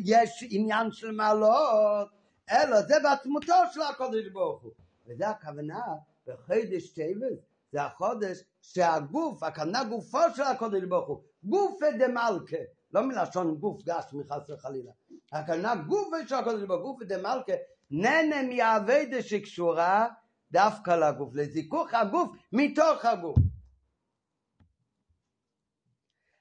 יש 0.04 0.44
עניין 0.50 0.92
של 0.92 1.10
מעלות, 1.10 2.08
אלא 2.50 2.82
זה 2.82 2.94
בעצמותו 3.02 3.54
של 3.72 3.82
הקודש 3.82 4.28
ברוך 4.32 4.62
הוא. 4.62 4.72
וזה 5.06 5.28
הכוונה 5.28 5.80
בחידש 6.26 6.88
טבת, 6.88 7.38
זה 7.72 7.82
החודש 7.82 8.42
שהגוף, 8.62 9.42
הכוונה 9.42 9.84
גופו 9.84 10.18
של 10.36 10.42
הקודש 10.42 10.82
ברוך 10.82 11.08
הוא, 11.08 11.22
גופה 11.42 11.86
דמלכה, 11.98 12.56
לא 12.92 13.02
מלשון 13.02 13.56
גוף 13.56 13.82
גש 13.82 14.04
מחס 14.12 14.50
וחלילה, 14.50 14.92
הכוונה 15.32 15.74
גופה 15.76 16.16
של 16.28 16.34
הקודש 16.34 16.62
ברוך 16.62 16.82
הוא, 16.82 16.92
גופה 16.92 17.04
דמלכה, 17.04 17.52
נהנה 17.90 18.42
מהאביידה 18.42 19.22
שקשורה 19.22 20.08
דווקא 20.50 20.90
לגוף, 20.90 21.34
לזיכוך 21.34 21.94
הגוף 21.94 22.36
מתוך 22.52 23.04
הגוף. 23.04 23.38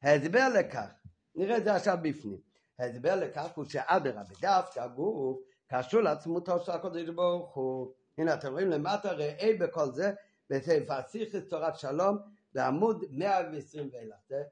ההסבר 0.02 0.48
לכך, 0.60 0.90
נראה 1.36 1.58
את 1.58 1.64
זה 1.64 1.76
עכשיו 1.76 1.98
בפנים, 2.02 2.40
ההסבר 2.80 3.16
לכך 3.16 3.52
הוא 3.56 3.66
שאדרבה 3.66 4.24
דווקא 4.42 4.80
הגוף 4.80 5.38
קשור 5.68 6.02
לעצמותו 6.02 6.60
של 6.60 6.72
הקודש 6.72 7.10
ברוך 7.10 7.56
הוא. 7.56 7.94
הנה 8.18 8.34
אתם 8.34 8.52
רואים 8.52 8.70
למטה 8.70 9.12
ראה 9.12 9.52
בכל 9.60 9.92
זה 9.92 10.14
בספר 10.50 10.94
הסיכס 10.94 11.50
תורת 11.50 11.76
שלום 11.76 12.18
בעמוד 12.54 13.06
120 13.12 13.90
ואילך. 13.94 14.46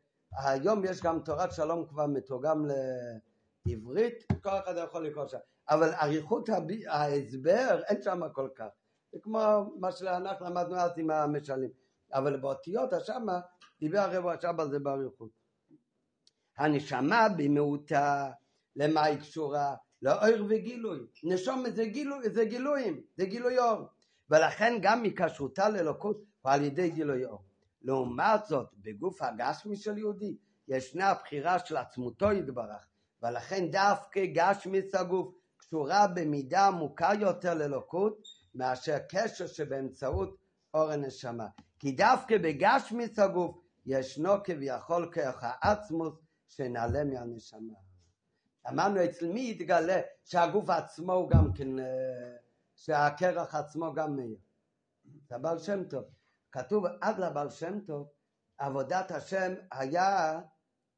היום 0.45 0.85
יש 0.85 1.01
גם 1.01 1.19
תורת 1.19 1.51
שלום 1.51 1.87
כבר 1.87 2.05
מתורגם 2.05 2.65
לעברית, 3.65 4.23
כל 4.41 4.49
אחד 4.49 4.73
יכול 4.87 5.07
לקרוא 5.07 5.27
שם. 5.27 5.37
אבל 5.69 5.93
אריכות 5.93 6.49
ההסבר 6.87 7.81
אין 7.87 8.01
שם 8.01 8.21
כל 8.33 8.49
כך. 8.55 8.67
זה 9.11 9.19
כמו 9.21 9.39
מה 9.79 9.91
שאנחנו 9.91 10.45
למדנו 10.45 10.75
אז 10.75 10.91
עם 10.97 11.09
המשלים. 11.09 11.69
אבל 12.13 12.37
באותיות 12.37 12.93
השמה 12.93 13.39
דיבר 13.79 13.99
הרב 13.99 14.27
עכשיו 14.27 14.61
על 14.61 14.71
זה 14.71 14.79
באריכות. 14.79 15.31
הנשמה 16.57 17.27
במיעוטה, 17.37 18.31
למה 18.75 19.03
היא 19.03 19.19
קשורה? 19.19 19.75
לאור 20.03 20.45
וגילוי. 20.49 20.99
נשום 21.23 21.63
זה, 21.69 21.85
גילוי, 21.85 22.29
זה 22.29 22.45
גילויים, 22.45 23.01
זה 23.17 23.25
גילוי 23.25 23.59
אור. 23.59 23.87
ולכן 24.29 24.73
גם 24.81 25.03
מקשרותה 25.03 25.69
לאלוקות 25.69 26.17
הוא 26.41 26.51
על 26.51 26.63
ידי 26.63 26.89
גילוי 26.89 27.25
אור. 27.25 27.43
לעומת 27.81 28.45
זאת, 28.45 28.67
בגוף 28.77 29.21
הגשמי 29.21 29.75
של 29.75 29.97
יהודי 29.97 30.37
ישנה 30.67 31.09
הבחירה 31.09 31.59
של 31.59 31.77
עצמותו 31.77 32.31
יתברך, 32.31 32.87
ולכן 33.23 33.71
דווקא 33.71 34.25
גשמיס 34.33 34.95
הגוף 34.95 35.35
קשורה 35.57 36.07
במידה 36.07 36.67
עמוקה 36.67 37.09
יותר 37.19 37.53
לאלוקות 37.53 38.27
מאשר 38.55 38.97
קשר 39.09 39.47
שבאמצעות 39.47 40.37
אור 40.73 40.91
הנשמה. 40.91 41.47
כי 41.79 41.91
דווקא 41.91 42.37
בגשמיס 42.37 43.19
הגוף 43.19 43.57
ישנו 43.85 44.31
כביכול 44.43 45.09
כרך 45.11 45.39
העצמוס 45.41 46.13
שנעלה 46.49 47.03
מהנשמה. 47.03 47.92
אמרנו 48.69 49.05
אצל 49.05 49.27
מי 49.27 49.49
יתגלה 49.49 50.01
שהגוף 50.23 50.69
עצמו 50.69 51.13
הוא 51.13 51.29
גם 51.29 51.53
כן, 51.53 51.79
אה, 51.79 51.85
שהקרח 52.75 53.55
עצמו 53.55 53.93
גם 53.93 54.15
מאיר. 54.15 54.37
זה 55.29 55.35
הבעל 55.35 55.59
שם 55.59 55.83
טוב. 55.83 56.03
כתוב 56.51 56.85
עד 57.01 57.19
לבעל 57.19 57.49
שם 57.49 57.79
טוב, 57.79 58.09
עבודת 58.57 59.11
השם 59.11 59.53
היה 59.71 60.39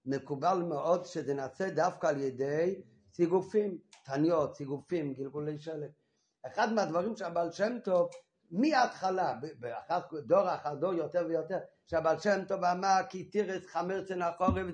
מקובל 0.06 0.58
מאוד 0.58 1.06
שזה 1.06 1.34
נעשה 1.34 1.70
דווקא 1.70 2.08
על 2.08 2.22
ידי 2.22 2.82
סיגופים, 3.14 3.78
תניות, 4.06 4.56
סיגופים, 4.56 5.14
גלגולי 5.14 5.60
שלג. 5.60 5.92
אחד 6.46 6.74
מהדברים 6.74 7.16
שהבעל 7.16 7.52
שם 7.52 7.78
טוב, 7.84 8.10
מההתחלה, 8.52 9.40
דור 10.26 10.56
אחר 10.56 10.76
דור 10.76 10.94
יותר 10.94 11.26
ויותר, 11.28 11.58
שהבעל 11.86 12.20
שם 12.20 12.46
טוב 12.48 12.64
אמר 12.64 13.00
כי 13.10 13.24
תירס 13.24 13.66
חמרצן 13.66 14.22
החורף 14.22 14.66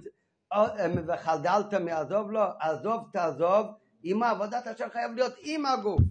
וחדלת 1.07 1.73
מעזוב 1.73 2.31
לו, 2.31 2.41
עזוב 2.59 3.09
תעזוב, 3.13 3.65
עם 4.03 4.23
עבודת 4.23 4.67
השם 4.67 4.87
חייב 4.91 5.11
להיות 5.11 5.33
עם 5.41 5.65
הגוף. 5.65 6.01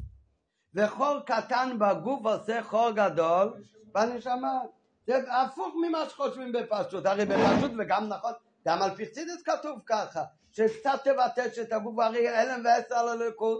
וחור 0.74 1.20
קטן 1.26 1.76
בגוף 1.78 2.20
עושה 2.26 2.62
חור 2.62 2.90
גדול 2.90 3.62
בנשמה. 3.92 4.60
זה 5.06 5.32
הפוך 5.32 5.74
ממה 5.82 6.08
שחושבים 6.08 6.52
בפשוט, 6.52 7.06
הרי 7.06 7.24
בפשוט 7.24 7.72
וגם 7.78 8.08
נכון, 8.08 8.32
גם 8.66 8.82
על 8.82 8.90
פרצידס 8.90 9.42
כתוב 9.44 9.80
ככה, 9.86 10.24
שקצת 10.52 11.00
תבטש 11.04 11.58
את 11.58 11.72
הגוף, 11.72 11.98
הרי 11.98 12.28
אלם 12.28 12.64
ועשר 12.64 12.94
על 12.94 13.08
הליכוד. 13.08 13.58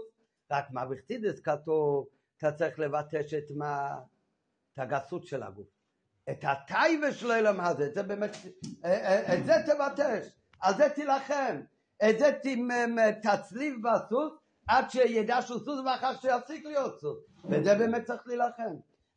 רק 0.51 0.65
מה 0.71 0.85
בפרצידס 0.85 1.39
כתוב, 1.39 2.07
אתה 2.37 2.51
צריך 2.51 2.79
לבטש 2.79 3.33
את 3.33 3.51
מה, 3.55 3.95
את 4.73 4.79
הגסות 4.79 5.27
של 5.27 5.43
הגוף. 5.43 5.67
את 6.29 6.43
הטייבה 6.43 7.13
של 7.13 7.31
העולם 7.31 7.59
הזה, 7.59 7.91
זה 7.93 8.03
באמת, 8.03 8.37
את 9.33 9.45
זה 9.45 9.53
תבטש. 9.65 10.40
על 10.61 10.77
זה 10.77 10.89
תילחם. 10.89 11.61
את 12.09 12.19
זה 12.19 12.39
תצליב 13.23 13.75
בסוס 13.87 14.33
עד 14.67 14.89
שידע 14.89 15.41
שהוא 15.41 15.59
סוס 15.59 15.79
ואחר 15.85 16.15
שיפסיק 16.15 16.65
להיות 16.65 16.99
סוס. 16.99 17.17
וזה 17.45 17.75
באמת 17.75 18.03
צריך 18.03 18.21
להילחם. 18.25 18.75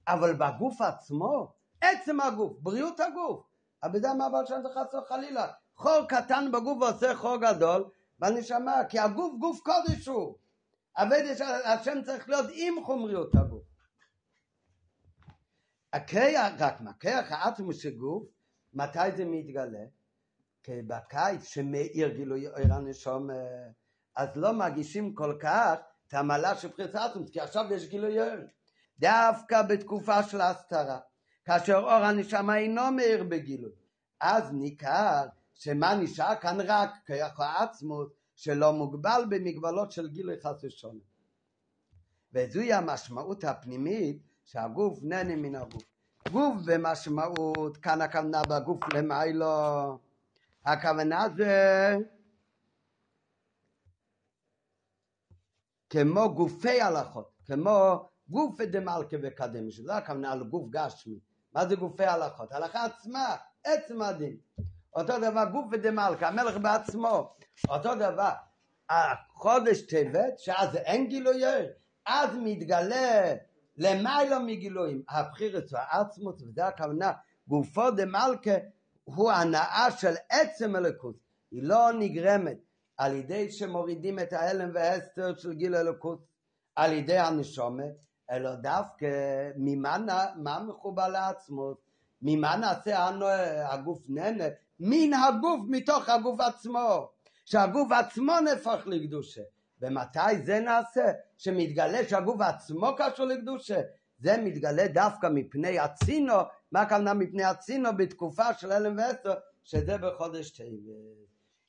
אבל 0.08 0.32
בגוף 0.32 0.80
עצמו, 0.80 1.52
עצם 1.80 2.20
הגוף, 2.20 2.52
בריאות 2.60 3.00
הגוף, 3.00 3.46
אבל 3.82 4.00
זה 4.00 4.08
אבל 4.12 4.46
שם 4.46 4.60
זה 4.62 4.68
חס 4.68 4.94
וחלילה. 4.94 5.46
חור 5.76 6.04
קטן 6.08 6.52
בגוף 6.52 6.82
ועושה 6.82 7.14
חור 7.14 7.36
גדול 7.36 7.84
בנשמה, 8.18 8.84
כי 8.88 8.98
הגוף 8.98 9.34
גוף 9.38 9.60
קודש 9.60 10.06
הוא. 10.06 10.36
עבד 10.94 11.22
השם 11.64 12.02
צריך 12.04 12.28
להיות 12.28 12.46
עם 12.52 12.84
חומריות 12.84 13.34
הגוף. 13.34 13.62
הכיח, 15.92 16.52
רק 16.58 16.80
מה, 16.80 16.92
כיח 17.00 17.32
העצמו 17.32 17.72
של 17.72 17.96
גוף, 17.96 18.22
מתי 18.74 19.12
זה 19.16 19.24
מתגלה? 19.24 19.84
כי 20.64 20.82
בקיץ 20.82 21.44
שמאיר 21.44 22.08
גילוי 22.08 22.40
עיר 22.40 22.74
הנשום, 22.74 23.28
אז 24.16 24.28
לא 24.34 24.52
מרגישים 24.52 25.14
כל 25.14 25.36
כך 25.40 25.74
את 26.08 26.14
המעלה 26.14 26.56
של 26.56 26.68
עצמות, 26.94 27.30
כי 27.30 27.40
עכשיו 27.40 27.64
יש 27.70 27.88
גילוי 27.88 28.22
עיר. 28.22 28.46
דווקא 28.98 29.62
בתקופה 29.62 30.22
של 30.22 30.40
ההסתרה, 30.40 30.98
כאשר 31.44 31.76
אור 31.76 31.92
הנשמה 31.92 32.56
אינו 32.56 32.90
מאיר 32.90 33.24
בגילוי, 33.24 33.72
אז 34.20 34.52
ניכר 34.52 35.26
שמה 35.54 35.94
נשאר 35.94 36.34
כאן 36.40 36.58
רק 36.60 36.90
כיח 37.06 37.40
העצמות 37.40 38.14
שלא 38.34 38.72
מוגבל 38.72 39.24
במגבלות 39.28 39.92
של 39.92 40.08
גילוי 40.08 40.36
חס 40.40 40.64
ושונה. 40.64 41.00
וזוהי 42.32 42.72
המשמעות 42.72 43.44
הפנימית 43.44 44.18
שהגוף 44.44 44.98
נהנה 45.02 45.36
מן 45.36 45.54
הגוף. 45.54 45.82
גוף 46.32 46.54
במשמעות, 46.66 47.76
כאן 47.76 48.00
הכוונה 48.00 48.42
בגוף 48.44 48.80
למיילו, 48.94 49.98
הכוונה 50.64 51.26
זה 51.36 51.96
כמו 55.90 56.34
גופי 56.34 56.80
הלכות, 56.80 57.30
כמו 57.46 58.08
גוף 58.28 58.60
דמלכה 58.60 59.16
וקדם, 59.22 59.70
שזה 59.70 59.96
הכוונה 59.96 60.32
על 60.32 60.44
גוף 60.44 60.70
גשמי. 60.70 61.18
מה 61.52 61.66
זה 61.68 61.76
גופי 61.76 62.04
הלכות? 62.04 62.52
הלכה 62.52 62.84
עצמה, 62.84 63.36
עצם 63.64 64.02
הדין. 64.02 64.36
אותו 64.96 65.18
דבר 65.18 65.44
גוף 65.52 65.64
ודמלכה, 65.72 66.28
המלך 66.28 66.56
בעצמו. 66.56 67.34
אותו 67.68 67.94
דבר, 67.94 68.32
החודש 68.90 69.80
טבת, 69.80 70.38
שאז 70.38 70.76
אין 70.76 71.08
גילויי, 71.08 71.66
אז 72.06 72.30
מתגלה 72.42 73.34
למיילו 73.76 74.40
מגילויים, 74.40 75.02
הבחירת 75.08 75.64
העצמות, 75.72 76.42
וזה 76.42 76.66
הכוונה, 76.66 77.12
גופו 77.48 77.90
דמלכה 77.90 78.54
הוא 79.04 79.30
הנאה 79.30 79.90
של 79.90 80.14
עצם 80.30 80.76
אלוקות, 80.76 81.16
היא 81.50 81.62
לא 81.62 81.92
נגרמת 81.98 82.58
על 82.96 83.16
ידי 83.16 83.52
שמורידים 83.52 84.18
את 84.18 84.32
ההלם 84.32 84.70
והסתר 84.74 85.36
של 85.36 85.52
גיל 85.52 85.74
אלוקות, 85.74 86.24
על 86.76 86.92
ידי 86.92 87.18
הנשומת, 87.18 87.94
אלא 88.30 88.54
דווקא 88.54 89.06
ממה 89.56 89.96
מה 90.36 90.58
מחובר 90.68 91.08
לעצמות, 91.08 91.80
ממה 92.22 92.56
נעשה 92.56 93.08
הגוף 93.72 93.98
נהנה? 94.08 94.44
מן 94.80 95.14
הגוף, 95.14 95.60
מתוך 95.68 96.08
הגוף 96.08 96.40
עצמו, 96.40 97.08
שהגוף 97.44 97.92
עצמו 97.92 98.32
נהפך 98.44 98.82
לקדושה. 98.86 99.42
ומתי 99.80 100.38
זה 100.44 100.60
נעשה? 100.60 101.04
שמתגלה 101.38 102.08
שהגוף 102.08 102.40
עצמו 102.40 102.96
קשור 102.96 103.26
לקדושה. 103.26 103.80
זה 104.18 104.36
מתגלה 104.44 104.88
דווקא 104.88 105.26
מפני 105.34 105.78
הצינו, 105.78 106.34
מה 106.74 106.80
הכוונה 106.80 107.14
מפני 107.14 107.44
הצינו 107.44 107.96
בתקופה 107.96 108.54
של 108.54 108.72
אלם 108.72 108.96
ועשר, 108.98 109.34
שזה 109.64 109.98
בחודש 109.98 110.50
טבת. 110.50 110.68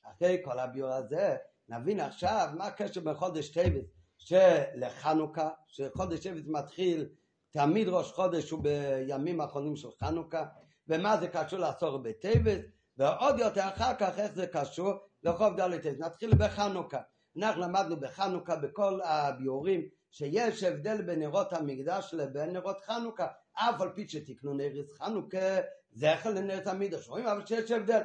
אחרי 0.04 0.42
כל 0.46 0.60
הביור 0.60 0.94
הזה, 0.94 1.36
נבין 1.70 2.00
עכשיו 2.00 2.50
מה 2.58 2.66
הקשר 2.66 3.02
בחודש 3.02 3.50
טבת 3.50 3.86
שלחנוכה, 4.18 5.50
שחודש 5.68 6.20
טבת 6.28 6.44
מתחיל, 6.48 7.10
תמיד 7.52 7.88
ראש 7.88 8.12
חודש 8.12 8.50
הוא 8.50 8.64
בימים 8.64 9.42
האחרונים 9.42 9.76
של 9.76 9.88
חנוכה, 10.00 10.46
ומה 10.88 11.18
זה 11.18 11.28
קשור 11.28 11.60
לעשור 11.60 11.98
בטבת, 11.98 12.62
ועוד 12.98 13.40
יותר 13.40 13.68
אחר 13.68 13.94
כך 14.00 14.20
איך 14.20 14.34
זה 14.36 14.48
קשור 14.48 14.94
לחוב 15.24 15.62
ד' 15.62 15.78
טבת. 15.78 16.00
נתחיל 16.00 16.32
בחנוכה. 16.38 17.00
אנחנו 17.38 17.62
למדנו 17.62 18.00
בחנוכה 18.00 18.56
בכל 18.56 19.00
הביורים 19.04 19.82
שיש 20.12 20.64
הבדל 20.64 21.02
בין 21.02 21.20
נרות 21.20 21.54
המקדש 21.54 22.14
לבין 22.14 22.50
נרות 22.50 22.78
חנוכה, 22.86 23.28
אף 23.56 23.82
על 23.82 23.90
פי 23.96 24.08
שתקנו 24.08 24.54
נרס 24.54 24.92
חנוכה 24.98 25.60
זכר 25.94 26.30
לנרס 26.30 26.68
המידוש, 26.68 27.10
רואים 27.10 27.28
אבל 27.28 27.46
שיש 27.46 27.72
הבדל, 27.72 28.02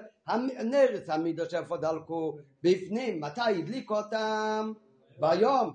נרס 0.65 1.09
המידוש 1.09 1.55
איפה 1.55 1.77
דלקו 1.77 2.39
בפנים, 2.63 3.21
מתי 3.21 3.41
הדליקו 3.41 3.97
אותם? 3.97 4.73
ביום, 5.19 5.73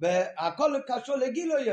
והכל 0.00 0.74
קשור 0.86 1.16
לגילוי 1.16 1.64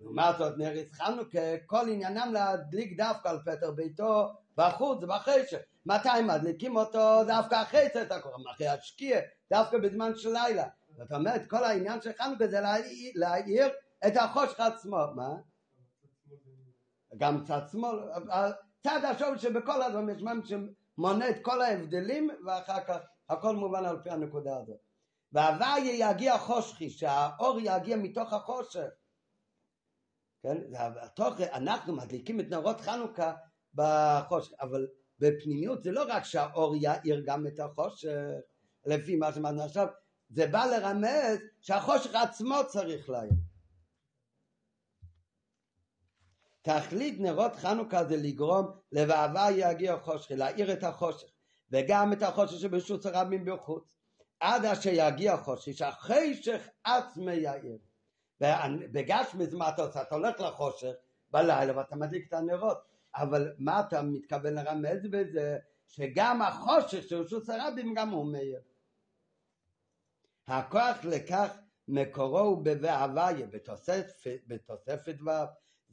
לעומת 0.00 0.38
זאת 0.38 0.58
נרס 0.58 0.92
חנוכה, 0.92 1.58
כל 1.66 1.88
עניינם 1.88 2.30
להדליק 2.32 2.96
דווקא 2.96 3.28
על 3.28 3.38
פטר 3.44 3.70
ביתו 3.70 4.32
בחוץ, 4.56 4.98
בחשך. 5.04 5.58
מתי 5.86 6.22
מדליקים 6.26 6.76
אותו? 6.76 7.24
דווקא 7.26 7.62
אחרי 7.62 7.88
צאת 7.92 8.12
הקורם, 8.12 8.48
אחרי 8.54 8.68
השקיע, 8.68 9.20
דווקא 9.52 9.78
בזמן 9.78 10.12
של 10.16 10.32
לילה. 10.32 10.64
זאת 10.96 11.12
אומרת, 11.12 11.46
כל 11.46 11.64
העניין 11.64 12.00
של 12.00 12.10
חנוכה 12.18 12.46
זה 12.46 12.60
להאיר 13.14 13.68
את 14.06 14.16
החושך 14.16 14.60
עצמו. 14.60 14.98
מה? 15.14 15.28
גם 17.16 17.44
צד 17.44 17.60
שמאל, 17.72 17.98
צד 18.82 19.00
השוב 19.04 19.36
שבכל 19.36 19.82
הדברים 19.82 20.08
יש 20.10 20.22
משהו 20.22 20.58
שמונה 20.96 21.30
את 21.30 21.36
כל 21.42 21.62
ההבדלים 21.62 22.30
ואחר 22.46 22.84
כך 22.84 22.98
הכל 23.28 23.56
מובן 23.56 23.84
על 23.84 24.02
פי 24.02 24.10
הנקודה 24.10 24.56
הזאת. 24.56 24.78
והוויה 25.32 26.10
יגיע 26.10 26.38
חושכי, 26.38 26.90
שהאור 26.90 27.58
יגיע 27.60 27.96
מתוך 27.96 28.32
החושך. 28.32 28.88
כן? 30.42 30.56
התוך, 30.76 31.40
אנחנו 31.40 31.96
מדליקים 31.96 32.40
את 32.40 32.46
נרות 32.50 32.80
חנוכה 32.80 33.32
בחושך, 33.74 34.52
אבל 34.60 34.86
בפנימיות 35.18 35.82
זה 35.82 35.92
לא 35.92 36.04
רק 36.08 36.24
שהאור 36.24 36.76
יאיר 36.76 37.22
גם 37.26 37.46
את 37.46 37.60
החושך, 37.60 38.10
לפי 38.86 39.16
מה 39.16 39.32
שאמרנו 39.32 39.62
עכשיו, 39.62 39.86
זה 40.30 40.46
בא 40.46 40.64
לרמז 40.64 41.38
שהחושך 41.60 42.14
עצמו 42.14 42.56
צריך 42.68 43.10
להעיר. 43.10 43.32
תכלית 46.64 47.20
נרות 47.20 47.56
חנוכה 47.56 48.04
זה 48.04 48.16
לגרום 48.16 48.66
לבעבר 48.92 49.48
יגיע 49.56 49.96
חושך, 49.96 50.30
להאיר 50.30 50.72
את 50.72 50.84
החושך, 50.84 51.28
וגם 51.70 52.12
את 52.12 52.22
החושך 52.22 52.58
שברשות 52.58 53.06
הרבים 53.06 53.44
בחוץ, 53.44 53.84
עד 54.40 54.64
אשר 54.64 54.90
יגיע 54.92 55.36
חושך, 55.36 55.72
שהחשך 55.72 56.68
עצמו 56.84 57.30
יאיר. 57.30 57.78
בגשמי 58.92 59.44
מה 59.52 59.68
אתה 59.68 59.82
עושה? 59.82 60.02
אתה 60.02 60.14
הולך 60.14 60.40
לחושך 60.40 60.92
בלילה 61.30 61.76
ואתה 61.76 61.96
מדליק 61.96 62.28
את 62.28 62.32
הנרות, 62.32 62.78
אבל 63.14 63.52
מה 63.58 63.80
אתה 63.80 64.02
מתכוון 64.02 64.54
לרמז 64.54 65.06
בזה? 65.10 65.58
שגם 65.88 66.42
החושך 66.42 67.02
של 67.02 67.16
רשות 67.16 67.48
הרבים 67.48 67.94
גם 67.94 68.10
הוא 68.10 68.32
מאיר. 68.32 68.60
הכוח 70.48 71.04
לכך 71.04 71.56
מקורו 71.88 72.38
הוא 72.38 72.64
ב"והוויה", 72.64 73.46
בתוספת 74.46 75.16
ו', 75.26 75.30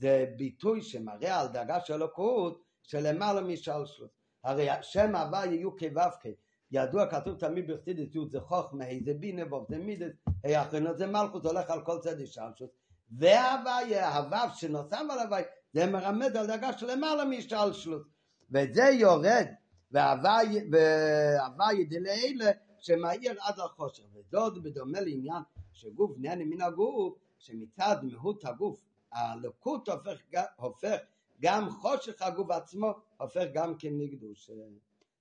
זה 0.02 0.26
ביטוי 0.38 0.82
שמראה 0.82 1.40
על 1.40 1.48
דאגה 1.48 1.80
של 1.80 1.94
אלוקות 1.94 2.64
שלמעלה 2.84 3.42
משלשלות. 3.42 4.10
הרי 4.44 4.68
שם 4.82 5.16
הוויה 5.16 5.54
יהיו 5.54 5.78
כו"ק, 5.78 6.26
ידוע 6.72 7.12
כתוב 7.12 7.40
תמיד 7.40 7.72
בחסידס 7.72 8.16
י' 8.16 8.30
זה 8.30 8.40
חוכמה, 8.42 8.86
זה 9.06 9.14
בינה 9.14 9.56
ו' 9.56 9.66
זה 9.70 9.78
מידס, 9.78 10.12
האחרונות 10.44 10.98
זה 10.98 11.08
מלכות, 11.08 11.46
הולך 11.46 11.70
על 11.70 11.86
כל 11.86 12.00
צד 12.02 12.20
שלשלות. 12.20 12.72
והוויה, 13.12 14.18
הוו 14.18 14.54
שנוסף 14.54 15.02
על 15.10 15.20
הוויה, 15.20 15.46
זה 15.74 15.86
מרמד 15.86 16.38
על 16.38 16.48
דאגה 16.48 16.78
שלמעלה 16.78 17.26
משלשלות. 17.26 18.08
וזה 18.52 18.84
יורד, 18.84 19.48
והוויה 19.92 20.64
דלאלה 21.90 22.52
שמאיר 22.80 23.34
עד 23.42 23.58
לחושך. 23.58 24.04
וזאת 24.14 24.64
בדומה 24.64 25.02
לעניין 25.02 25.44
שגוף 25.74 26.12
נהנה 26.18 26.46
מן 26.46 26.62
הגוף, 26.62 27.14
שמצד 27.40 27.96
מהות 28.04 28.46
הגוף 28.46 28.91
הלקות 29.12 29.90
הופך, 29.90 30.18
הופך 30.56 30.98
גם 31.42 31.70
חושך 31.70 32.22
הגוף 32.22 32.52
עצמו, 32.52 32.94
הופך 33.18 33.46
גם 33.54 33.78
כן 33.78 33.94
לקדוש. 33.94 34.52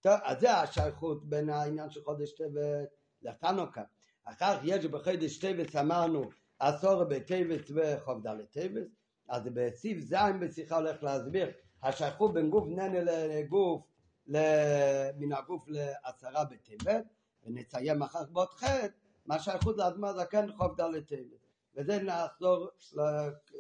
טוב, 0.01 0.13
אז 0.23 0.41
זה 0.41 0.53
השייכות 0.53 1.25
בין 1.25 1.51
העניין 1.51 1.91
של 1.91 2.05
חודש 2.05 2.33
טבת 2.33 2.89
לחנוכה. 3.23 3.83
אחר 4.25 4.57
כך 4.57 4.61
יש 4.65 4.87
בחודש 4.87 5.39
טבת 5.39 5.77
אמרנו 5.77 6.25
עשור 6.59 7.05
בטבת 7.05 7.71
וחוב 7.75 8.27
ד' 8.27 8.45
טבת, 8.45 8.87
אז 9.29 9.43
בסעיף 9.55 9.99
ז' 10.01 10.15
בשיחה 10.41 10.77
הולך 10.77 11.03
להסביר 11.03 11.51
השייכות 11.83 12.35
בין 12.35 12.51
גוף 12.51 12.65
ננה 12.69 13.01
לגוף, 13.05 13.83
מן 15.17 15.33
הגוף 15.33 15.65
לעשרה 15.69 16.45
בטבת, 16.45 17.05
ונציין 17.45 18.03
אחר 18.03 18.25
כך 18.25 18.31
בעוד 18.31 18.49
חטא, 18.49 18.87
מה 19.27 19.39
שייכות 19.39 19.77
לאדמה 19.77 20.13
זקן 20.13 20.53
חוב 20.53 20.81
ד' 20.81 21.01
טבת. 21.01 21.40
וזה 21.77 22.03
נחזור 22.03 22.69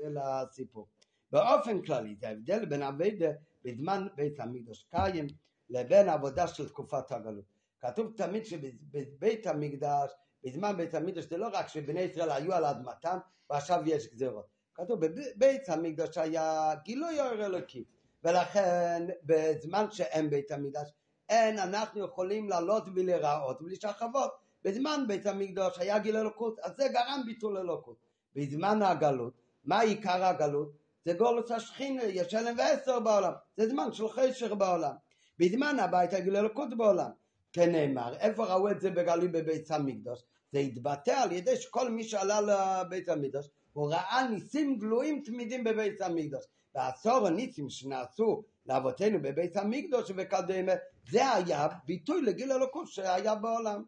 לסיפור. 0.02 0.88
באופן 1.32 1.82
כללי 1.82 2.16
זה 2.20 2.28
ההבדל 2.28 2.64
בין 2.64 2.82
אביידה 2.82 3.30
בזמן 3.64 4.06
בית 4.16 4.40
המקדוש 4.40 4.86
קיים 4.90 5.26
לבין 5.70 6.08
עבודה 6.08 6.46
של 6.46 6.68
תקופת 6.68 7.12
הגלות. 7.12 7.44
כתוב 7.80 8.12
תמיד 8.16 8.44
שבבית 8.44 9.46
המקדש, 9.46 10.10
בזמן 10.44 10.76
בית 10.76 10.94
המקדש 10.94 11.24
זה 11.24 11.36
לא 11.36 11.48
רק 11.52 11.68
שבני 11.68 12.00
ישראל 12.00 12.30
היו 12.30 12.54
על 12.54 12.64
אדמתם 12.64 13.18
ועכשיו 13.50 13.82
יש 13.86 14.06
גזירות. 14.12 14.46
כתוב 14.74 15.06
בבית 15.06 15.68
המקדש 15.68 16.18
היה 16.18 16.74
גילוי 16.84 17.20
אור 17.20 17.32
אלוקי 17.32 17.84
ולכן 18.24 19.06
בזמן 19.22 19.90
שאין 19.90 20.30
בית 20.30 20.50
המקדש 20.50 20.90
אין 21.28 21.58
אנחנו 21.58 22.04
יכולים 22.04 22.48
לעלות 22.48 22.84
ולהיראות 22.94 23.62
ולשחוות 23.62 24.32
בזמן 24.64 25.04
בית 25.08 25.26
המקדוש 25.26 25.78
היה 25.78 25.98
גיל 25.98 26.16
אלוקות, 26.16 26.58
אז 26.58 26.72
זה 26.76 26.88
גרם 26.88 27.22
ביטול 27.26 27.58
אלוקות. 27.58 27.96
בזמן 28.34 28.82
הגלות, 28.82 29.32
מה 29.64 29.80
עיקר 29.80 30.24
הגלות? 30.24 30.72
זה 31.04 31.12
גולוס 31.12 31.50
השכינה, 31.50 32.04
יש 32.04 32.34
אלם 32.34 32.58
ועשר 32.58 33.00
בעולם, 33.00 33.32
זה 33.56 33.68
זמן 33.68 33.92
של 33.92 34.08
חשר 34.08 34.54
בעולם. 34.54 34.94
בזמן 35.38 35.76
הבית 35.78 36.12
הגיל 36.12 36.36
אלוקות 36.36 36.76
בעולם. 36.76 37.10
כנאמר, 37.52 38.16
איפה 38.16 38.44
ראו 38.44 38.70
את 38.70 38.80
זה 38.80 38.90
בגלי 38.90 39.28
בבית 39.28 39.70
המקדוש? 39.70 40.22
זה 40.52 40.58
התבטא 40.58 41.10
על 41.10 41.32
ידי 41.32 41.56
שכל 41.56 41.90
מי 41.90 42.04
שעלה 42.04 42.40
לבית 42.40 43.08
המקדוש, 43.08 43.46
הוא 43.72 43.90
ראה 43.90 44.28
ניסים 44.28 44.78
גלויים 44.78 45.22
תמידים 45.24 45.64
בבית 45.64 46.00
המקדוש. 46.00 46.44
ועשור 46.74 47.26
הניסים 47.26 47.70
שנעשו 47.70 48.42
לאבותינו 48.66 49.22
בבית 49.22 49.56
המקדוש 49.56 50.12
וקדמה, 50.16 50.72
זה 51.10 51.32
היה 51.32 51.68
ביטוי 51.84 52.22
לגיל 52.22 52.52
אלוקות 52.52 52.88
שהיה 52.88 53.34
בעולם. 53.34 53.82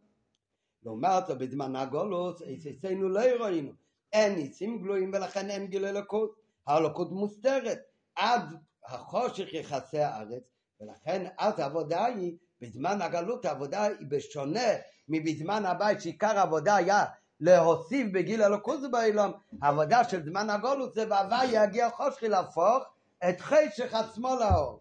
לעומת 0.84 1.30
בזמן 1.30 1.76
הגולוס, 1.76 2.42
אצלנו 2.70 3.08
לא 3.08 3.20
ראינו, 3.20 3.72
אין 4.12 4.34
ניסים 4.34 4.78
גלויים 4.78 5.10
ולכן 5.14 5.50
אין 5.50 5.66
גיל 5.66 5.84
אלוקות, 5.84 6.34
האלוקות 6.66 7.12
מוסתרת, 7.12 7.78
עד 8.14 8.42
החושך 8.86 9.52
יכסה 9.52 10.08
הארץ, 10.08 10.42
ולכן 10.80 11.26
אז 11.38 11.58
העבודה 11.58 12.04
היא, 12.04 12.36
בזמן 12.60 13.02
הגלות 13.02 13.44
העבודה 13.44 13.82
היא 13.82 14.06
בשונה 14.08 14.68
מבזמן 15.08 15.64
הבית 15.66 16.00
שעיקר 16.00 16.38
העבודה 16.38 16.76
היה 16.76 17.04
להוסיף 17.40 18.06
בגיל 18.12 18.42
אלוקות 18.42 18.90
בעולם, 18.90 19.30
העבודה 19.62 20.04
של 20.04 20.24
זמן 20.24 20.50
הגולוס 20.50 20.94
זה 20.94 21.06
והווה 21.10 21.44
יגיע 21.44 21.90
חושכי 21.90 22.28
להפוך 22.28 22.84
את 23.28 23.40
חשך 23.40 23.94
עצמו 23.94 24.36
לאור. 24.40 24.80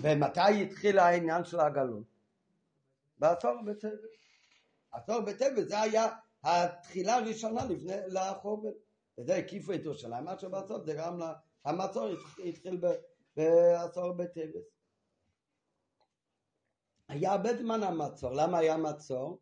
ומתי 0.00 0.62
התחיל 0.62 0.98
העניין 0.98 1.44
של 1.44 1.60
הגלות? 1.60 2.04
בעשור 3.18 3.62
בסדר. 3.66 3.96
עשור 4.94 5.20
בטבת 5.20 5.68
זה 5.68 5.80
היה 5.80 6.06
התחילה 6.44 7.14
הראשונה 7.14 7.64
לפני 7.64 7.92
לחורבן. 8.08 8.70
וזה 9.18 9.36
הקיפו 9.36 9.72
את 9.72 9.80
ירושלים, 9.84 10.28
עד 10.28 10.40
שבסוף 10.40 10.84
זה 10.84 10.94
גם 10.94 11.20
המצור 11.64 12.08
התחיל 12.44 12.80
בעשור 13.36 14.12
בטבת. 14.12 14.64
היה 17.08 17.32
הרבה 17.32 17.56
זמן 17.56 17.82
המצור, 17.82 18.30
למה 18.32 18.58
היה 18.58 18.76
מצור? 18.76 19.40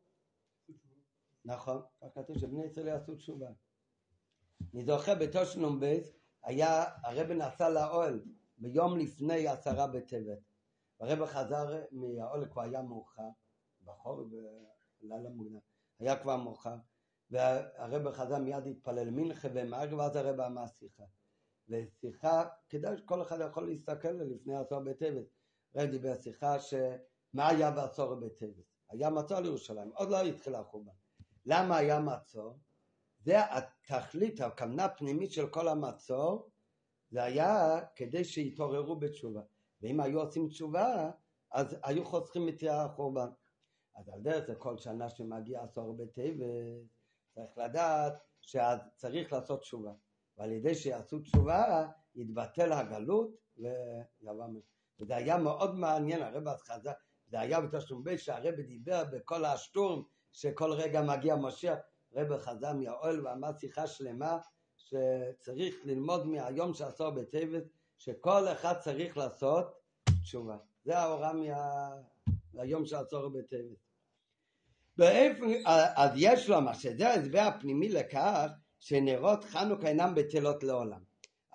נכון, 1.44 1.82
כך 2.00 2.06
כתוב 2.14 2.38
שבני 2.38 2.64
ישראל 2.64 2.86
יעשו 2.86 3.14
תשובה. 3.14 3.48
אני 4.74 4.84
זוכר 4.84 5.14
בתושנ"ב 5.14 5.98
היה, 6.42 6.84
הרב 7.04 7.30
נסע 7.30 7.68
לאוהל 7.68 8.24
ביום 8.58 8.98
לפני 8.98 9.48
עשרה 9.48 9.86
בטבת. 9.86 10.38
הרב 11.00 11.26
חזר 11.26 11.82
מהאוהל 11.92 12.48
כבר 12.50 12.62
היה 12.62 12.82
מאוחר, 12.82 13.28
בחור 13.84 14.24
בלילה 15.02 15.28
מוקדם, 15.28 15.58
היה 15.98 16.16
כבר 16.16 16.36
מאוחר, 16.36 16.76
והרב 17.30 18.12
חזר 18.12 18.38
מיד 18.38 18.66
התפלל 18.66 19.10
מנחה 19.10 19.48
ומערב 19.54 19.92
ואז 19.92 20.16
הרב 20.16 20.40
אמר 20.40 20.66
שיחה. 20.66 21.04
ושיחה, 21.68 22.44
כדאי 22.68 22.96
שכל 22.96 23.22
אחד 23.22 23.38
יכול 23.40 23.66
להסתכל 23.66 24.08
לפני 24.08 24.56
עשור 24.56 24.80
בטבת. 24.80 25.24
הרב 25.74 25.90
דיבר 25.90 26.14
שיחה 26.20 26.58
שמה 26.58 27.48
היה 27.48 27.70
בעשור 27.70 28.14
בטבת? 28.14 28.64
היה 28.90 29.10
מצור 29.10 29.40
לירושלים, 29.40 29.90
עוד 29.94 30.10
לא 30.10 30.22
התחיל 30.22 30.54
החורבן. 30.54 30.92
למה 31.46 31.76
היה 31.76 32.00
מצור? 32.00 32.58
זה 33.24 33.56
התכלית, 33.56 34.40
הכוונה 34.40 34.84
הפנימית 34.84 35.32
של 35.32 35.46
כל 35.48 35.68
המצור, 35.68 36.50
זה 37.10 37.22
היה 37.22 37.80
כדי 37.96 38.24
שיתעוררו 38.24 38.96
בתשובה. 38.96 39.40
ואם 39.82 40.00
היו 40.00 40.20
עושים 40.20 40.48
תשובה, 40.48 41.10
אז 41.50 41.76
היו 41.82 42.04
חוסכים 42.04 42.48
את 42.48 42.62
החורבן. 42.70 43.28
אז 43.94 44.08
על 44.08 44.20
דרך 44.20 44.46
זה 44.46 44.54
כל 44.54 44.78
שנה 44.78 45.08
שמגיע 45.08 45.62
עשור 45.62 45.96
בטבת, 45.96 46.46
צריך 47.34 47.58
לדעת 47.58 48.14
שצריך 48.40 49.32
לעשות 49.32 49.60
תשובה. 49.60 49.92
ועל 50.38 50.52
ידי 50.52 50.74
שיעשו 50.74 51.18
תשובה, 51.18 51.88
יתבטל 52.14 52.72
הגלות 52.72 53.30
ויבוא 53.56 54.46
וזה 55.00 55.16
היה 55.16 55.38
מאוד 55.38 55.74
מעניין, 55.74 56.22
הרב 56.22 56.48
אז 56.48 56.62
חזר, 56.62 56.92
זה 57.26 57.40
היה 57.40 57.60
בתשלום 57.60 58.04
בית 58.04 58.20
שהרב 58.20 58.54
דיבר 58.54 59.04
בכל 59.12 59.44
השטורם 59.44 60.02
שכל 60.32 60.72
רגע 60.72 61.02
מגיע 61.02 61.36
משיח, 61.36 61.78
רב 62.14 62.38
חזר 62.38 62.72
מהאוהל 62.72 63.26
ואמר 63.26 63.56
שיחה 63.58 63.86
שלמה 63.86 64.38
שצריך 64.76 65.74
ללמוד 65.84 66.26
מהיום 66.26 66.74
שעשור 66.74 67.10
בטבת 67.10 67.64
שכל 67.98 68.48
אחד 68.52 68.78
צריך 68.78 69.16
לעשות 69.16 69.66
תשובה. 70.22 70.56
זה 70.84 70.98
ההוראה 70.98 71.32
מה... 71.32 72.11
מהיום 72.54 72.86
שעשור 72.86 73.28
בטבת. 73.28 73.78
באיפה, 74.96 75.46
אז 75.96 76.10
יש 76.16 76.48
לומר 76.48 76.72
שזה 76.72 77.08
ההסבר 77.08 77.40
הפנימי 77.40 77.88
לכך 77.88 78.48
שנרות 78.78 79.44
חנוכה 79.44 79.88
אינם 79.88 80.14
בטלות 80.14 80.62
לעולם. 80.62 81.00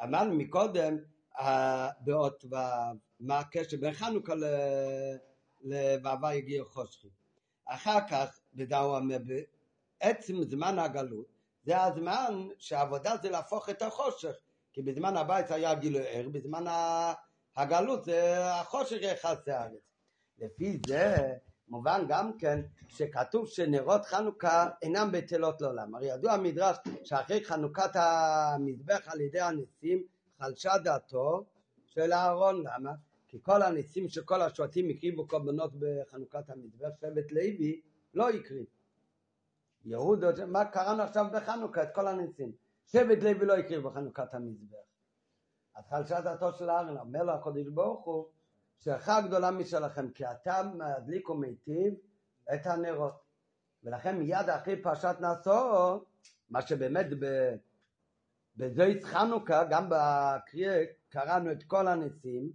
אמרנו 0.04 0.36
מקודם 0.36 0.98
באות 2.00 2.46
מה 3.20 3.40
הקשר 3.40 3.78
בין 3.80 3.94
חנוכה 3.94 4.34
לבעבר 5.62 6.32
יגיע 6.32 6.64
חושכי. 6.64 7.08
אחר 7.66 8.00
כך 8.10 8.40
בעצם 8.54 10.44
זמן 10.44 10.80
הגלות 10.80 11.26
זה 11.64 11.84
הזמן 11.84 12.48
שהעבודה 12.58 13.16
זה 13.22 13.30
להפוך 13.30 13.70
את 13.70 13.82
החושך 13.82 14.36
כי 14.74 14.82
בזמן 14.82 15.18
הבית 15.18 15.52
היה 15.52 15.76
גילוי 15.76 16.08
ער, 16.08 16.30
בזמן 16.30 16.66
הגלות 17.56 18.06
זה 18.06 18.46
החושך 18.54 18.98
יחס 19.02 19.48
הארץ. 19.48 19.80
לפי 20.40 20.80
זה 20.88 21.34
מובן 21.70 22.06
גם 22.08 22.38
כן 22.38 22.62
שכתוב 22.88 23.48
שנרות 23.48 24.06
חנוכה 24.06 24.70
אינם 24.82 25.10
בטלות 25.12 25.62
לעולם. 25.62 25.96
הרי 25.96 26.06
ידוע 26.06 26.34
המדרש 26.34 26.78
שאחרי 27.04 27.46
חנוכת 27.46 27.92
המזבח 27.96 29.08
על 29.08 29.22
ידי 29.22 29.40
הניסים 29.40 30.04
חלשה 30.40 30.78
דעתו 30.78 31.46
של 31.86 32.14
אהרון. 32.14 32.64
למה? 32.64 32.92
כי 33.28 33.38
כל 33.42 33.62
הניסים 33.62 34.10
של 34.10 34.24
כל 34.24 34.42
השבטים 34.42 34.90
הקריבו 34.90 35.28
קורבנות 35.28 35.72
בחנוכת 35.80 36.50
המזבח, 36.50 36.90
שבט 37.02 37.32
לוי 37.32 37.82
לא 38.14 38.30
הקריב. 38.30 38.66
יהודה, 39.86 40.46
מה 40.46 40.66
קראנו 40.66 41.04
עכשיו 41.04 41.26
בחנוכה? 41.34 41.84
את 41.84 41.96
כל 41.96 42.08
הניסים. 42.08 42.52
שבט 42.86 43.24
לוי 43.24 43.46
לא 43.46 43.58
הקריב 43.58 43.88
בחנוכת 43.88 44.34
המזבח. 44.34 44.78
אז 45.76 45.84
חלשה 45.90 46.22
דעתו 46.22 46.54
של 46.54 46.70
אהרון, 46.70 46.98
אומר 46.98 47.24
לו 47.24 47.34
הקדוש 47.34 47.68
ברוך 47.74 48.06
הוא 48.06 48.26
צלחה 48.80 49.22
גדולה 49.22 49.52
משלכם, 49.52 50.12
כי 50.12 50.26
אתה 50.26 50.62
מדליק 50.64 51.30
ומיטיב 51.30 51.94
את 52.54 52.66
הנרות. 52.66 53.28
ולכן 53.84 54.18
מיד 54.20 54.50
אחרי 54.50 54.82
פרשת 54.82 55.16
נשוא, 55.20 56.00
מה 56.50 56.62
שבאמת 56.62 57.06
בזויס 58.58 59.04
חנוכה, 59.04 59.64
גם 59.64 59.90
בקריאה 59.90 60.84
קראנו 61.10 61.52
את 61.52 61.64
כל 61.64 61.88
הניסים, 61.88 62.52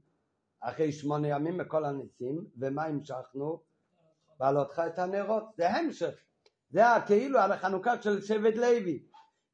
אחרי 0.60 0.92
שמונה 0.92 1.28
ימים 1.28 1.58
מכל 1.58 1.84
הניסים, 1.84 2.46
ומה 2.56 2.84
המשכנו? 2.84 3.60
בעלותך 4.38 4.82
את 4.86 4.98
הנרות, 4.98 5.44
זה 5.56 5.70
המשך, 5.70 6.14
זה 6.70 6.82
כאילו 7.06 7.38
על 7.38 7.52
החנוכה 7.52 8.02
של 8.02 8.22
שבט 8.22 8.54
לוי. 8.54 9.02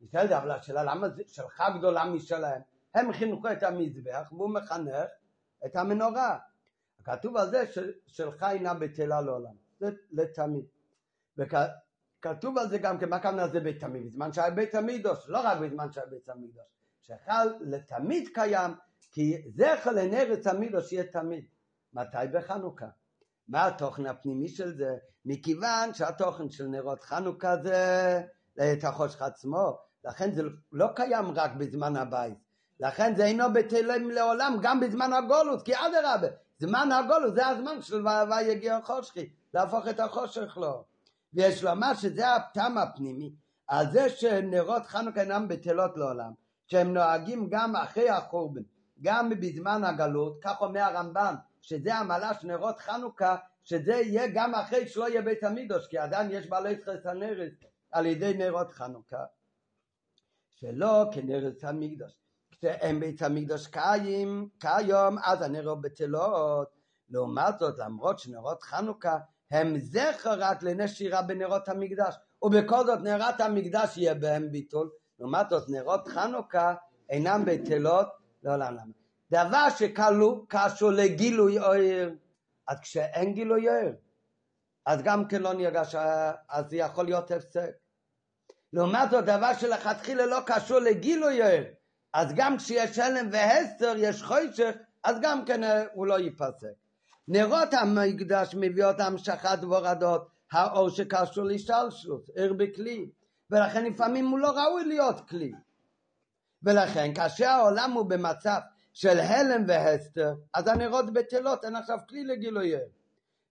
בסדר, 0.00 0.38
אבל 0.38 0.50
השאלה 0.50 0.84
למה 0.84 1.08
זה 1.08 1.22
שלחה 1.26 1.70
גדולה 1.78 2.04
משלהם? 2.04 2.62
הם 2.94 3.12
חינכו 3.12 3.52
את 3.52 3.62
המזבח 3.62 4.28
והוא 4.32 4.50
מחנך 4.50 5.08
את 5.66 5.76
המנורה. 5.76 6.38
כתוב 7.08 7.36
על 7.36 7.50
זה 7.50 7.64
שלך 8.06 8.42
אינה 8.42 8.74
בטלה 8.74 9.20
לעולם, 9.20 9.54
זה 9.80 9.90
לתמיד. 10.12 10.64
וכתוב 11.38 12.58
על 12.58 12.68
זה 12.68 12.78
גם 12.78 12.98
כן, 12.98 13.08
מה 13.08 13.16
הכוונה 13.16 13.48
זה 13.48 13.60
בית 13.60 13.80
תמיד? 13.80 14.06
בזמן 14.06 14.32
שהיה 14.32 14.50
בית 14.50 14.74
המידוש, 14.74 15.28
לא 15.28 15.40
רק 15.44 15.58
בזמן 15.58 15.92
שהיה 15.92 16.06
בית 16.06 16.28
המידוש, 16.28 16.64
שחל 17.02 17.48
לתמיד 17.60 18.28
קיים, 18.34 18.70
כי 19.12 19.42
זכר 19.56 19.90
לנרץ 19.92 20.46
המידוש 20.46 20.92
יהיה 20.92 21.04
תמיד. 21.04 21.44
מתי? 21.92 22.16
בחנוכה. 22.32 22.86
מה 23.48 23.66
התוכן 23.66 24.06
הפנימי 24.06 24.48
של 24.48 24.76
זה? 24.76 24.96
מכיוון 25.24 25.94
שהתוכן 25.94 26.50
של 26.50 26.66
נרות 26.66 27.02
חנוכה 27.02 27.56
זה 27.62 28.22
את 28.72 28.84
החושך 28.84 29.22
עצמו, 29.22 29.78
לכן 30.04 30.34
זה 30.34 30.42
לא 30.72 30.86
קיים 30.96 31.26
רק 31.34 31.54
בזמן 31.54 31.96
הבית. 31.96 32.38
לכן 32.80 33.16
זה 33.16 33.24
אינו 33.24 33.44
בטלם 33.54 34.10
לעולם 34.10 34.56
גם 34.62 34.80
בזמן 34.80 35.12
הגולות, 35.12 35.62
כי 35.62 35.72
אדרבה, 35.74 36.28
זמן 36.58 36.88
הגולוס 36.92 37.34
זה 37.34 37.46
הזמן 37.46 37.82
של 37.82 38.06
ויגיע 38.30 38.76
החושכי, 38.76 39.28
להפוך 39.54 39.88
את 39.88 40.00
החושך 40.00 40.56
לו. 40.56 40.84
ויש 41.34 41.64
לומר 41.64 41.94
שזה 41.94 42.34
הטעם 42.34 42.78
הפנימי, 42.78 43.32
על 43.66 43.90
זה 43.92 44.08
שנרות 44.08 44.86
חנוכה 44.86 45.20
אינם 45.20 45.48
בטלות 45.48 45.96
לעולם, 45.96 46.32
שהם 46.66 46.94
נוהגים 46.94 47.48
גם 47.50 47.76
אחרי 47.76 48.10
החורבן, 48.10 48.62
גם 49.02 49.30
בזמן 49.30 49.84
הגלות, 49.84 50.38
כך 50.42 50.60
אומר 50.60 50.80
הרמב"ם, 50.80 51.34
שזה 51.60 51.94
המעלה 51.94 52.34
של 52.34 52.46
נרות 52.46 52.78
חנוכה, 52.78 53.36
שזה 53.64 53.92
יהיה 53.92 54.26
גם 54.34 54.54
אחרי 54.54 54.88
שלא 54.88 55.08
יהיה 55.08 55.22
בית 55.22 55.44
המידוש, 55.44 55.86
כי 55.86 55.98
עדיין 55.98 56.30
יש 56.30 56.46
בעלי 56.46 56.74
חסנרת 56.84 57.52
על 57.90 58.06
ידי 58.06 58.34
נרות 58.34 58.72
חנוכה. 58.72 59.24
שלא 60.50 61.04
כנרת 61.12 61.64
המקדוש. 61.64 62.12
שאין 62.62 63.00
בית 63.00 63.22
המקדוש 63.22 63.66
קיים, 63.66 64.48
כיום, 64.60 65.16
אז 65.24 65.42
הנרות 65.42 65.80
בטלות. 65.80 66.68
לעומת 67.10 67.58
זאת, 67.58 67.78
למרות 67.78 68.18
שנרות 68.18 68.62
חנוכה 68.62 69.18
הם 69.50 69.78
זכר 69.78 70.34
רק 70.38 70.62
לנשירה 70.62 71.22
בנרות 71.22 71.68
המקדש, 71.68 72.14
ובכל 72.42 72.86
זאת 72.86 73.00
נרת 73.00 73.40
המקדש 73.40 73.96
יהיה 73.96 74.14
בהם 74.14 74.52
ביטול. 74.52 74.90
לעומת 75.18 75.50
זאת, 75.50 75.68
נרות 75.68 76.08
חנוכה 76.08 76.74
אינם 77.10 77.42
בטלות 77.46 78.08
לעולם 78.42 78.74
למה. 78.74 78.92
דבר 79.30 79.70
שקלו, 79.70 80.44
קשור 80.48 80.90
לגילוי 80.90 81.58
אויר. 81.58 82.14
אז 82.68 82.78
כשאין 82.80 83.34
גילוי 83.34 83.68
אויר, 83.68 83.92
אז 84.86 85.02
גם 85.02 85.28
כן 85.28 85.42
לא 85.42 85.52
נרגש, 85.52 85.94
אז 86.48 86.64
יכול 86.72 87.04
להיות 87.04 87.30
הפסק. 87.30 87.70
לעומת 88.72 89.10
זאת, 89.10 89.24
דבר 89.24 89.52
שלכתחילה 89.54 90.26
לא 90.26 90.38
קשור 90.46 90.78
לגילוי 90.78 91.42
אויר, 91.42 91.64
אז 92.12 92.32
גם 92.36 92.56
כשיש 92.56 92.98
הלם 92.98 93.28
והסתר, 93.32 93.94
יש 93.96 94.22
חושך, 94.22 94.74
אז 95.04 95.16
גם 95.22 95.44
כן 95.44 95.64
אה, 95.64 95.84
הוא 95.92 96.06
לא 96.06 96.18
ייפסק. 96.18 96.74
נרות 97.28 97.74
המקדש 97.74 98.54
מביאות 98.58 99.00
המשכת 99.00 99.58
והורדות, 99.62 100.28
האור 100.52 100.88
שקשור 100.90 101.44
להשתלשלות, 101.44 102.30
ער 102.36 102.52
בכלי, 102.52 103.10
ולכן 103.50 103.84
לפעמים 103.84 104.26
הוא 104.28 104.38
לא 104.38 104.50
ראוי 104.50 104.84
להיות 104.84 105.28
כלי. 105.28 105.52
ולכן 106.62 107.14
כאשר 107.14 107.48
העולם 107.48 107.92
הוא 107.92 108.06
במצב 108.10 108.60
של 108.92 109.20
הלם 109.20 109.64
והסתר, 109.68 110.34
אז 110.54 110.68
הנרות 110.68 111.12
בטלות 111.12 111.64
הן 111.64 111.76
עכשיו 111.76 111.98
כלי 112.08 112.24
לגילוייהם. 112.24 112.88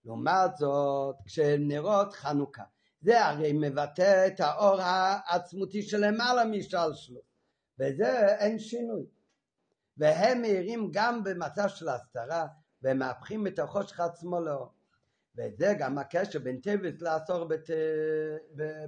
לעומת 0.06 0.58
זאת, 0.58 1.16
כשנרות 1.26 2.14
חנוכה, 2.14 2.64
זה 3.02 3.26
הרי 3.26 3.54
מבטא 3.54 4.28
את 4.28 4.40
האור 4.40 4.82
העצמותי 4.82 5.82
שלמעלה 5.82 6.46
משתלשלות. 6.46 7.37
בזה 7.78 8.36
אין 8.36 8.60
שינוי. 8.60 9.06
והם 9.98 10.42
מאירים 10.42 10.90
גם 10.92 11.24
במצב 11.24 11.68
של 11.68 11.90
הסתרה, 11.90 12.48
והם 12.82 13.00
מהפכים 13.00 13.48
את 13.48 13.60
החושך 13.60 14.00
עצמו 14.00 14.40
לאור. 14.40 14.74
וזה 15.36 15.76
גם 15.80 15.98
הקשר 15.98 16.40
בין 16.40 16.62
טבת 16.62 17.02
לעשור 17.02 17.46
בת... 17.46 17.70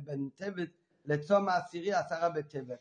בין 0.03 0.29
טבת 0.35 0.69
לצום 1.05 1.49
העשירי 1.49 1.93
עשרה 1.93 2.29
בטבת. 2.29 2.79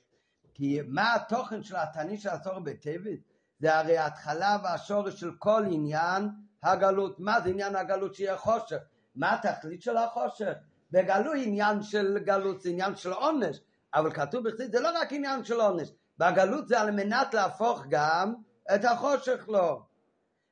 כי 0.55 0.81
מה 0.87 1.15
התוכן 1.15 1.63
של 1.63 1.77
התענית 1.77 2.21
של 2.21 2.29
עשור 2.29 2.59
בטבת? 2.59 3.19
זה 3.61 3.79
הרי 3.79 3.99
ההתחלה 3.99 4.57
והשורש 4.65 5.21
של 5.21 5.31
כל 5.39 5.65
עניין 5.71 6.29
הגלות. 6.63 7.21
מה 7.21 7.41
זה 7.41 7.49
עניין 7.49 7.77
הגלות? 7.77 8.15
שיהיה 8.15 8.37
חושך. 8.37 8.79
מה 9.15 9.35
התכלית 9.35 9.83
של 9.83 9.97
החושך? 9.97 10.55
בגלוי 10.91 11.45
עניין 11.47 11.83
של 11.83 12.19
גלות 12.19 12.61
זה 12.61 12.71
עניין 12.71 12.97
של 12.97 13.13
עונש, 13.13 13.61
אבל 13.95 14.13
כתוב 14.13 14.49
בכתיב 14.49 14.73
זה 14.73 14.81
לא 14.81 14.89
רק 15.01 15.13
עניין 15.13 15.45
של 15.45 15.61
עונש, 15.61 15.89
בגלות 16.19 16.69
זה 16.69 16.81
על 16.81 16.91
מנת 16.91 17.35
להפוך 17.35 17.83
גם 17.89 18.35
את 18.75 18.85
החושך 18.85 19.49
לו. 19.49 19.83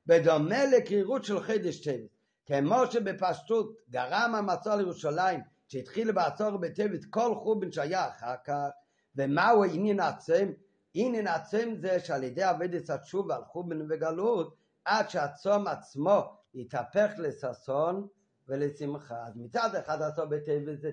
בדומה 0.07 0.67
לקרירות 0.67 1.25
של 1.25 1.41
חידש 1.41 1.81
טבת, 1.85 2.11
כמו 2.47 2.87
שבפשטות 2.91 3.77
גרם 3.91 4.35
המצור 4.35 4.73
על 4.73 4.81
ירושלים, 4.81 5.41
שהתחיל 5.69 6.13
בעצור 6.13 6.57
בטבת 6.57 7.05
כל 7.11 7.35
חובן 7.35 7.73
שהיה 7.73 8.09
אחר 8.09 8.35
כך, 8.45 8.69
ומהו 9.17 9.65
עניין 9.65 10.01
עצם? 10.01 10.53
עניין 10.95 11.27
עצם 11.27 11.75
זה 11.81 12.01
שעל 12.01 12.25
ידי 12.25 12.43
עבודת 12.43 12.91
התשובה 12.91 13.37
על 13.37 13.45
חובן 13.45 13.83
וגלות, 13.83 14.57
עד 14.85 15.11
שהצום 15.11 15.67
עצמו 15.67 16.21
יתהפך 16.55 17.11
לששון 17.19 18.07
ולשמחה. 18.49 19.27
אז 19.27 19.37
מצד 19.37 19.75
אחד 19.75 20.03
עשור 20.03 20.25
בטבת 20.25 20.81
זה, 20.81 20.91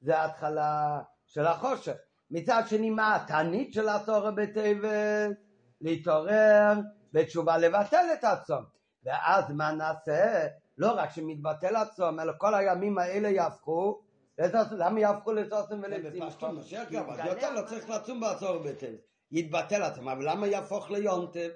זה 0.00 0.18
ההתחלה 0.18 1.00
של 1.28 1.46
החושך. 1.46 1.96
מצד 2.30 2.62
שני 2.66 2.90
מה 2.90 3.16
התענית 3.16 3.74
של 3.74 3.88
עשור 3.88 4.30
בטבת? 4.30 5.36
להתעורר 5.80 6.72
בתשובה 7.12 7.58
לבטל 7.58 8.04
את 8.18 8.24
הצום. 8.24 8.64
ואז 9.04 9.50
מה 9.50 9.72
נעשה? 9.72 10.46
לא 10.78 10.92
רק 10.92 11.10
שמתבטל 11.10 11.76
הצום, 11.76 12.20
אלא 12.20 12.32
כל 12.38 12.54
הימים 12.54 12.98
האלה 12.98 13.28
יהפכו 13.28 14.02
למה 14.70 15.00
יהפכו 15.00 15.32
לסוסם 15.32 15.80
ולצמחה? 15.82 16.50
יותר 17.26 17.52
לא 17.52 17.62
צריך 17.62 17.90
לצום 17.90 18.20
בעשור 18.20 18.58
בטבת. 18.58 19.00
יתבטל 19.32 19.82
הצום, 19.82 20.08
אבל 20.08 20.30
למה 20.30 20.46
יהפוך 20.46 20.90
ליונטב? 20.90 21.48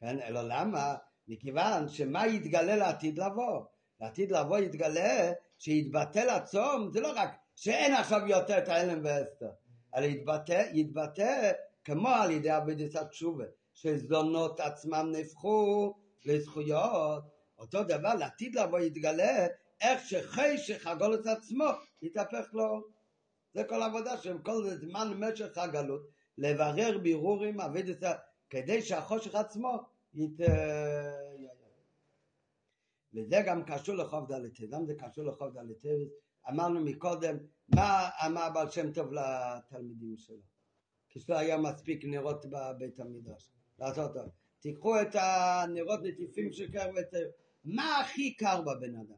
כן, 0.00 0.20
אלא 0.20 0.40
למה? 0.42 0.94
מכיוון 1.28 1.88
שמה 1.88 2.26
יתגלה 2.26 2.76
לעתיד 2.76 3.18
לבוא? 3.18 3.64
לעתיד 4.00 4.32
לבוא 4.32 4.58
יתגלה 4.58 5.32
שיתבטל 5.58 6.28
הצום, 6.28 6.90
זה 6.92 7.00
לא 7.00 7.12
רק 7.16 7.30
שאין 7.60 7.94
עכשיו 7.94 8.20
יותר 8.26 8.58
את 8.58 8.68
ההלם 8.68 9.00
ואסתר, 9.04 9.50
אלא 9.96 10.06
יתבטא, 10.06 10.62
יתבטא 10.72 11.52
כמו 11.84 12.08
על 12.08 12.30
ידי 12.30 12.50
עבודת 12.50 12.96
התשובה, 12.96 13.44
שזונות 13.74 14.60
עצמם 14.60 15.08
נהפכו 15.12 15.94
לזכויות, 16.24 17.24
אותו 17.58 17.84
דבר 17.84 18.14
לעתיד 18.14 18.54
לבוא 18.56 18.78
יתגלה 18.78 19.46
איך 19.80 20.00
שחשך 20.06 20.86
הגולת 20.86 21.26
עצמו 21.26 21.64
יתהפך 22.02 22.46
לו. 22.52 22.82
זה 23.54 23.64
כל 23.64 23.82
העבודה 23.82 24.16
שהם 24.16 24.42
כל 24.42 24.70
זמן 24.70 25.12
משך 25.18 25.58
הגלות, 25.58 26.02
לברר 26.38 26.98
בירורים, 26.98 27.60
עבודת, 27.60 28.02
כדי 28.50 28.82
שהחושך 28.82 29.34
עצמו 29.34 29.78
ית... 30.14 30.40
וזה 33.14 33.42
גם 33.46 33.64
קשור 33.64 33.94
לחוב 33.94 34.28
דלת 34.28 34.60
למה 34.60 34.84
זה 34.86 34.94
קשור 34.94 35.24
לחוב 35.24 35.52
דלת 35.54 35.84
אמרנו 36.50 36.80
מקודם, 36.80 37.36
מה 37.74 38.10
אמר 38.26 38.50
בעל 38.54 38.70
שם 38.70 38.92
טוב 38.92 39.12
לתלמידים 39.12 40.16
שלו? 40.16 40.42
כשלא 41.08 41.38
היה 41.38 41.56
מספיק 41.56 42.04
נרות 42.04 42.46
בבית 42.46 43.00
המדרש. 43.00 43.50
לעשות 43.78 44.14
טוב. 44.14 44.28
תיקחו 44.60 45.00
את 45.00 45.14
הנרות 45.14 46.00
נטיפים 46.02 46.52
של 46.52 46.72
קר 46.72 46.90
ותר. 46.96 47.30
מה 47.64 48.00
הכי 48.00 48.34
קר 48.34 48.60
בבן 48.60 48.94
אדם? 48.94 49.16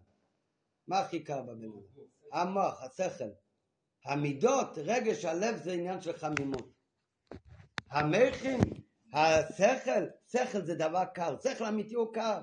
מה 0.89 0.99
הכי 0.99 1.25
קר 1.25 1.43
בבן 1.43 1.65
אדם? 1.65 1.83
המוח, 2.33 2.83
השכל. 2.83 3.31
המידות, 4.05 4.79
רגש 4.79 5.25
הלב 5.25 5.57
זה 5.57 5.73
עניין 5.73 6.01
של 6.01 6.13
חמימות. 6.13 6.73
המכין, 7.91 8.61
השכל, 9.13 10.05
שכל 10.29 10.63
זה 10.63 10.75
דבר 10.75 11.05
קר, 11.05 11.37
שכל 11.41 11.65
אמיתי 11.65 11.95
הוא 11.95 12.15
קר. 12.15 12.41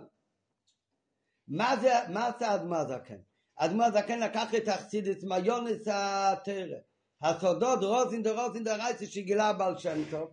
מה 1.47 1.75
זה, 1.81 1.89
מה 2.13 2.27
עשה 2.27 2.55
אדמו 2.55 2.75
הזקן? 2.75 3.19
אדמו 3.57 3.83
הזקן 3.83 4.19
לקח 4.19 4.55
את 4.55 4.67
החסידס 4.67 5.23
מיונס 5.23 5.87
התרא, 5.87 6.77
הסודות 7.21 7.83
רוזין 7.83 8.23
דרוזין 8.23 8.63
דרייסי 8.63 9.05
שגילה 9.05 9.53
בעל 9.53 9.77
שם 9.77 10.01
טוב, 10.09 10.29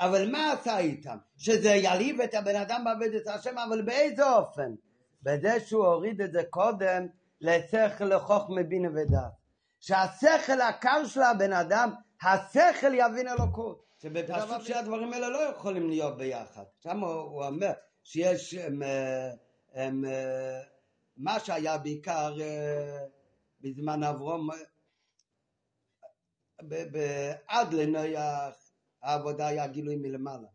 אבל 0.00 0.30
מה 0.30 0.52
עשה 0.52 0.78
איתם? 0.78 1.16
שזה 1.36 1.70
יליב 1.70 2.20
את 2.20 2.34
הבן 2.34 2.56
אדם 2.56 2.84
בעבודת 2.84 3.26
השם, 3.26 3.58
אבל 3.58 3.82
באיזה 3.82 4.30
אופן? 4.30 4.74
בזה 5.22 5.60
שהוא 5.60 5.86
הוריד 5.86 6.20
את 6.20 6.32
זה 6.32 6.42
קודם 6.50 7.06
לשכל 7.40 8.04
לחוכמה 8.04 8.62
בינה 8.62 8.88
ודעת. 8.88 9.32
שהשכל 9.80 10.60
הקר 10.60 11.06
של 11.06 11.22
הבן 11.22 11.52
אדם, 11.52 11.90
השכל 12.22 12.94
יבין 12.94 13.28
אלוקות. 13.28 13.84
שבפשוט 14.02 14.62
שהדברים 14.62 15.12
האלה 15.12 15.28
לא 15.28 15.38
יכולים 15.38 15.88
להיות 15.88 16.18
ביחד. 16.18 16.62
שם 16.82 17.00
הוא 17.00 17.44
אומר 17.44 17.72
שיש 18.02 18.54
הם, 18.54 18.82
הם, 19.74 20.04
מה 21.18 21.40
שהיה 21.40 21.78
בעיקר 21.78 22.40
אה, 22.40 23.06
בזמן 23.60 24.02
אברום, 24.02 24.48
עד 27.46 27.74
לנויח 27.74 28.72
העבודה 29.02 29.46
היה 29.46 29.66
גילוי 29.66 29.96
מלמעלה. 29.96 30.48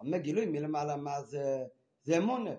אומר 0.00 0.18
גילוי 0.18 0.46
מלמעלה 0.46 0.96
מה 0.96 1.22
זה? 1.22 1.64
זה 2.02 2.18
אמונה. 2.18 2.50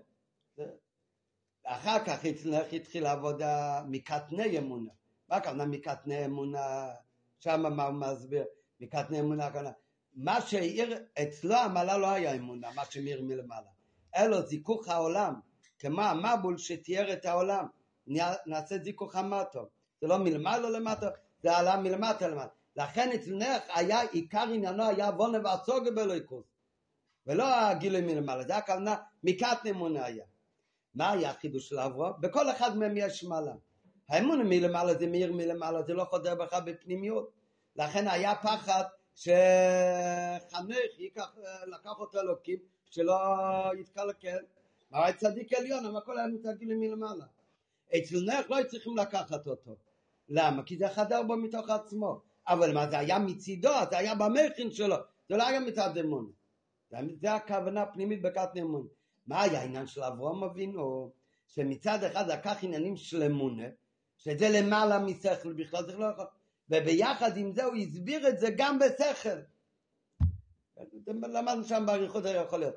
אחר 1.63 2.05
כך 2.05 2.25
התחילה 2.73 3.11
עבודה 3.11 3.83
מקטני 3.87 4.57
אמונה. 4.57 4.91
מה 5.29 5.35
הכוונה 5.35 5.65
מקטני 5.65 6.25
אמונה? 6.25 6.89
שם 7.39 7.75
מה 7.75 7.83
הוא 7.83 7.93
מסביר? 7.93 8.45
מקטני 8.79 9.19
אמונה 9.19 9.45
הכוונה. 9.45 9.71
מה 10.13 10.41
שהעיר, 10.41 10.97
אצלו 11.23 11.55
המעלה 11.55 11.97
לא 11.97 12.07
היה 12.07 12.35
אמונה, 12.35 12.71
מה 12.75 12.85
שמאיר 12.85 13.21
מלמעלה. 13.21 13.69
אלו 14.15 14.41
זיכוך 14.41 14.87
העולם. 14.87 15.48
כמו 15.79 16.01
המבול 16.01 16.57
שתיאר 16.57 17.13
את 17.13 17.25
העולם. 17.25 17.65
נעשה 18.45 18.77
זיכוך 18.83 19.15
המטו. 19.15 19.69
זה 20.01 20.07
לא 20.07 20.17
מלמעלה 20.17 20.69
למטה, 20.69 21.09
זה 21.43 21.57
עלה 21.57 21.77
מלמטה 21.77 22.27
למטה. 22.27 22.53
לכן 22.75 23.11
אצל 23.15 23.35
נח 23.35 23.61
היה, 23.75 24.01
עיקר 24.01 24.43
עניינו 24.53 24.83
היה 24.83 25.11
בונה 25.11 25.37
ועצוגה 25.43 25.91
באלוהיקוס. 25.91 26.45
ולא 27.27 27.55
הגילוי 27.55 28.01
מלמעלה, 28.01 28.43
זה 28.43 28.57
הכוונה 28.57 28.95
מקט 29.23 29.65
אמונה 29.69 30.05
היה. 30.05 30.25
מה 30.95 31.11
היה 31.11 31.29
החידוש 31.29 31.69
של 31.69 31.79
אברהם? 31.79 32.13
בכל 32.19 32.51
אחד 32.51 32.77
מהם 32.77 32.97
יש 32.97 33.23
מעלה. 33.23 33.53
האמונה 34.09 34.43
מלמעלה 34.43 34.93
זה 34.93 35.07
מאיר 35.07 35.33
מלמעלה, 35.33 35.83
זה 35.83 35.93
לא 35.93 36.03
חודר 36.03 36.35
בך 36.35 36.53
בפנימיות. 36.65 37.31
לכן 37.75 38.07
היה 38.07 38.35
פחד 38.35 38.83
שחנך 39.15 40.99
ייקח, 40.99 41.35
לקח 41.67 41.99
אותו 41.99 42.19
אלוקים, 42.19 42.59
שלא 42.89 43.15
יתקלקל. 43.79 44.37
הרי 44.91 45.13
צדיק 45.13 45.53
עליון, 45.53 45.85
אבל 45.85 45.97
הכל 45.97 46.17
היה 46.17 46.27
מתגלים 46.27 46.79
מלמעלה. 46.79 47.25
אצל 47.97 48.15
נח 48.25 48.49
לא 48.49 48.57
צריכים 48.67 48.97
לקחת 48.97 49.47
אותו. 49.47 49.75
למה? 50.29 50.63
כי 50.63 50.77
זה 50.77 50.89
חדר 50.89 51.23
בו 51.23 51.37
מתוך 51.37 51.69
עצמו. 51.69 52.21
אבל 52.47 52.73
מה 52.73 52.89
זה 52.89 52.99
היה 52.99 53.19
מצידו, 53.19 53.69
זה 53.89 53.97
היה 53.97 54.15
במכין 54.15 54.71
שלו, 54.71 54.95
זה 55.29 55.37
לא 55.37 55.47
היה 55.47 55.59
מצד 55.59 55.97
אמון. 55.97 56.31
זה 57.21 57.33
הכוונה 57.33 57.81
הפנימית 57.81 58.21
בכת 58.21 58.49
אמון. 58.59 58.87
מה 59.27 59.41
היה 59.41 59.59
העניין 59.59 59.87
של 59.87 60.03
אברהם 60.03 60.43
אבינו? 60.43 61.11
שמצד 61.47 62.03
אחד 62.03 62.27
לקח 62.31 62.63
עניינים 62.63 62.97
של 62.97 63.23
אמונה, 63.23 63.63
שזה 64.17 64.49
למעלה 64.49 64.99
משכל 64.99 65.53
בכלל, 65.53 65.85
זה 65.85 65.97
לא 65.97 66.05
יכול. 66.05 66.25
וביחד 66.69 67.37
עם 67.37 67.53
זה 67.53 67.63
הוא 67.63 67.75
הסביר 67.75 68.29
את 68.29 68.39
זה 68.39 68.47
גם 68.57 68.79
בשכל. 68.79 69.39
למדנו 71.07 71.63
שם 71.63 71.83
באריכות 71.87 72.23
זה 72.23 72.29
יכול 72.29 72.59
להיות. 72.59 72.75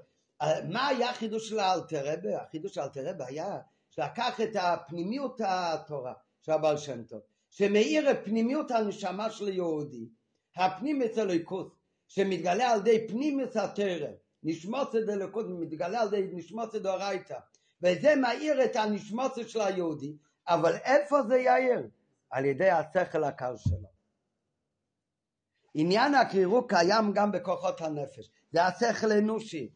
מה 0.68 0.88
היה 0.88 1.11
החידוש 1.11 1.49
של 1.49 1.59
האלתרבה? 1.59 2.43
החידוש 2.43 2.74
של 2.74 2.80
האלתרבה 2.80 3.26
היה 3.26 3.59
שלקח 3.90 4.40
את 4.40 4.57
הפנימיות 4.57 5.40
התורה 5.45 6.12
של 6.40 6.53
הבעל 6.53 6.76
שם 6.76 7.03
טוב, 7.03 7.20
שמאיר 7.51 8.11
את 8.11 8.16
פנימיות 8.24 8.70
הנשמה 8.70 9.30
של 9.30 9.49
יהודי, 9.49 10.09
הפנים 10.57 11.03
אצל 11.03 11.30
אלוקות, 11.30 11.76
שמתגלה 12.09 12.70
על 12.70 12.78
ידי 12.78 13.09
פנימיות 13.09 13.57
התרא, 13.57 14.11
נשמוץ 14.43 14.95
את 14.95 15.09
אלוקות, 15.09 15.47
מתגלה 15.49 16.01
על 16.01 16.14
ידי 16.14 16.36
נשמוץ 16.36 16.74
את 16.74 16.82
דאורייתא, 16.82 17.38
וזה 17.82 18.16
מאיר 18.16 18.64
את 18.64 18.76
הנשמוץ 18.76 19.38
של 19.47 19.61
היהודי, 19.61 20.16
אבל 20.49 20.76
איפה 20.76 21.22
זה 21.22 21.38
יאיר? 21.38 21.88
על 22.30 22.45
ידי 22.45 22.70
השכל 22.70 23.24
הקר 23.24 23.57
שלו. 23.57 23.88
עניין 25.74 26.14
הקרירות 26.14 26.68
קיים 26.68 27.12
גם 27.12 27.32
בכוחות 27.32 27.80
הנפש, 27.80 28.30
זה 28.53 28.64
השכל 28.64 29.12
אנושי, 29.12 29.70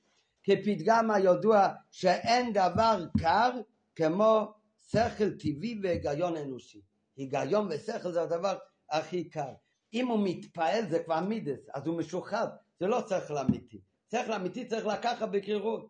כפתגם 0.46 1.10
הידוע 1.10 1.68
שאין 1.90 2.52
דבר 2.52 3.04
קר 3.18 3.50
כמו 3.96 4.52
שכל 4.90 5.30
טבעי 5.30 5.80
והיגיון 5.82 6.36
אנושי. 6.36 6.80
היגיון 7.16 7.68
ושכל 7.70 8.12
זה 8.12 8.22
הדבר 8.22 8.58
הכי 8.90 9.24
קר. 9.24 9.52
אם 9.92 10.06
הוא 10.06 10.20
מתפעל 10.24 10.90
זה 10.90 10.98
כבר 11.04 11.20
מידס, 11.20 11.68
אז 11.74 11.86
הוא 11.86 11.98
משוחד, 11.98 12.48
זה 12.80 12.86
לא 12.86 13.00
שכל 13.08 13.38
אמיתי. 13.38 13.80
שכל 14.10 14.32
אמיתי 14.32 14.64
צריך 14.64 14.86
לקחת 14.86 15.28
בקרירות. 15.28 15.88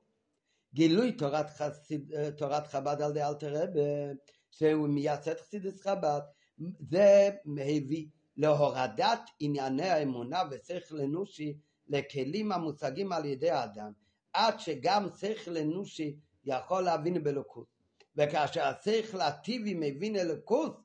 גילוי 0.74 1.12
תורת, 1.12 1.50
חסיד, 1.50 2.12
תורת 2.30 2.66
חב"ד 2.66 3.02
על 3.02 3.10
ידי 3.10 3.22
אלתר 3.22 3.62
רבי, 3.62 3.80
שהוא 4.50 4.88
מייסד 4.88 5.34
חסידס 5.40 5.80
חב"ד, 5.80 6.20
זה 6.90 7.30
מביא 7.44 8.06
להורדת 8.36 9.20
ענייני 9.40 9.88
האמונה 9.88 10.42
ושכל 10.50 11.00
אנושי 11.00 11.56
לכלים 11.88 12.52
המושגים 12.52 13.12
על 13.12 13.24
ידי 13.24 13.50
האדם, 13.50 13.92
עד 14.36 14.60
שגם 14.60 15.06
שכל 15.20 15.56
אנושי 15.56 16.16
יכול 16.44 16.82
להבין 16.82 17.24
באלוקות. 17.24 17.66
וכאשר 18.16 18.64
השכל 18.64 19.20
הטבעי 19.20 19.74
מבין 19.76 20.16
אלוקות, 20.16 20.80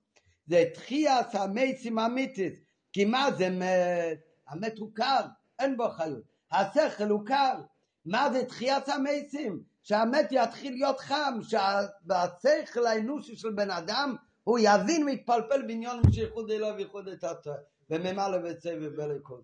זה 0.47 0.65
תחיית 0.73 1.35
המייסים 1.35 1.99
אמיתית. 1.99 2.63
כי 2.93 3.05
מה 3.05 3.31
זה 3.37 3.49
מת? 3.49 4.19
המת 4.47 4.77
הוא 4.77 4.89
קר, 4.93 5.21
אין 5.59 5.77
בו 5.77 5.89
חיות. 5.89 6.23
השכל 6.51 7.09
הוא 7.09 7.25
קר. 7.25 7.61
מה 8.05 8.33
זה 8.33 8.45
תחיית 8.45 8.89
המייסים? 8.89 9.63
שהמת 9.83 10.27
יתחיל 10.31 10.73
להיות 10.73 10.99
חם, 10.99 11.39
שהשכל 11.41 12.85
האנושי 12.85 13.35
של 13.35 13.51
בן 13.51 13.71
אדם 13.71 14.15
הוא 14.43 14.59
יבין 14.61 15.03
ויתפלפל 15.03 15.61
בעניון 15.61 16.01
שייחוד 16.11 16.51
אלוהו 16.51 16.75
וייחוד 16.75 17.07
את 17.07 17.23
התורה 17.23 17.57
וממלא 17.89 18.37
וצא 18.43 18.75
ובלכות. 18.81 19.43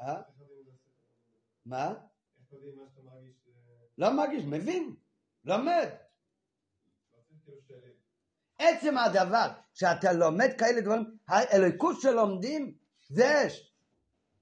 אה? 0.00 0.20
מה? 1.66 1.94
לא 3.98 4.16
מרגיש, 4.16 4.44
מבין, 4.44 4.94
לומד. 5.44 5.88
עצם 8.58 8.98
הדבר 8.98 9.48
שאתה 9.74 10.12
לומד 10.12 10.48
כאלה 10.58 10.80
דברים, 10.80 11.18
האלוקות 11.28 12.00
שלומדים 12.00 12.74
זה 13.08 13.46
אש. 13.46 13.72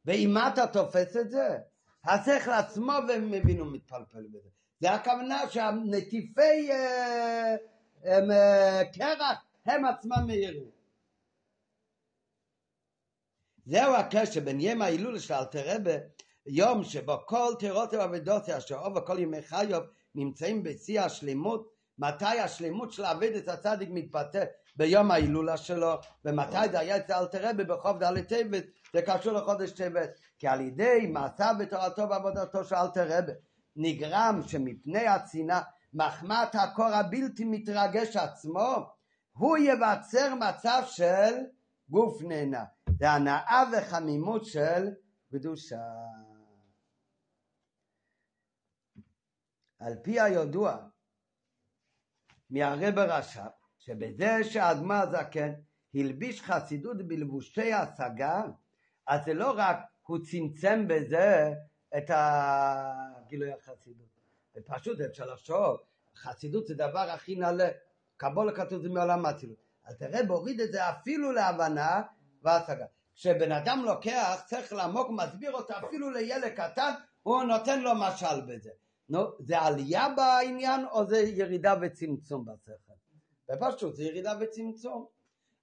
ואם 0.05 0.35
אתה 0.53 0.67
תופס 0.67 1.17
את 1.17 1.31
זה, 1.31 1.59
השכל 2.05 2.51
עצמו 2.51 2.93
ומבין 3.09 3.61
ומתפלפל 3.61 4.27
בזה. 4.31 4.49
זה 4.81 4.91
הכוונה 4.91 5.51
שהנטיפי 5.51 6.71
אה, 6.71 7.57
אה, 8.07 8.83
קרח 8.93 9.45
הם 9.67 9.85
עצמם 9.85 10.27
מאירים. 10.27 10.71
זהו 13.67 13.95
הקשר 13.95 14.41
בין 14.41 14.61
יום 14.61 14.83
ההילולה 14.83 15.21
של 15.21 15.35
אלתרבה, 15.35 15.93
יום 16.47 16.85
שבו 16.85 17.19
כל 17.27 17.55
תירות 17.59 17.95
ואבדוסי 17.95 18.57
אשר 18.57 18.79
אוב 18.79 18.97
וכל 18.97 19.19
ימי 19.19 19.43
חיוב 19.43 19.85
נמצאים 20.15 20.63
בשיא 20.63 21.01
השלמות, 21.01 21.73
מתי 21.99 22.41
השלמות 22.41 22.93
של 22.93 23.05
עבודת 23.05 23.49
הצדיק 23.49 23.89
מתבטא? 23.93 24.45
ביום 24.77 25.11
ההילולה 25.11 25.57
שלו, 25.57 25.93
ומתי 26.25 26.69
זה 26.71 26.79
היה 26.79 26.97
אצל 26.97 27.13
אלתרבה 27.13 27.65
בחוב 27.65 28.05
ד' 28.05 28.21
טבת, 28.21 28.65
זה 28.95 29.03
קשור 29.03 29.33
לחודש 29.33 29.71
טבת, 29.71 30.11
כי 30.39 30.49
על 30.49 30.61
ידי 30.61 31.07
מעשיו 31.13 31.55
בתורתו 31.59 32.09
ועבודתו 32.09 32.65
של 32.65 32.75
אלתרבה 32.75 33.33
נגרם 33.77 34.41
שמפני 34.47 35.07
הצנעה 35.07 35.63
מחמת 35.95 36.55
הקור 36.55 36.87
הבלתי 36.87 37.45
מתרגש 37.45 38.17
עצמו 38.17 38.77
הוא 39.33 39.59
יבצר 39.59 40.35
מצב 40.35 40.83
של 40.87 41.35
גוף 41.89 42.23
נהנה. 42.23 42.65
זה 42.99 43.11
הנאה 43.11 43.63
וחמימות 43.73 44.45
של 44.45 44.89
קדושה. 45.33 45.77
על 49.83 49.95
פי 50.03 50.21
הידוע 50.21 50.77
מהרב 52.51 52.99
רש"ב, 52.99 53.41
שבזה 53.79 54.45
שהאדמה 54.45 55.01
הזקן 55.01 55.53
הלביש 55.95 56.43
חסידות 56.43 56.97
בלבושי 57.09 57.73
השגה, 57.73 58.43
אז 59.07 59.25
זה 59.25 59.35
לא 59.35 59.55
רק 59.57 59.79
הוא 60.03 60.19
צמצם 60.31 60.89
בזה 60.89 61.53
את 61.97 62.11
הגילוי 62.15 63.53
החסידות. 63.53 64.07
ופשוט 64.57 65.01
אפשר 65.01 65.27
לחשוב, 65.27 65.77
חסידות 66.17 66.67
זה 66.67 66.75
דבר 66.75 67.11
הכי 67.11 67.37
נעלה. 67.37 67.69
קבולה 68.17 68.53
כתוב 68.53 68.83
זה 68.83 68.89
מעולם 68.89 69.27
האצילות. 69.27 69.57
אז 69.85 70.03
הרב 70.03 70.31
הוריד 70.31 70.61
את 70.61 70.73
זה 70.73 70.91
אפילו 70.91 71.33
להבנה 71.33 72.03
והשגה. 72.43 72.87
כשבן 73.15 73.53
אדם 73.53 73.83
לוקח 73.85 74.47
שכל 74.51 74.81
עמוק, 74.81 75.09
מסביר 75.11 75.53
אותו 75.53 75.75
אפילו 75.87 76.11
לילד 76.11 76.49
קטן, 76.49 76.93
הוא 77.23 77.43
נותן 77.43 77.81
לו 77.81 77.91
משל 77.95 78.41
בזה. 78.41 78.71
נו, 79.13 79.21
זה 79.39 79.61
עלייה 79.61 80.09
בעניין 80.17 80.87
או 80.87 81.07
זה 81.07 81.19
ירידה 81.19 81.75
וצמצום 81.83 82.45
בשכל? 82.45 82.93
בפשוט 83.49 83.97
זה 83.97 84.05
ירידה 84.05 84.33
וצמצום. 84.41 85.07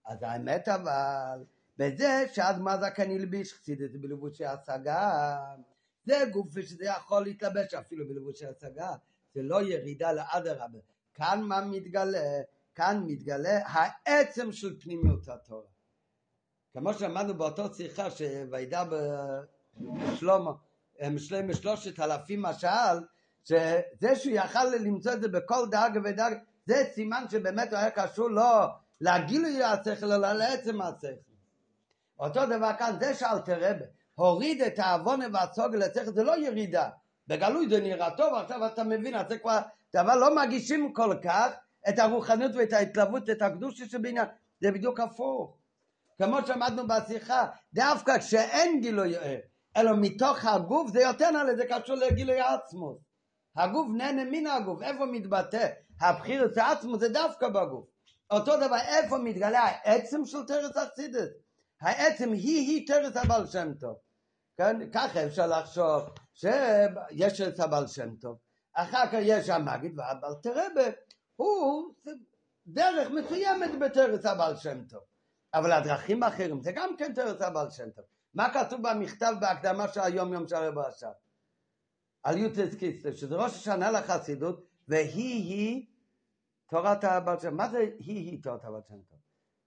אז 0.06 0.24
האמת 0.24 0.68
אבל, 0.68 1.44
בזה 1.78 2.26
שעד 2.34 2.60
מה 2.60 2.78
זה 2.78 2.90
כאן 2.96 3.12
הלביש 3.12 3.54
חסידת 3.54 3.92
בלבושי 4.02 4.46
השגה, 4.46 5.38
זה 6.06 6.24
גוף 6.32 6.60
שזה 6.60 6.86
יכול 6.86 7.24
להתלבש 7.24 7.74
אפילו 7.74 8.08
בלבושי 8.08 8.46
השגה, 8.46 8.96
זה 9.34 9.42
לא 9.42 9.62
ירידה 9.62 10.12
לאדרבה. 10.12 10.80
כאן 11.14 11.42
מה 11.42 11.66
מתגלה? 11.66 12.42
כאן 12.76 13.04
מתגלה 13.08 13.60
העצם 13.66 14.52
של 14.52 14.80
פנימיות 14.80 15.28
התורה. 15.28 15.68
כמו 16.74 16.94
שאמרנו 16.94 17.34
באותו 17.34 17.74
שיחה 17.74 18.12
שוידע 18.12 18.84
בשלמה, 18.84 20.52
שלמה 21.18 21.54
שלושת 21.54 22.00
אלפים 22.00 22.42
משל, 22.42 22.98
שזה 23.44 24.16
שהוא 24.16 24.34
יכל 24.36 24.66
למצוא 24.66 25.14
את 25.14 25.22
זה 25.22 25.28
בכל 25.28 25.68
דאג 25.72 26.00
ודאג, 26.04 26.34
זה 26.66 26.84
סימן 26.94 27.24
שבאמת 27.32 27.74
הוא 27.74 27.80
היה 27.80 27.92
קשור 27.92 28.30
לא 28.30 28.68
לגילוי 29.02 29.64
השכל, 29.64 30.12
אלא 30.12 30.34
לעצם 30.34 30.82
השכל. 30.82 31.08
אותו 32.20 32.46
דבר 32.46 32.72
כאן, 32.80 32.96
זה 33.00 33.14
שאלתר 33.14 33.58
רבה 33.58 33.86
הוריד 34.16 34.62
את 34.62 34.80
העוון 34.80 35.20
והצוג 35.34 35.76
לשכל, 35.76 36.12
זה 36.12 36.24
לא 36.24 36.38
ירידה. 36.38 36.90
בגלוי 37.28 37.70
זה 37.70 37.82
נראה 37.82 38.12
טוב, 38.18 38.34
עכשיו 38.34 38.66
אתה 38.66 38.84
מבין, 38.84 39.16
אז 39.16 39.26
זה 39.30 39.38
כבר 39.38 39.60
דבר 39.96 40.16
לא 40.16 40.36
מגישים 40.36 40.94
כל 40.94 41.16
כך 41.24 41.52
את 41.90 42.00
הרוחניות 42.00 42.52
ואת 42.56 42.74
ההתלהבות, 42.74 43.30
את 43.30 43.42
הקדושה 43.42 43.86
שבעניין. 43.86 44.26
זה 44.62 44.72
בדיוק 44.72 45.00
הפוך. 45.00 45.58
כמו 46.22 46.38
שאמרנו 46.48 46.88
בשיחה, 46.88 47.46
דווקא 47.74 48.18
כשאין 48.18 48.82
גילוי 48.82 49.16
אלא 49.78 49.92
מתוך 50.02 50.46
הגוף 50.46 50.92
זה 50.92 51.02
יותר 51.02 51.32
נעלה, 51.32 51.56
זה 51.56 51.66
קשור 51.70 51.96
לגילוי 51.96 52.40
עצמו. 52.40 52.98
הגוף 53.56 53.88
נהנה 53.98 54.24
מן 54.26 54.48
הגוף, 54.48 54.82
איפה 54.82 55.06
מתבטא? 55.06 55.68
הבחירת 56.02 56.58
עצמו 56.58 56.98
זה 56.98 57.10
דווקא 57.10 57.50
בגוף. 57.50 57.86
אותו 58.32 58.58
דבר, 58.58 58.78
איפה 58.88 59.18
מתגלה 59.18 59.60
העצם 59.60 60.26
של 60.26 60.46
תרס 60.48 60.78
אכסידס? 60.78 61.30
העצם 61.82 62.32
היא-היא 62.32 62.88
תרס 62.88 63.18
הבעל 63.18 63.48
שם 63.48 63.74
טוב. 63.74 63.96
כן? 64.58 64.92
ככה 64.92 65.26
אפשר 65.26 65.48
לחשוב 65.48 66.04
שיש 66.34 67.42
את 67.42 67.60
הבעל 67.60 67.88
שם 67.88 68.16
טוב. 68.16 68.38
אחר 68.74 69.08
כך 69.08 69.18
יש 69.22 69.50
המגיד 69.50 70.00
והבעל 70.00 70.34
תרבה, 70.44 70.90
הוא 71.36 71.94
דרך 72.68 73.10
מסוימת 73.12 73.80
בתרס 73.80 74.26
הבעל 74.26 74.56
שם 74.56 74.84
טוב. 74.84 75.02
אבל 75.54 75.72
הדרכים 75.72 76.24
האחרים 76.24 76.62
זה 76.62 76.72
גם 76.72 76.96
כן 76.98 77.14
תרס 77.14 77.42
הבעל 77.42 77.70
שם 77.70 77.90
טוב. 77.90 78.06
מה 78.34 78.54
כתוב 78.54 78.82
במכתב 78.90 79.34
בהקדמה 79.40 79.88
של 79.88 80.00
היום 80.02 80.34
יום 80.34 80.48
של 80.48 80.56
הרב 80.56 80.78
עכשיו? 80.78 81.12
על 82.24 82.38
יוטס 82.38 82.76
קיסטר, 82.76 83.12
שזה 83.16 83.36
ראש 83.36 83.56
השנה 83.56 83.92
לחסידות, 83.92 84.66
והיא-היא 84.88 85.86
תורת 86.70 87.04
הבעל 87.04 87.40
שם. 87.40 87.56
מה 87.56 87.70
זה 87.70 87.78
היא-היא 87.78 88.44
תורת 88.44 88.66
הבעל 88.66 88.82
שם? 88.90 88.96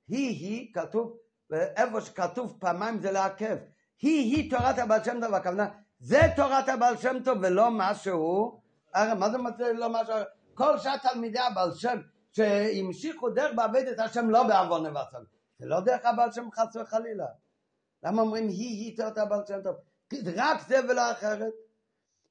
היא-היא 0.08 0.74
כתוב, 0.74 1.16
איפה 1.52 2.00
שכתוב 2.00 2.56
פעמיים 2.60 2.98
זה 3.00 3.12
לעכב. 3.12 3.56
היא-היא 4.02 4.50
תורת 4.50 4.78
הבעל 4.78 5.04
שם 5.04 5.20
טוב, 5.20 5.34
הכוונה, 5.34 5.68
זה 5.98 6.20
תורת 6.36 6.68
הבעל 6.68 6.96
שם 6.96 7.16
טוב 7.24 7.38
ולא 7.42 7.68
משהו, 7.70 8.60
הרי 8.94 9.14
מה 9.14 9.52
זה 9.58 9.72
לא 9.72 9.88
משהו, 9.88 10.14
כל 10.54 10.78
שאר 10.78 10.96
תלמידי 10.96 11.38
הבעל 11.38 11.74
שם 11.74 11.98
שהמשיכו 12.32 13.30
דרך 13.30 13.54
בעבד 13.56 13.84
את 13.92 13.98
השם 13.98 14.30
לא 14.30 14.42
בעוון 14.48 14.86
ובצל. 14.86 15.24
זה 15.58 15.66
לא 15.66 15.80
דרך 15.80 16.04
הבעל 16.04 16.32
שם 16.32 16.48
חס 16.52 16.76
וחלילה. 16.76 17.26
למה 18.02 18.22
אומרים 18.22 18.48
היא 18.48 18.84
היא 18.84 18.96
תורת 18.96 19.18
הבעל 19.18 19.46
שם 19.46 19.62
טוב? 19.62 19.76
רק 20.36 20.60
זה 20.68 20.80
ולא 20.88 21.12
אחרת. 21.12 21.52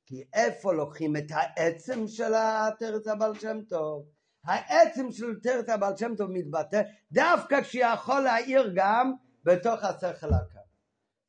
כי 0.05 0.23
איפה 0.33 0.73
לוקחים 0.73 1.17
את 1.17 1.25
העצם 1.29 2.07
של 2.07 2.33
התרץ 2.35 3.07
הבעל 3.07 3.39
שם 3.39 3.61
טוב? 3.69 4.05
העצם 4.45 5.11
של 5.11 5.39
תרץ 5.43 5.69
הבעל 5.69 5.97
שם 5.97 6.15
טוב 6.15 6.31
מתבטא 6.31 6.81
דווקא 7.11 7.61
כשיכול 7.61 8.19
להעיר 8.19 8.71
גם 8.75 9.13
בתוך 9.43 9.83
השכל 9.83 10.33
הקר. 10.33 10.59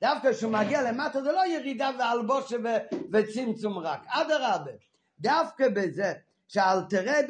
דווקא 0.01 0.33
כשהוא 0.33 0.53
מגיע 0.53 0.83
למטה 0.83 1.23
זה 1.23 1.33
לא 1.33 1.47
ירידה 1.47 1.91
והלבושה 1.99 2.57
וצמצום 3.13 3.79
רק, 3.79 4.01
אדרבה. 4.07 4.71
דווקא 5.19 5.69
בזה 5.69 6.13
שאלתרבי 6.49 7.23